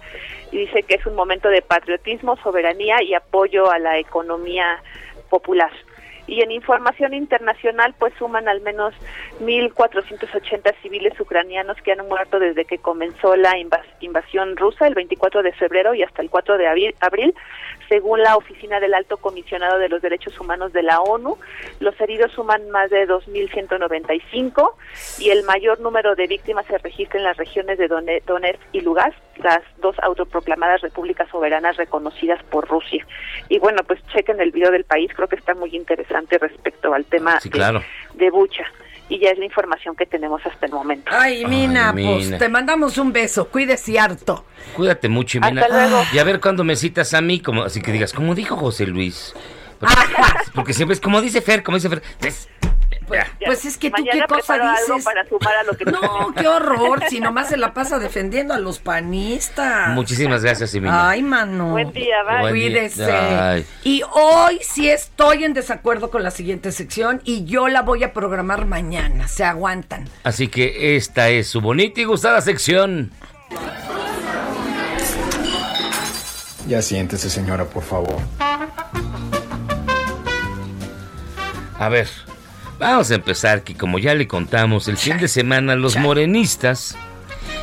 y 0.51 0.59
dice 0.59 0.83
que 0.83 0.95
es 0.97 1.07
un 1.07 1.15
momento 1.15 1.49
de 1.49 1.63
patriotismo, 1.63 2.37
soberanía 2.39 3.03
y 3.03 3.15
apoyo 3.15 3.71
a 3.71 3.79
la 3.79 3.99
economía 3.99 4.83
popular. 5.31 5.71
Y 6.27 6.41
en 6.41 6.53
información 6.53 7.15
internacional, 7.15 7.95
pues 7.99 8.13
suman 8.19 8.49
al 8.49 8.61
menos 8.61 8.95
1.480 9.41 10.73
civiles 10.81 11.19
ucranianos 11.19 11.77
que 11.83 11.93
han 11.93 12.07
muerto 12.07 12.39
desde 12.39 12.65
que 12.65 12.79
comenzó 12.79 13.35
la 13.37 13.57
invas- 13.59 13.85
invasión 14.01 14.57
rusa 14.57 14.87
el 14.87 14.95
24 14.95 15.43
de 15.43 15.53
febrero 15.53 15.95
y 15.95 16.03
hasta 16.03 16.23
el 16.23 16.31
4 16.31 16.59
de 16.59 16.67
abril, 17.01 17.35
según 17.93 18.23
la 18.23 18.39
Oficina 18.39 18.81
del 18.81 18.95
Alto 18.95 19.19
Comisionado 19.19 19.79
de 19.79 19.91
los 19.91 20.01
Derechos 20.01 20.41
Humanos 20.41 20.73
de 20.73 20.83
la 20.83 21.03
ONU. 21.03 21.37
Los 21.79 22.01
heridos 22.01 22.33
suman 22.33 22.71
más 22.71 22.89
de 22.89 23.07
2.195 23.07 24.73
y 25.19 25.29
el 25.29 25.43
mayor 25.43 25.79
número 25.81 26.15
de 26.15 26.27
víctimas 26.27 26.65
se 26.65 26.79
registra 26.79 27.19
en 27.19 27.25
las 27.25 27.37
regiones 27.37 27.77
de 27.77 27.89
Done- 27.89 28.23
Donetsk 28.25 28.63
y 28.73 28.81
Lugansk, 28.81 29.19
las 29.45 29.61
dos 29.77 29.95
autoproclamadas 30.03 30.81
repúblicas 30.81 31.29
soberanas 31.29 31.77
reconocidas 31.77 32.43
por 32.45 32.67
Rusia. 32.67 33.07
Y 33.51 33.59
bueno, 33.59 33.83
pues 33.87 34.01
chequen 34.07 34.41
el 34.41 34.53
video 34.53 34.71
del 34.71 34.85
país, 34.85 35.11
creo 35.15 35.29
que 35.29 35.37
está 35.37 35.53
muy 35.55 35.77
interesante 35.77 36.39
respecto 36.39 36.95
al 36.95 37.05
tema 37.05 37.41
Sí, 37.41 37.51
de- 37.51 37.59
claro. 37.59 37.83
de, 38.15 38.31
Bucha. 38.31 38.65
Y 39.09 39.19
ya 39.21 39.31
es 39.31 39.39
la 39.39 39.45
información 39.45 39.95
que 39.95 40.07
tenemos 40.07 40.41
hasta 40.47 40.65
el 40.67 40.73
momento. 40.73 41.11
Ay, 41.15 41.45
Mina, 41.45 41.93
Ay, 41.95 42.05
pues 42.05 42.25
Mina. 42.27 42.39
te 42.39 42.49
mandamos 42.49 42.97
un 42.99 43.13
beso. 43.13 43.49
Cuídese 43.49 43.99
harto. 43.99 44.47
Cuídate 44.75 45.09
mucho, 45.09 45.39
Hasta 45.43 45.49
Jimena. 45.49 45.69
luego. 45.69 46.03
Y 46.13 46.19
a 46.19 46.25
ver 46.25 46.41
cuándo 46.41 46.65
me 46.65 46.77
citas 46.77 47.13
a 47.13 47.21
mí, 47.21 47.41
como, 47.41 47.65
así 47.65 47.83
que 47.83 47.93
digas, 47.93 48.13
como 48.13 48.35
dijo 48.35 48.57
José 48.57 48.87
Luis. 48.87 49.35
Porque, 49.83 49.95
porque 50.55 50.73
siempre 50.75 50.95
es 50.95 51.01
como 51.01 51.21
dice 51.21 51.41
Fer, 51.43 51.65
como 51.65 51.77
dice 51.77 51.89
Fer. 51.89 52.03
Es- 53.15 53.27
ya. 53.41 53.47
Pues 53.47 53.65
es 53.65 53.77
que 53.77 53.91
tú 53.91 54.03
qué 54.11 54.23
cosa 54.29 54.55
algo 54.55 54.95
dices. 54.95 55.05
para 55.05 55.27
sumar 55.29 55.55
a 55.57 55.63
lo 55.65 55.77
que 55.77 55.85
No, 55.85 56.33
qué 56.37 56.49
horror, 56.49 57.03
si 57.09 57.21
nomás 57.21 57.49
se 57.49 57.57
la 57.57 57.75
pasa 57.75 57.99
defendiendo 57.99 58.55
a 58.55 58.59
los 58.59 58.79
panistas. 58.79 59.89
Muchísimas 59.91 60.43
gracias, 60.43 60.73
Jimena. 60.73 61.11
Ay, 61.11 61.23
mano. 61.23 61.71
Buen 61.71 61.93
día, 61.93 62.23
bye. 62.23 62.41
Buen 62.41 62.55
día. 62.55 62.69
Cuídese. 62.71 63.13
Ay. 63.13 63.67
Y 63.85 64.03
hoy 64.13 64.59
sí 64.63 64.89
estoy 64.91 65.45
en 65.45 65.53
desacuerdo 65.55 66.11
con 66.11 66.23
la 66.23 66.31
siguiente 66.31 66.73
sección 66.73 67.21
y 67.25 67.45
yo 67.45 67.69
la 67.69 67.83
voy 67.83 68.05
a 68.05 68.13
programar 68.13 68.67
mañana. 68.67 69.29
Se 69.29 69.45
aguantan. 69.45 70.09
Así 70.25 70.49
que 70.49 70.97
esta 70.97 71.29
es 71.29 71.49
su 71.49 71.61
bonita 71.61 72.01
y 72.01 72.05
gustada 72.05 72.41
sección. 72.41 73.11
Ya 76.69 76.81
siéntese, 76.81 77.29
señora, 77.29 77.65
por 77.65 77.83
favor. 77.83 78.17
A 81.79 81.89
ver, 81.89 82.09
vamos 82.91 83.11
a 83.11 83.15
empezar 83.15 83.63
que 83.65 83.75
como 83.75 83.99
ya 83.99 84.15
le 84.15 84.27
contamos, 84.29 84.89
el 84.89 84.97
fin 84.97 85.19
de 85.19 85.29
semana 85.29 85.75
los 85.77 85.97
morenistas 85.97 86.97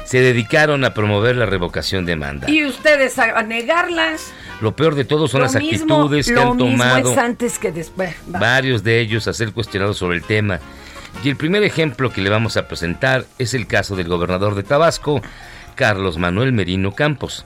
se 0.06 0.22
dedicaron 0.22 0.84
a 0.86 0.94
promover 0.94 1.36
la 1.36 1.46
revocación 1.46 2.06
de 2.06 2.16
manda. 2.16 2.50
Y 2.50 2.66
ustedes 2.66 3.20
a, 3.20 3.42
negarlas. 3.44 4.32
Lo 4.62 4.76
peor 4.76 4.96
de 4.96 5.06
todo 5.06 5.28
son 5.28 5.42
Lo 5.42 5.46
las 5.46 5.56
mismo- 5.56 5.96
actitudes 5.96 6.28
que 6.28 6.40
han 6.40 6.58
tomado 6.58 7.12
es 7.12 7.18
antes 7.18 7.60
que 7.60 7.72
después. 7.72 8.16
Va. 8.34 8.40
varios 8.40 8.84
de 8.84 9.00
ellos 9.00 9.28
a 9.28 9.34
ser 9.34 9.54
cuestionados 9.54 9.98
sobre 9.98 10.18
el 10.18 10.24
tema. 10.24 10.60
Y 11.24 11.30
el 11.30 11.36
primer 11.36 11.64
ejemplo 11.64 12.12
que 12.12 12.22
le 12.22 12.30
vamos 12.30 12.58
a 12.58 12.68
presentar 12.68 13.26
es 13.38 13.54
el 13.54 13.68
caso 13.68 13.96
del 13.96 14.08
gobernador 14.08 14.56
de 14.56 14.64
Tabasco, 14.64 15.22
Carlos 15.76 16.18
Manuel 16.18 16.54
Merino 16.54 16.94
Campos, 16.94 17.46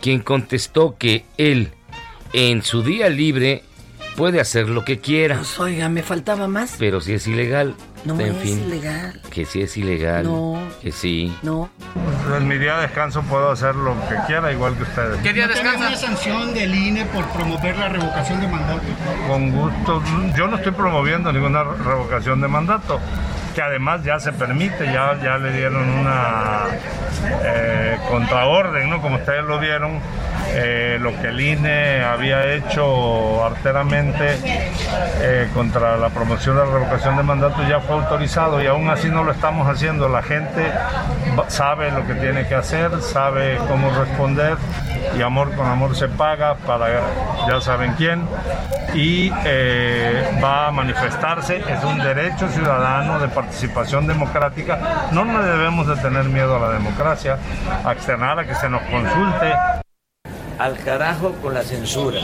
quien 0.00 0.20
contestó 0.20 0.96
que 0.98 1.24
él, 1.36 1.70
en 2.32 2.62
su 2.62 2.82
día 2.82 3.08
libre, 3.08 3.62
puede 4.16 4.40
hacer 4.40 4.68
lo 4.68 4.84
que 4.84 4.98
quiera, 5.00 5.36
Pues, 5.36 5.58
oiga, 5.60 5.88
me 5.88 6.02
faltaba 6.02 6.48
más. 6.48 6.76
pero 6.78 7.00
si 7.00 7.14
es 7.14 7.26
ilegal. 7.26 7.74
No 8.04 8.18
en 8.18 8.34
es 8.34 8.36
fin, 8.42 8.64
ilegal. 8.66 9.20
que 9.30 9.44
si 9.46 9.62
es 9.62 9.76
ilegal, 9.76 10.24
No. 10.24 10.58
que 10.82 10.90
sí. 10.90 11.32
No. 11.42 11.70
En 12.36 12.48
mi 12.48 12.58
día 12.58 12.76
de 12.76 12.82
descanso 12.82 13.22
puedo 13.22 13.50
hacer 13.52 13.76
lo 13.76 13.94
que 14.08 14.16
quiera, 14.26 14.50
igual 14.52 14.74
que 14.76 14.82
ustedes. 14.82 15.18
¿Qué 15.22 15.32
día 15.32 15.46
descansa? 15.46 15.86
una 15.88 15.96
sanción 15.96 16.52
del 16.52 16.74
INE 16.74 17.04
por 17.06 17.24
promover 17.28 17.76
la 17.78 17.88
revocación 17.88 18.40
de 18.40 18.48
mandato? 18.48 18.82
Con 19.28 19.52
gusto. 19.52 20.02
Yo 20.36 20.48
no 20.48 20.56
estoy 20.56 20.72
promoviendo 20.72 21.32
ninguna 21.32 21.62
revocación 21.62 22.40
de 22.40 22.48
mandato, 22.48 22.98
que 23.54 23.62
además 23.62 24.02
ya 24.02 24.18
se 24.18 24.32
permite, 24.32 24.84
ya, 24.86 25.16
ya 25.22 25.38
le 25.38 25.52
dieron 25.52 25.88
una 25.88 26.64
eh, 27.44 27.98
contraorden, 28.10 28.90
¿no? 28.90 29.00
Como 29.00 29.16
ustedes 29.16 29.44
lo 29.44 29.60
vieron, 29.60 30.00
eh, 30.54 30.98
lo 31.00 31.18
que 31.20 31.28
el 31.28 31.40
INE 31.40 32.04
había 32.04 32.52
hecho 32.52 33.44
arteramente 33.44 34.38
eh, 35.20 35.48
contra 35.54 35.96
la 35.96 36.10
promoción 36.10 36.56
de 36.56 36.64
la 36.64 36.70
revocación 36.70 37.16
de 37.16 37.22
mandato 37.22 37.66
ya 37.68 37.80
fue 37.80 37.96
autorizado 37.96 38.62
y 38.62 38.66
aún 38.66 38.90
así 38.90 39.08
no 39.08 39.24
lo 39.24 39.32
estamos 39.32 39.68
haciendo. 39.68 40.08
La 40.08 40.22
gente 40.22 40.70
sabe 41.48 41.90
lo 41.90 42.06
que 42.06 42.14
tiene 42.14 42.46
que 42.46 42.54
hacer, 42.54 43.00
sabe 43.00 43.58
cómo 43.68 43.90
responder 43.90 44.56
y 45.16 45.22
amor 45.22 45.54
con 45.54 45.66
amor 45.66 45.96
se 45.96 46.08
paga 46.08 46.54
para 46.66 47.02
ya 47.48 47.60
saben 47.60 47.94
quién 47.94 48.26
y 48.94 49.32
eh, 49.44 50.38
va 50.42 50.68
a 50.68 50.70
manifestarse, 50.70 51.56
es 51.56 51.84
un 51.84 51.98
derecho 51.98 52.48
ciudadano 52.48 53.18
de 53.18 53.28
participación 53.28 54.06
democrática, 54.06 55.08
no 55.12 55.24
le 55.24 55.44
debemos 55.44 55.86
de 55.86 55.96
tener 55.96 56.24
miedo 56.24 56.56
a 56.56 56.60
la 56.60 56.68
democracia, 56.74 57.38
a 57.84 57.92
externar, 57.92 58.38
a 58.38 58.46
que 58.46 58.54
se 58.54 58.68
nos 58.68 58.82
consulte. 58.82 59.81
Al 60.58 60.78
carajo 60.78 61.32
con 61.42 61.54
la 61.54 61.62
censura. 61.62 62.20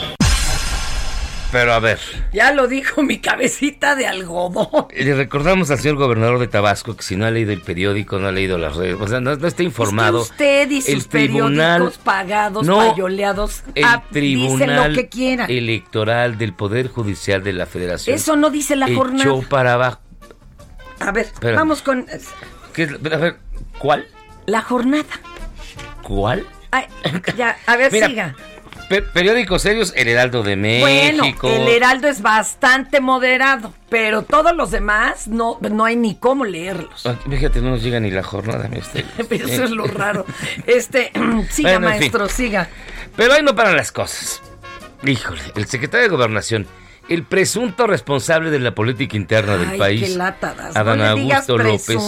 Pero 1.51 1.72
a 1.72 1.79
ver, 1.79 1.99
Ya 2.31 2.53
lo 2.53 2.68
dijo 2.68 3.03
mi 3.03 3.20
cabecita 3.20 3.97
de 3.97 4.07
algodón. 4.07 4.68
le 4.95 5.14
recordamos 5.14 5.70
al 5.70 5.79
señor 5.79 5.97
gobernador 5.97 6.39
de 6.41 6.47
Tabasco 6.47 6.95
que 6.95 7.03
si 7.03 7.16
no 7.16 7.24
ha 7.24 7.31
leído 7.31 7.53
el 7.53 7.62
periódico, 7.62 8.18
no 8.18 8.29
ha 8.29 8.33
leído 8.33 8.59
las 8.59 8.76
redes, 8.76 8.97
o 9.01 9.09
sea, 9.09 9.20
no, 9.20 9.35
no 9.35 9.49
está 9.49 9.62
informado. 9.62 10.20
Es 10.22 10.29
que 10.29 10.33
usted 10.33 10.70
y 10.70 10.81
sus 10.83 10.91
El 10.91 11.07
tribunal- 11.09 11.79
periódicos 11.79 11.99
pagados, 12.05 12.66
No, 12.66 12.76
payoleados, 12.76 13.62
El 13.74 13.85
ah, 13.85 14.03
dicen 14.11 14.12
tribunal 14.12 14.93
lo 14.93 14.99
que 15.01 15.09
quieran. 15.09 15.51
electoral 15.51 16.37
del 16.37 16.53
Poder 16.53 16.89
Judicial 16.89 17.43
de 17.43 17.55
la 17.55 17.64
Federación. 17.64 18.14
Eso 18.14 18.37
no 18.37 18.51
dice 18.51 18.76
la 18.76 18.87
echó 18.87 18.97
jornada. 18.99 19.41
para 19.49 19.72
abajo. 19.72 20.01
A 21.01 21.12
ver, 21.12 21.26
Espérame. 21.26 21.57
vamos 21.57 21.81
con. 21.81 22.05
A 22.11 23.16
ver, 23.16 23.37
¿cuál? 23.79 24.07
la 24.45 24.61
jornada. 24.61 25.05
¿Cuál? 26.03 26.47
Ay, 26.71 26.87
ya, 27.37 27.57
a 27.66 27.77
ver, 27.77 27.93
Mira, 27.93 28.07
siga. 28.09 28.35
Pe- 28.89 29.03
periódicos 29.03 29.61
serios, 29.62 29.93
El 29.97 30.09
Heraldo 30.09 30.43
de 30.43 30.57
Bueno, 30.81 31.25
México. 31.25 31.49
el 31.51 31.69
Heraldo 31.69 32.09
es 32.09 32.23
bastante 32.23 33.01
moderado, 33.03 33.75
pero 33.91 34.23
todos 34.23 34.57
los 34.57 34.71
demás 34.71 35.29
no, 35.29 35.59
no 35.61 35.85
hay 35.85 35.97
ni 35.97 36.14
cómo 36.14 36.47
leerlos. 36.47 37.07
Fíjate, 37.29 37.61
no 37.61 37.71
nos 37.71 37.83
llega 37.83 38.01
ni 38.01 38.11
la 38.11 38.23
jornada. 38.23 38.69
este- 38.73 39.05
Pero 39.29 39.47
eso 39.47 39.64
es 39.64 39.71
lo 39.73 39.85
raro. 39.87 40.25
Este, 40.66 41.12
siga, 41.51 41.73
Bueno, 41.73 41.89
en 41.89 41.93
fin. 41.95 42.01
maestro, 42.01 42.29
siga. 42.31 42.69
Pero 43.14 43.35
ahí 43.35 43.43
no 43.43 43.55
paran 43.55 43.77
las 43.77 43.93
cosas. 43.93 44.41
Híjole, 45.05 45.43
el 45.55 45.66
secretario 45.66 46.05
de 46.09 46.11
Gobernación, 46.16 46.66
el 47.11 47.25
presunto 47.25 47.87
responsable 47.87 48.51
de 48.51 48.59
la 48.59 48.75
política 48.75 49.16
interna 49.19 49.59
del 49.59 49.77
país, 49.77 50.03
qué 50.12 50.16
lata 50.16 50.55
das. 50.55 50.75
Adán 50.77 50.99
no 50.99 51.14
le 51.14 51.21
digas 51.23 51.49
Augusto 51.49 51.59
López, 51.59 51.99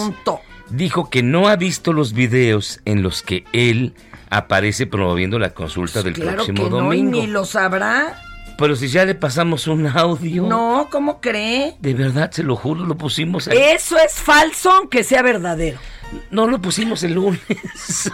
dijo 0.69 1.09
que 1.11 1.21
no 1.21 1.47
ha 1.47 1.55
visto 1.57 1.93
los 1.93 2.13
videos 2.13 2.81
en 2.85 3.03
los 3.03 3.21
que 3.21 3.43
él 3.53 3.93
aparece 4.31 4.87
promoviendo 4.87 5.37
la 5.37 5.51
consulta 5.51 6.01
del 6.01 6.13
Claro 6.13 6.37
próximo 6.37 6.63
que 6.63 6.69
no, 6.69 6.77
y 6.77 6.81
domingo. 6.81 7.11
ni 7.11 7.27
lo 7.27 7.45
sabrá. 7.45 8.19
Pero 8.57 8.75
si 8.75 8.87
ya 8.87 9.05
le 9.05 9.13
pasamos 9.15 9.67
un 9.67 9.85
audio. 9.87 10.43
No, 10.47 10.87
¿cómo 10.91 11.19
cree? 11.19 11.75
De 11.79 11.93
verdad, 11.93 12.31
se 12.31 12.43
lo 12.43 12.55
juro, 12.55 12.85
lo 12.85 12.95
pusimos 12.95 13.47
el... 13.47 13.57
Eso 13.57 13.97
es 13.97 14.13
falso, 14.13 14.71
aunque 14.71 15.03
sea 15.03 15.21
verdadero. 15.21 15.79
No 16.29 16.47
lo 16.47 16.59
pusimos 16.61 17.03
el 17.03 17.13
lunes. 17.13 17.41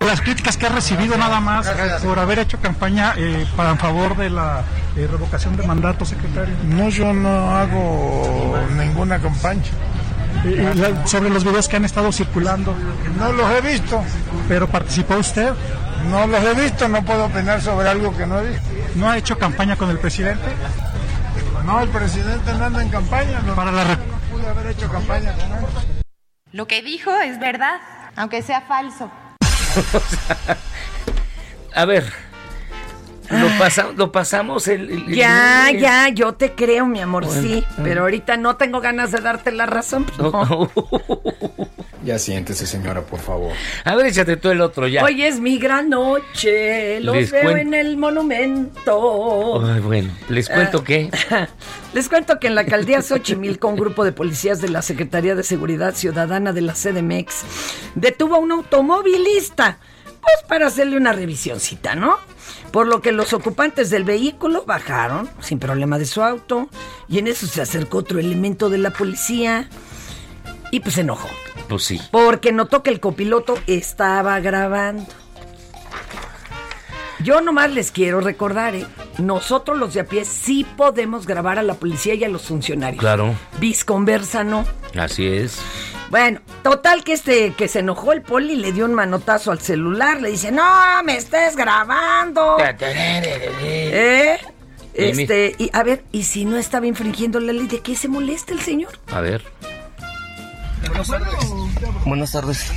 Las 0.00 0.20
críticas 0.20 0.56
que 0.56 0.66
ha 0.66 0.70
recibido 0.70 1.16
nada 1.16 1.40
más 1.40 1.68
por 2.04 2.18
haber 2.18 2.38
hecho 2.38 2.58
campaña 2.60 3.14
eh, 3.16 3.46
para 3.56 3.70
en 3.70 3.78
favor 3.78 4.16
de 4.16 4.30
la 4.30 4.64
eh, 4.96 5.06
revocación 5.10 5.56
de 5.56 5.66
mandato, 5.66 6.04
secretario. 6.04 6.54
No, 6.64 6.88
yo 6.88 7.12
no 7.12 7.50
hago 7.56 8.58
ninguna 8.76 9.18
campaña. 9.18 9.62
Eh, 10.44 10.72
la- 10.76 11.06
sobre 11.06 11.30
los 11.30 11.44
videos 11.44 11.68
que 11.68 11.76
han 11.76 11.84
estado 11.84 12.10
circulando. 12.12 12.74
No 13.18 13.32
los 13.32 13.50
he 13.52 13.60
visto. 13.60 14.02
¿Pero 14.48 14.68
participó 14.68 15.16
usted? 15.16 15.52
No 16.10 16.26
los 16.26 16.42
he 16.42 16.54
visto, 16.54 16.88
no 16.88 17.02
puedo 17.04 17.26
opinar 17.26 17.60
sobre 17.60 17.88
algo 17.88 18.16
que 18.16 18.26
no 18.26 18.38
he 18.38 18.50
visto. 18.50 18.62
¿No 18.94 19.10
ha 19.10 19.18
hecho 19.18 19.38
campaña 19.38 19.76
con 19.76 19.90
el 19.90 19.98
presidente? 19.98 20.44
No, 21.64 21.80
el 21.82 21.88
presidente 21.90 22.52
no 22.54 22.64
anda 22.64 22.82
en 22.82 22.88
campaña. 22.88 23.40
No, 23.44 23.54
Para 23.54 23.72
la 23.72 23.84
no 23.84 23.96
pude 24.32 24.48
haber 24.48 24.68
hecho 24.68 24.88
campaña 24.90 25.32
con 25.32 25.52
él. 25.52 25.64
Lo 26.52 26.66
que 26.66 26.82
dijo 26.82 27.10
es 27.20 27.38
verdad, 27.40 27.76
aunque 28.16 28.42
sea 28.42 28.62
falso. 28.62 29.10
A 31.74 31.84
ver, 31.84 32.10
lo, 33.30 33.48
pasa- 33.58 33.88
lo 33.96 34.10
pasamos 34.12 34.68
el... 34.68 35.06
Ya, 35.14 35.68
ya, 35.76 36.08
yo 36.08 36.34
te 36.34 36.52
creo, 36.52 36.86
mi 36.86 37.00
amor, 37.00 37.26
Bueno, 37.26 37.42
sí. 37.42 37.48
bueno. 37.76 37.84
Pero 37.84 38.00
ahorita 38.02 38.36
no 38.36 38.56
tengo 38.56 38.80
ganas 38.80 39.10
de 39.12 39.20
darte 39.20 39.52
la 39.52 39.66
razón. 39.66 40.06
no. 40.18 40.70
Ya 42.04 42.18
siéntese, 42.18 42.64
señora, 42.66 43.02
por 43.02 43.18
favor. 43.18 43.52
A 43.84 43.94
ver, 43.94 44.06
échate 44.06 44.36
tú 44.38 44.48
el 44.50 44.60
otro 44.62 44.86
ya. 44.86 45.02
Hoy 45.04 45.24
es 45.24 45.40
mi 45.40 45.58
gran 45.58 45.90
noche, 45.90 47.00
los 47.00 47.14
Les 47.14 47.30
veo 47.30 47.42
cuen- 47.50 47.58
en 47.58 47.74
el 47.74 47.96
monumento. 47.98 49.62
Ay, 49.66 49.80
bueno, 49.80 50.10
les 50.28 50.48
cuento 50.48 50.78
Ah. 50.78 50.84
que... 50.84 51.10
Les 51.94 52.08
cuento 52.08 52.38
que 52.38 52.46
en 52.46 52.54
la 52.54 52.60
alcaldía 52.62 53.02
Xochimilco, 53.02 53.66
un 53.68 53.76
grupo 53.76 54.04
de 54.04 54.12
policías 54.12 54.60
de 54.60 54.68
la 54.68 54.80
Secretaría 54.80 55.34
de 55.34 55.42
Seguridad 55.42 55.94
Ciudadana 55.94 56.52
de 56.52 56.60
la 56.62 56.72
CDMX 56.74 57.42
detuvo 57.94 58.36
a 58.36 58.38
un 58.38 58.52
automovilista, 58.52 59.78
pues 60.20 60.34
para 60.48 60.66
hacerle 60.66 60.96
una 60.96 61.12
revisioncita, 61.12 61.94
¿no? 61.94 62.16
Por 62.72 62.86
lo 62.86 63.00
que 63.00 63.12
los 63.12 63.32
ocupantes 63.32 63.90
del 63.90 64.04
vehículo 64.04 64.64
bajaron 64.66 65.28
sin 65.40 65.58
problema 65.58 65.98
de 65.98 66.06
su 66.06 66.22
auto 66.22 66.68
y 67.08 67.18
en 67.18 67.26
eso 67.26 67.46
se 67.46 67.62
acercó 67.62 67.98
otro 67.98 68.18
elemento 68.18 68.68
de 68.68 68.78
la 68.78 68.90
policía 68.90 69.68
y 70.70 70.80
pues 70.80 70.96
se 70.96 71.00
enojó. 71.02 71.28
Pues 71.68 71.84
sí. 71.84 72.00
Porque 72.10 72.52
notó 72.52 72.82
que 72.82 72.90
el 72.90 73.00
copiloto 73.00 73.58
estaba 73.66 74.38
grabando. 74.40 75.06
Yo 77.20 77.40
nomás 77.40 77.72
les 77.72 77.90
quiero 77.90 78.20
recordar, 78.20 78.76
¿eh? 78.76 78.86
nosotros 79.18 79.76
los 79.76 79.92
de 79.92 80.00
a 80.00 80.04
pie 80.04 80.24
sí 80.24 80.64
podemos 80.76 81.26
grabar 81.26 81.58
a 81.58 81.62
la 81.62 81.74
policía 81.74 82.14
y 82.14 82.22
a 82.22 82.28
los 82.28 82.42
funcionarios. 82.42 83.00
Claro, 83.00 83.34
Visconversa 83.58 84.44
no. 84.44 84.64
así 84.96 85.26
es. 85.26 85.58
Bueno, 86.10 86.40
total 86.62 87.04
que 87.04 87.12
este 87.12 87.52
que 87.52 87.68
se 87.68 87.80
enojó 87.80 88.12
el 88.12 88.22
poli 88.22 88.56
le 88.56 88.72
dio 88.72 88.86
un 88.86 88.94
manotazo 88.94 89.52
al 89.52 89.60
celular, 89.60 90.20
le 90.20 90.30
dice, 90.30 90.50
no 90.50 91.02
me 91.04 91.16
estés 91.16 91.54
grabando. 91.54 92.56
¿Eh? 93.60 94.38
Este, 94.94 95.54
y 95.58 95.70
a 95.72 95.82
ver, 95.82 96.02
y 96.10 96.24
si 96.24 96.44
no 96.44 96.56
estaba 96.56 96.86
infringiendo 96.86 97.38
la 97.40 97.52
ley, 97.52 97.68
¿de 97.68 97.80
qué 97.80 97.94
se 97.94 98.08
molesta 98.08 98.52
el 98.52 98.60
señor? 98.60 98.98
A 99.12 99.20
ver. 99.20 99.44
Buenas 102.04 102.32
tardes. 102.32 102.72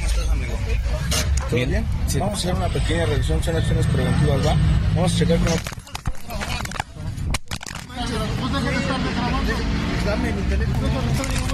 Bien, 1.51 1.86
vamos 2.19 2.34
a 2.34 2.38
hacer 2.38 2.55
una 2.55 2.69
pequeña 2.69 3.05
revisión, 3.05 3.43
son 3.43 3.55
acciones 3.55 3.86
preventivas, 3.88 4.45
¿va? 4.45 4.55
Vamos 4.95 5.13
a 5.13 5.17
checar 5.17 5.38
cómo... 5.39 5.55
Dame 10.05 10.34
mi 10.34 10.41
teléfono. 10.43 11.51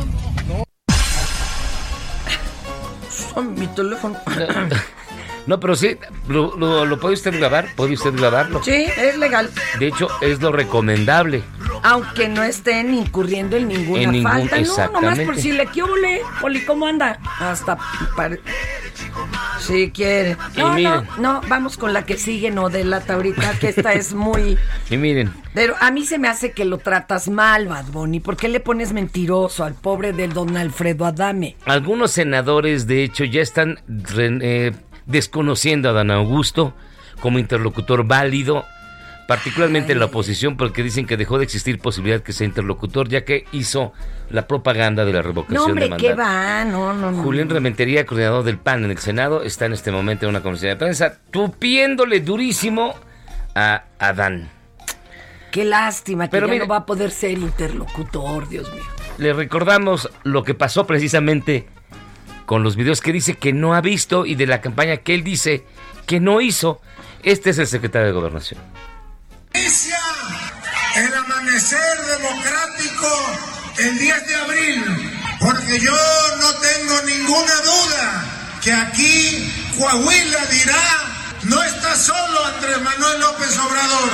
Mi 3.41 3.67
teléfono. 3.67 4.15
No, 5.47 5.59
pero 5.59 5.75
sí, 5.75 5.97
¿lo, 6.27 6.55
lo, 6.57 6.85
lo 6.85 6.99
puede 6.99 7.13
usted 7.15 7.33
grabar? 7.37 7.67
¿Puede 7.75 7.93
usted 7.93 8.13
grabarlo? 8.13 8.61
Sí, 8.63 8.85
es 8.97 9.17
legal. 9.17 9.49
De 9.79 9.87
hecho, 9.87 10.07
es 10.21 10.41
lo 10.41 10.51
recomendable. 10.51 11.41
Aunque 11.83 12.27
no 12.27 12.43
estén 12.43 12.93
incurriendo 12.93 13.55
en 13.55 13.67
ninguna 13.69 14.03
En 14.03 14.11
ningún- 14.11 14.31
falta. 14.49 14.59
No, 14.91 15.01
nomás 15.01 15.19
por 15.19 15.37
si 15.37 15.53
le 15.53 15.65
quiere, 15.67 16.21
Poli, 16.41 16.61
¿cómo 16.65 16.85
anda? 16.85 17.19
Hasta 17.39 17.77
pare- 18.15 18.41
Si 19.59 19.91
quiere. 19.91 20.37
No, 20.55 20.69
no, 20.69 20.73
miren. 20.75 21.07
no, 21.19 21.41
vamos 21.47 21.77
con 21.77 21.91
la 21.93 22.05
que 22.05 22.17
sigue, 22.17 22.51
no 22.51 22.69
delata 22.69 23.13
ahorita, 23.15 23.57
que 23.59 23.69
esta 23.69 23.93
es 23.93 24.13
muy... 24.13 24.57
Y 24.89 24.97
miren, 24.97 25.33
Pero 25.53 25.75
a 25.79 25.91
mí 25.91 26.05
se 26.05 26.19
me 26.19 26.27
hace 26.27 26.51
que 26.51 26.65
lo 26.65 26.77
tratas 26.77 27.27
mal, 27.29 27.67
Bad 27.67 27.85
Bunny. 27.85 28.19
¿Por 28.19 28.37
qué 28.37 28.47
le 28.47 28.59
pones 28.59 28.93
mentiroso 28.93 29.63
al 29.63 29.73
pobre 29.73 30.13
del 30.13 30.33
don 30.33 30.55
Alfredo 30.57 31.05
Adame? 31.05 31.55
algunos 31.65 32.11
senadores, 32.11 32.85
de 32.87 33.03
hecho, 33.03 33.23
ya 33.23 33.41
están 33.41 33.79
eh, 34.41 34.71
desconociendo 35.07 35.89
a 35.89 35.93
Dan 35.93 36.11
Augusto 36.11 36.73
como 37.21 37.39
interlocutor 37.39 38.05
válido, 38.05 38.65
particularmente 39.27 39.91
en 39.91 39.99
la 39.99 40.05
oposición, 40.05 40.55
porque 40.55 40.83
dicen 40.83 41.05
que 41.07 41.17
dejó 41.17 41.37
de 41.37 41.43
existir 41.43 41.79
posibilidad 41.79 42.21
que 42.21 42.31
sea 42.31 42.45
interlocutor, 42.47 43.09
ya 43.09 43.25
que 43.25 43.45
hizo 43.51 43.91
la 44.29 44.47
propaganda 44.47 45.03
de 45.03 45.13
la 45.13 45.19
No, 45.19 45.27
revocación 45.27 45.63
hombre, 45.71 45.89
de 45.89 45.97
¿qué 45.97 46.09
mandato. 46.15 46.29
va? 46.31 46.65
No, 46.65 46.93
no, 46.93 47.11
no. 47.11 47.23
Julián 47.23 47.49
Rementería, 47.49 48.05
coordinador 48.05 48.43
del 48.43 48.57
PAN 48.59 48.85
en 48.85 48.91
el 48.91 48.97
Senado, 48.99 49.43
está 49.43 49.65
en 49.65 49.73
este 49.73 49.91
momento 49.91 50.25
en 50.25 50.29
una 50.29 50.41
conferencia 50.41 50.69
de 50.69 50.75
prensa 50.75 51.17
tupiéndole 51.31 52.19
durísimo 52.21 52.93
a 53.55 53.83
Adán. 53.99 54.49
Qué 55.51 55.65
lástima 55.65 56.27
que 56.27 56.31
Pero 56.31 56.47
ya 56.47 56.53
mire- 56.53 56.65
no 56.65 56.69
va 56.71 56.77
a 56.77 56.85
poder 56.85 57.09
ser 57.11 57.31
interlocutor, 57.31 58.47
Dios 58.47 58.71
mío. 58.73 58.83
Le 59.17 59.33
recordamos 59.33 60.09
lo 60.23 60.43
que 60.43 60.53
pasó 60.53 60.85
precisamente 60.85 61.67
con 62.47 62.63
los 62.63 62.77
videos 62.77 63.01
que 63.01 63.11
dice 63.11 63.35
que 63.35 63.51
no 63.51 63.75
ha 63.75 63.81
visto 63.81 64.25
y 64.25 64.35
de 64.35 64.47
la 64.47 64.61
campaña 64.61 64.95
que 64.97 65.13
él 65.13 65.23
dice 65.23 65.65
que 66.05 66.21
no 66.21 66.39
hizo. 66.39 66.81
Este 67.21 67.49
es 67.49 67.57
el 67.57 67.67
secretario 67.67 68.07
de 68.07 68.13
Gobernación. 68.13 68.61
Inicia 69.53 69.99
el 70.95 71.13
amanecer 71.13 71.97
democrático 72.05 73.07
el 73.79 73.99
10 73.99 74.27
de 74.27 74.35
abril, 74.35 74.85
porque 75.41 75.79
yo 75.81 75.91
no 76.39 76.53
tengo 76.53 77.01
ninguna 77.05 77.55
duda 77.65 78.25
que 78.63 78.71
aquí 78.71 79.53
Coahuila 79.77 80.45
dirá, 80.45 80.83
no 81.43 81.61
está 81.61 81.95
solo 81.97 82.45
Andrés 82.45 82.81
Manuel 82.81 83.19
López 83.19 83.57
Obrador. 83.59 84.09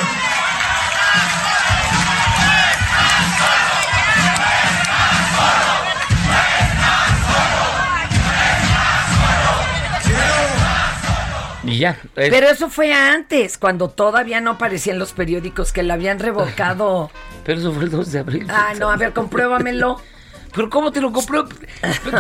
Y 11.74 11.80
ya. 11.80 11.98
es- 12.16 12.30
Pero 12.30 12.48
eso 12.48 12.70
fue 12.70 12.94
antes, 12.94 13.58
cuando 13.58 13.90
todavía 13.90 14.42
no 14.42 14.52
aparecían 14.52 15.00
los 15.00 15.14
periódicos 15.14 15.72
que 15.72 15.84
le 15.84 15.92
habían 15.94 16.20
revocado. 16.20 17.10
pero 17.46 17.60
eso 17.60 17.72
fue 17.72 17.84
el 17.86 17.90
2 17.92 18.12
de 18.12 18.20
abril. 18.20 18.48
Ah, 18.50 18.74
no, 18.80 18.90
a 18.90 18.98
ver, 18.98 19.14
compruébamelo. 19.14 20.00
¿Pero 20.56 20.70
cómo 20.70 20.92
te 20.92 21.02
lo 21.02 21.12
compruebo? 21.12 21.50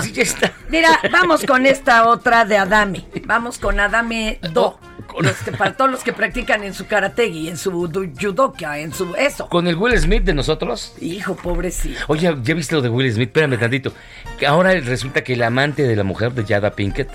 Si 0.01 0.11
ya 0.11 0.23
está. 0.23 0.53
Mira, 0.69 0.99
vamos 1.11 1.45
con 1.45 1.67
esta 1.67 2.07
otra 2.07 2.45
de 2.45 2.57
Adame. 2.57 3.05
Vamos 3.25 3.59
con 3.59 3.79
Adame 3.79 4.39
Do. 4.51 4.79
Los 5.19 5.35
que, 5.43 5.51
para 5.51 5.77
todos 5.77 5.91
los 5.91 6.03
que 6.03 6.11
practican 6.13 6.63
en 6.63 6.73
su 6.73 6.87
karategi, 6.87 7.47
en 7.47 7.57
su 7.57 7.71
judoka, 7.71 8.79
en 8.79 8.91
su 8.91 9.13
eso. 9.15 9.47
Con 9.49 9.67
el 9.67 9.75
Will 9.75 9.95
Smith 9.99 10.23
de 10.23 10.33
nosotros. 10.33 10.95
Hijo, 10.99 11.35
pobrecito. 11.35 11.99
Oye, 12.07 12.35
¿ya 12.41 12.53
viste 12.55 12.73
lo 12.73 12.81
de 12.81 12.89
Will 12.89 13.13
Smith? 13.13 13.27
Espérame 13.27 13.59
tantito. 13.59 13.93
Que 14.39 14.47
ahora 14.47 14.71
resulta 14.79 15.23
que 15.23 15.33
el 15.33 15.43
amante 15.43 15.83
de 15.83 15.95
la 15.95 16.03
mujer 16.03 16.33
de 16.33 16.43
Jada 16.43 16.71
Pinkett 16.71 17.09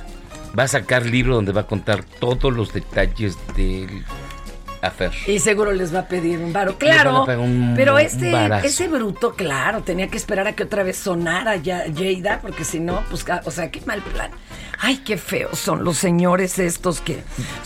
va 0.59 0.65
a 0.65 0.69
sacar 0.69 1.07
libro 1.07 1.35
donde 1.35 1.53
va 1.53 1.63
a 1.63 1.67
contar 1.67 2.03
todos 2.05 2.53
los 2.53 2.73
detalles 2.73 3.37
del 3.57 4.05
affair. 4.81 5.11
Y 5.27 5.39
seguro 5.41 5.73
les 5.73 5.93
va 5.95 6.01
a 6.01 6.09
pedir 6.09 6.39
un 6.39 6.53
varo. 6.53 6.79
Claro. 6.79 7.25
un- 7.41 7.75
pero 7.77 7.99
este, 7.99 8.33
ese 8.65 8.89
bruto, 8.89 9.35
claro, 9.35 9.83
tenía 9.83 10.09
que 10.09 10.17
esperar 10.17 10.47
a 10.47 10.53
que 10.55 10.63
otra 10.63 10.83
vez 10.85 10.97
sonara 10.97 11.57
ya 11.57 11.85
Jada, 11.95 12.41
porque 12.41 12.65
si 12.65 12.79
no, 12.81 13.03
pues, 13.11 13.25
ca- 13.25 13.43
o 13.45 13.51
sea, 13.51 13.71
qué 13.71 13.81
mal 13.87 14.01
plan. 14.03 14.31
Ay, 14.81 14.99
qué 14.99 15.17
feos 15.19 15.59
son 15.59 15.83
los 15.83 15.99
señores 15.99 16.59
estos 16.61 17.01
que 17.01 17.19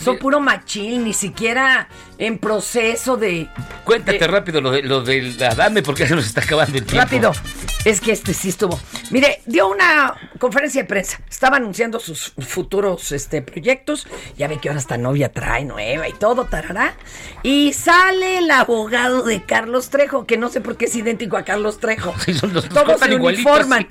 son 0.03 0.17
puro 0.17 0.39
machín, 0.39 1.03
ni 1.03 1.13
siquiera 1.13 1.87
en 2.25 2.37
proceso 2.37 3.17
de. 3.17 3.47
Cuéntate 3.83 4.25
rápido 4.27 4.61
lo, 4.61 4.71
de, 4.71 4.81
lo 4.83 5.01
del 5.01 5.41
Adame 5.43 5.81
porque 5.83 6.07
se 6.07 6.15
nos 6.15 6.25
está 6.25 6.41
acabando 6.41 6.77
el 6.77 6.85
tiempo. 6.85 7.03
Rápido. 7.03 7.31
Es 7.85 7.99
que 7.99 8.13
este 8.13 8.33
sí 8.33 8.49
estuvo. 8.49 8.79
Mire, 9.11 9.41
dio 9.45 9.67
una 9.67 10.15
conferencia 10.39 10.81
de 10.83 10.87
prensa. 10.87 11.19
Estaba 11.29 11.57
anunciando 11.57 11.99
sus 11.99 12.33
futuros 12.39 13.11
este, 13.11 13.41
proyectos. 13.41 14.07
Ya 14.37 14.47
ve 14.47 14.57
que 14.57 14.69
ahora 14.69 14.79
esta 14.79 14.97
novia 14.97 15.31
trae 15.31 15.65
nueva 15.65 16.07
y 16.07 16.13
todo, 16.13 16.45
tarará. 16.45 16.95
Y 17.43 17.73
sale 17.73 18.37
el 18.37 18.49
abogado 18.51 19.23
de 19.23 19.43
Carlos 19.43 19.89
Trejo, 19.89 20.25
que 20.25 20.37
no 20.37 20.49
sé 20.49 20.61
por 20.61 20.77
qué 20.77 20.85
es 20.85 20.95
idéntico 20.95 21.35
a 21.37 21.43
Carlos 21.43 21.79
Trejo. 21.79 22.13
Sí, 22.23 22.33
son 22.33 22.53
los- 22.53 22.69
Todos 22.69 22.99
se 23.01 23.11
igualitos, 23.11 23.45
uniforman. 23.45 23.89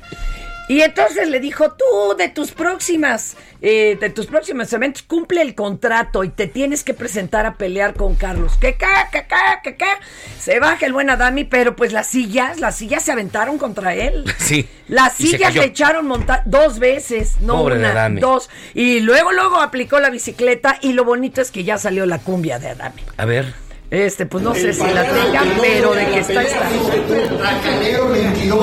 Y 0.72 0.80
entonces 0.80 1.28
le 1.28 1.38
dijo, 1.38 1.72
tú 1.72 2.16
de 2.16 2.30
tus 2.30 2.52
próximas, 2.52 3.36
eh, 3.60 3.98
de 4.00 4.08
tus 4.08 4.24
próximos 4.24 4.72
eventos, 4.72 5.02
cumple 5.02 5.42
el 5.42 5.54
contrato 5.54 6.24
y 6.24 6.30
te 6.30 6.46
tienes 6.46 6.82
que 6.82 6.94
presentar 6.94 7.44
a 7.44 7.56
pelear 7.56 7.92
con 7.92 8.14
Carlos. 8.14 8.56
Que 8.56 8.78
ca, 8.78 9.10
que 9.12 9.26
ca, 9.26 9.60
que 9.62 9.76
ca. 9.76 10.00
Se 10.40 10.60
baja 10.60 10.86
el 10.86 10.94
buen 10.94 11.10
Adami, 11.10 11.44
pero 11.44 11.76
pues 11.76 11.92
las 11.92 12.06
sillas, 12.06 12.58
las 12.58 12.76
sillas 12.76 13.02
se 13.02 13.12
aventaron 13.12 13.58
contra 13.58 13.94
él. 13.94 14.24
Sí. 14.42 14.68
Las 14.88 15.14
sillas 15.14 15.54
le 15.54 15.64
echaron 15.64 16.06
montar 16.06 16.42
dos 16.46 16.78
veces, 16.78 17.40
no 17.40 17.58
Pobre 17.58 17.76
una, 17.76 18.08
dos. 18.08 18.50
Y 18.74 19.00
luego, 19.00 19.30
luego 19.32 19.58
aplicó 19.60 20.00
la 20.00 20.10
bicicleta 20.10 20.78
y 20.80 20.94
lo 20.94 21.04
bonito 21.04 21.40
es 21.40 21.50
que 21.50 21.64
ya 21.64 21.78
salió 21.78 22.06
la 22.06 22.18
cumbia 22.18 22.58
de 22.58 22.70
Adami. 22.70 23.02
A 23.18 23.24
ver. 23.24 23.54
Este, 23.92 24.24
pues 24.24 24.42
no 24.42 24.54
sé 24.54 24.72
si 24.72 24.80
la 24.80 25.04
tengan, 25.04 25.48
pero 25.60 25.92
de 25.92 26.06
que 26.06 26.20
está, 26.20 26.42
está. 26.42 26.66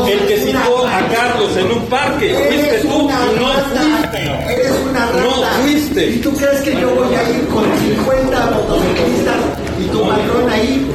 El 0.07 0.19
que 0.25 0.39
citó 0.39 0.87
a 0.87 1.07
Carlos 1.07 1.55
en 1.55 1.71
un 1.71 1.85
parque, 1.85 2.33
fuiste 2.33 2.79
tú, 2.79 3.07
no 3.07 3.51
fuiste. 3.75 4.23
Eres 4.51 4.71
una 4.89 5.05
rata. 5.05 5.21
No 5.21 5.61
fuiste. 5.61 6.09
¿Y 6.09 6.17
tú 6.17 6.33
crees 6.33 6.61
que 6.61 6.81
yo 6.81 6.95
voy 6.95 7.13
a 7.13 7.29
ir 7.29 7.45
con 7.45 7.63
50 7.77 8.45
motociclistas 8.47 9.35
y 9.79 9.83
tu 9.89 10.01
patrón 10.01 10.49
ahí? 10.49 10.87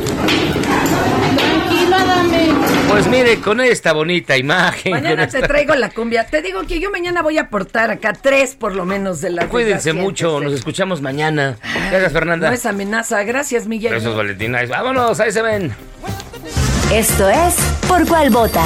Pues 2.88 3.06
mire, 3.08 3.40
con 3.40 3.60
esta 3.60 3.92
bonita 3.92 4.36
imagen. 4.36 4.92
Mañana 4.92 5.26
te 5.26 5.38
esta- 5.38 5.48
traigo 5.48 5.74
la 5.74 5.90
cumbia. 5.90 6.26
Te 6.26 6.42
digo 6.42 6.62
que 6.66 6.78
yo 6.80 6.90
mañana 6.90 7.22
voy 7.22 7.38
a 7.38 7.42
aportar 7.42 7.90
acá 7.90 8.12
tres 8.12 8.54
por 8.54 8.74
lo 8.74 8.84
menos 8.84 9.20
de 9.20 9.30
las 9.30 9.46
Cuídense 9.46 9.92
mucho, 9.92 10.40
nos 10.40 10.52
escuchamos 10.52 11.00
mañana. 11.00 11.56
Gracias, 11.90 12.12
Fernanda. 12.12 12.48
No 12.48 12.54
es 12.54 12.66
amenaza. 12.66 13.22
Gracias, 13.24 13.66
Miguel. 13.66 13.92
Gracias, 13.92 14.14
Valentina. 14.14 14.60
Vámonos, 14.68 15.18
ahí 15.20 15.32
se 15.32 15.42
ven. 15.42 15.74
Esto 16.92 17.28
es 17.28 17.54
Por 17.88 18.06
Cuál 18.06 18.30
Vota. 18.30 18.64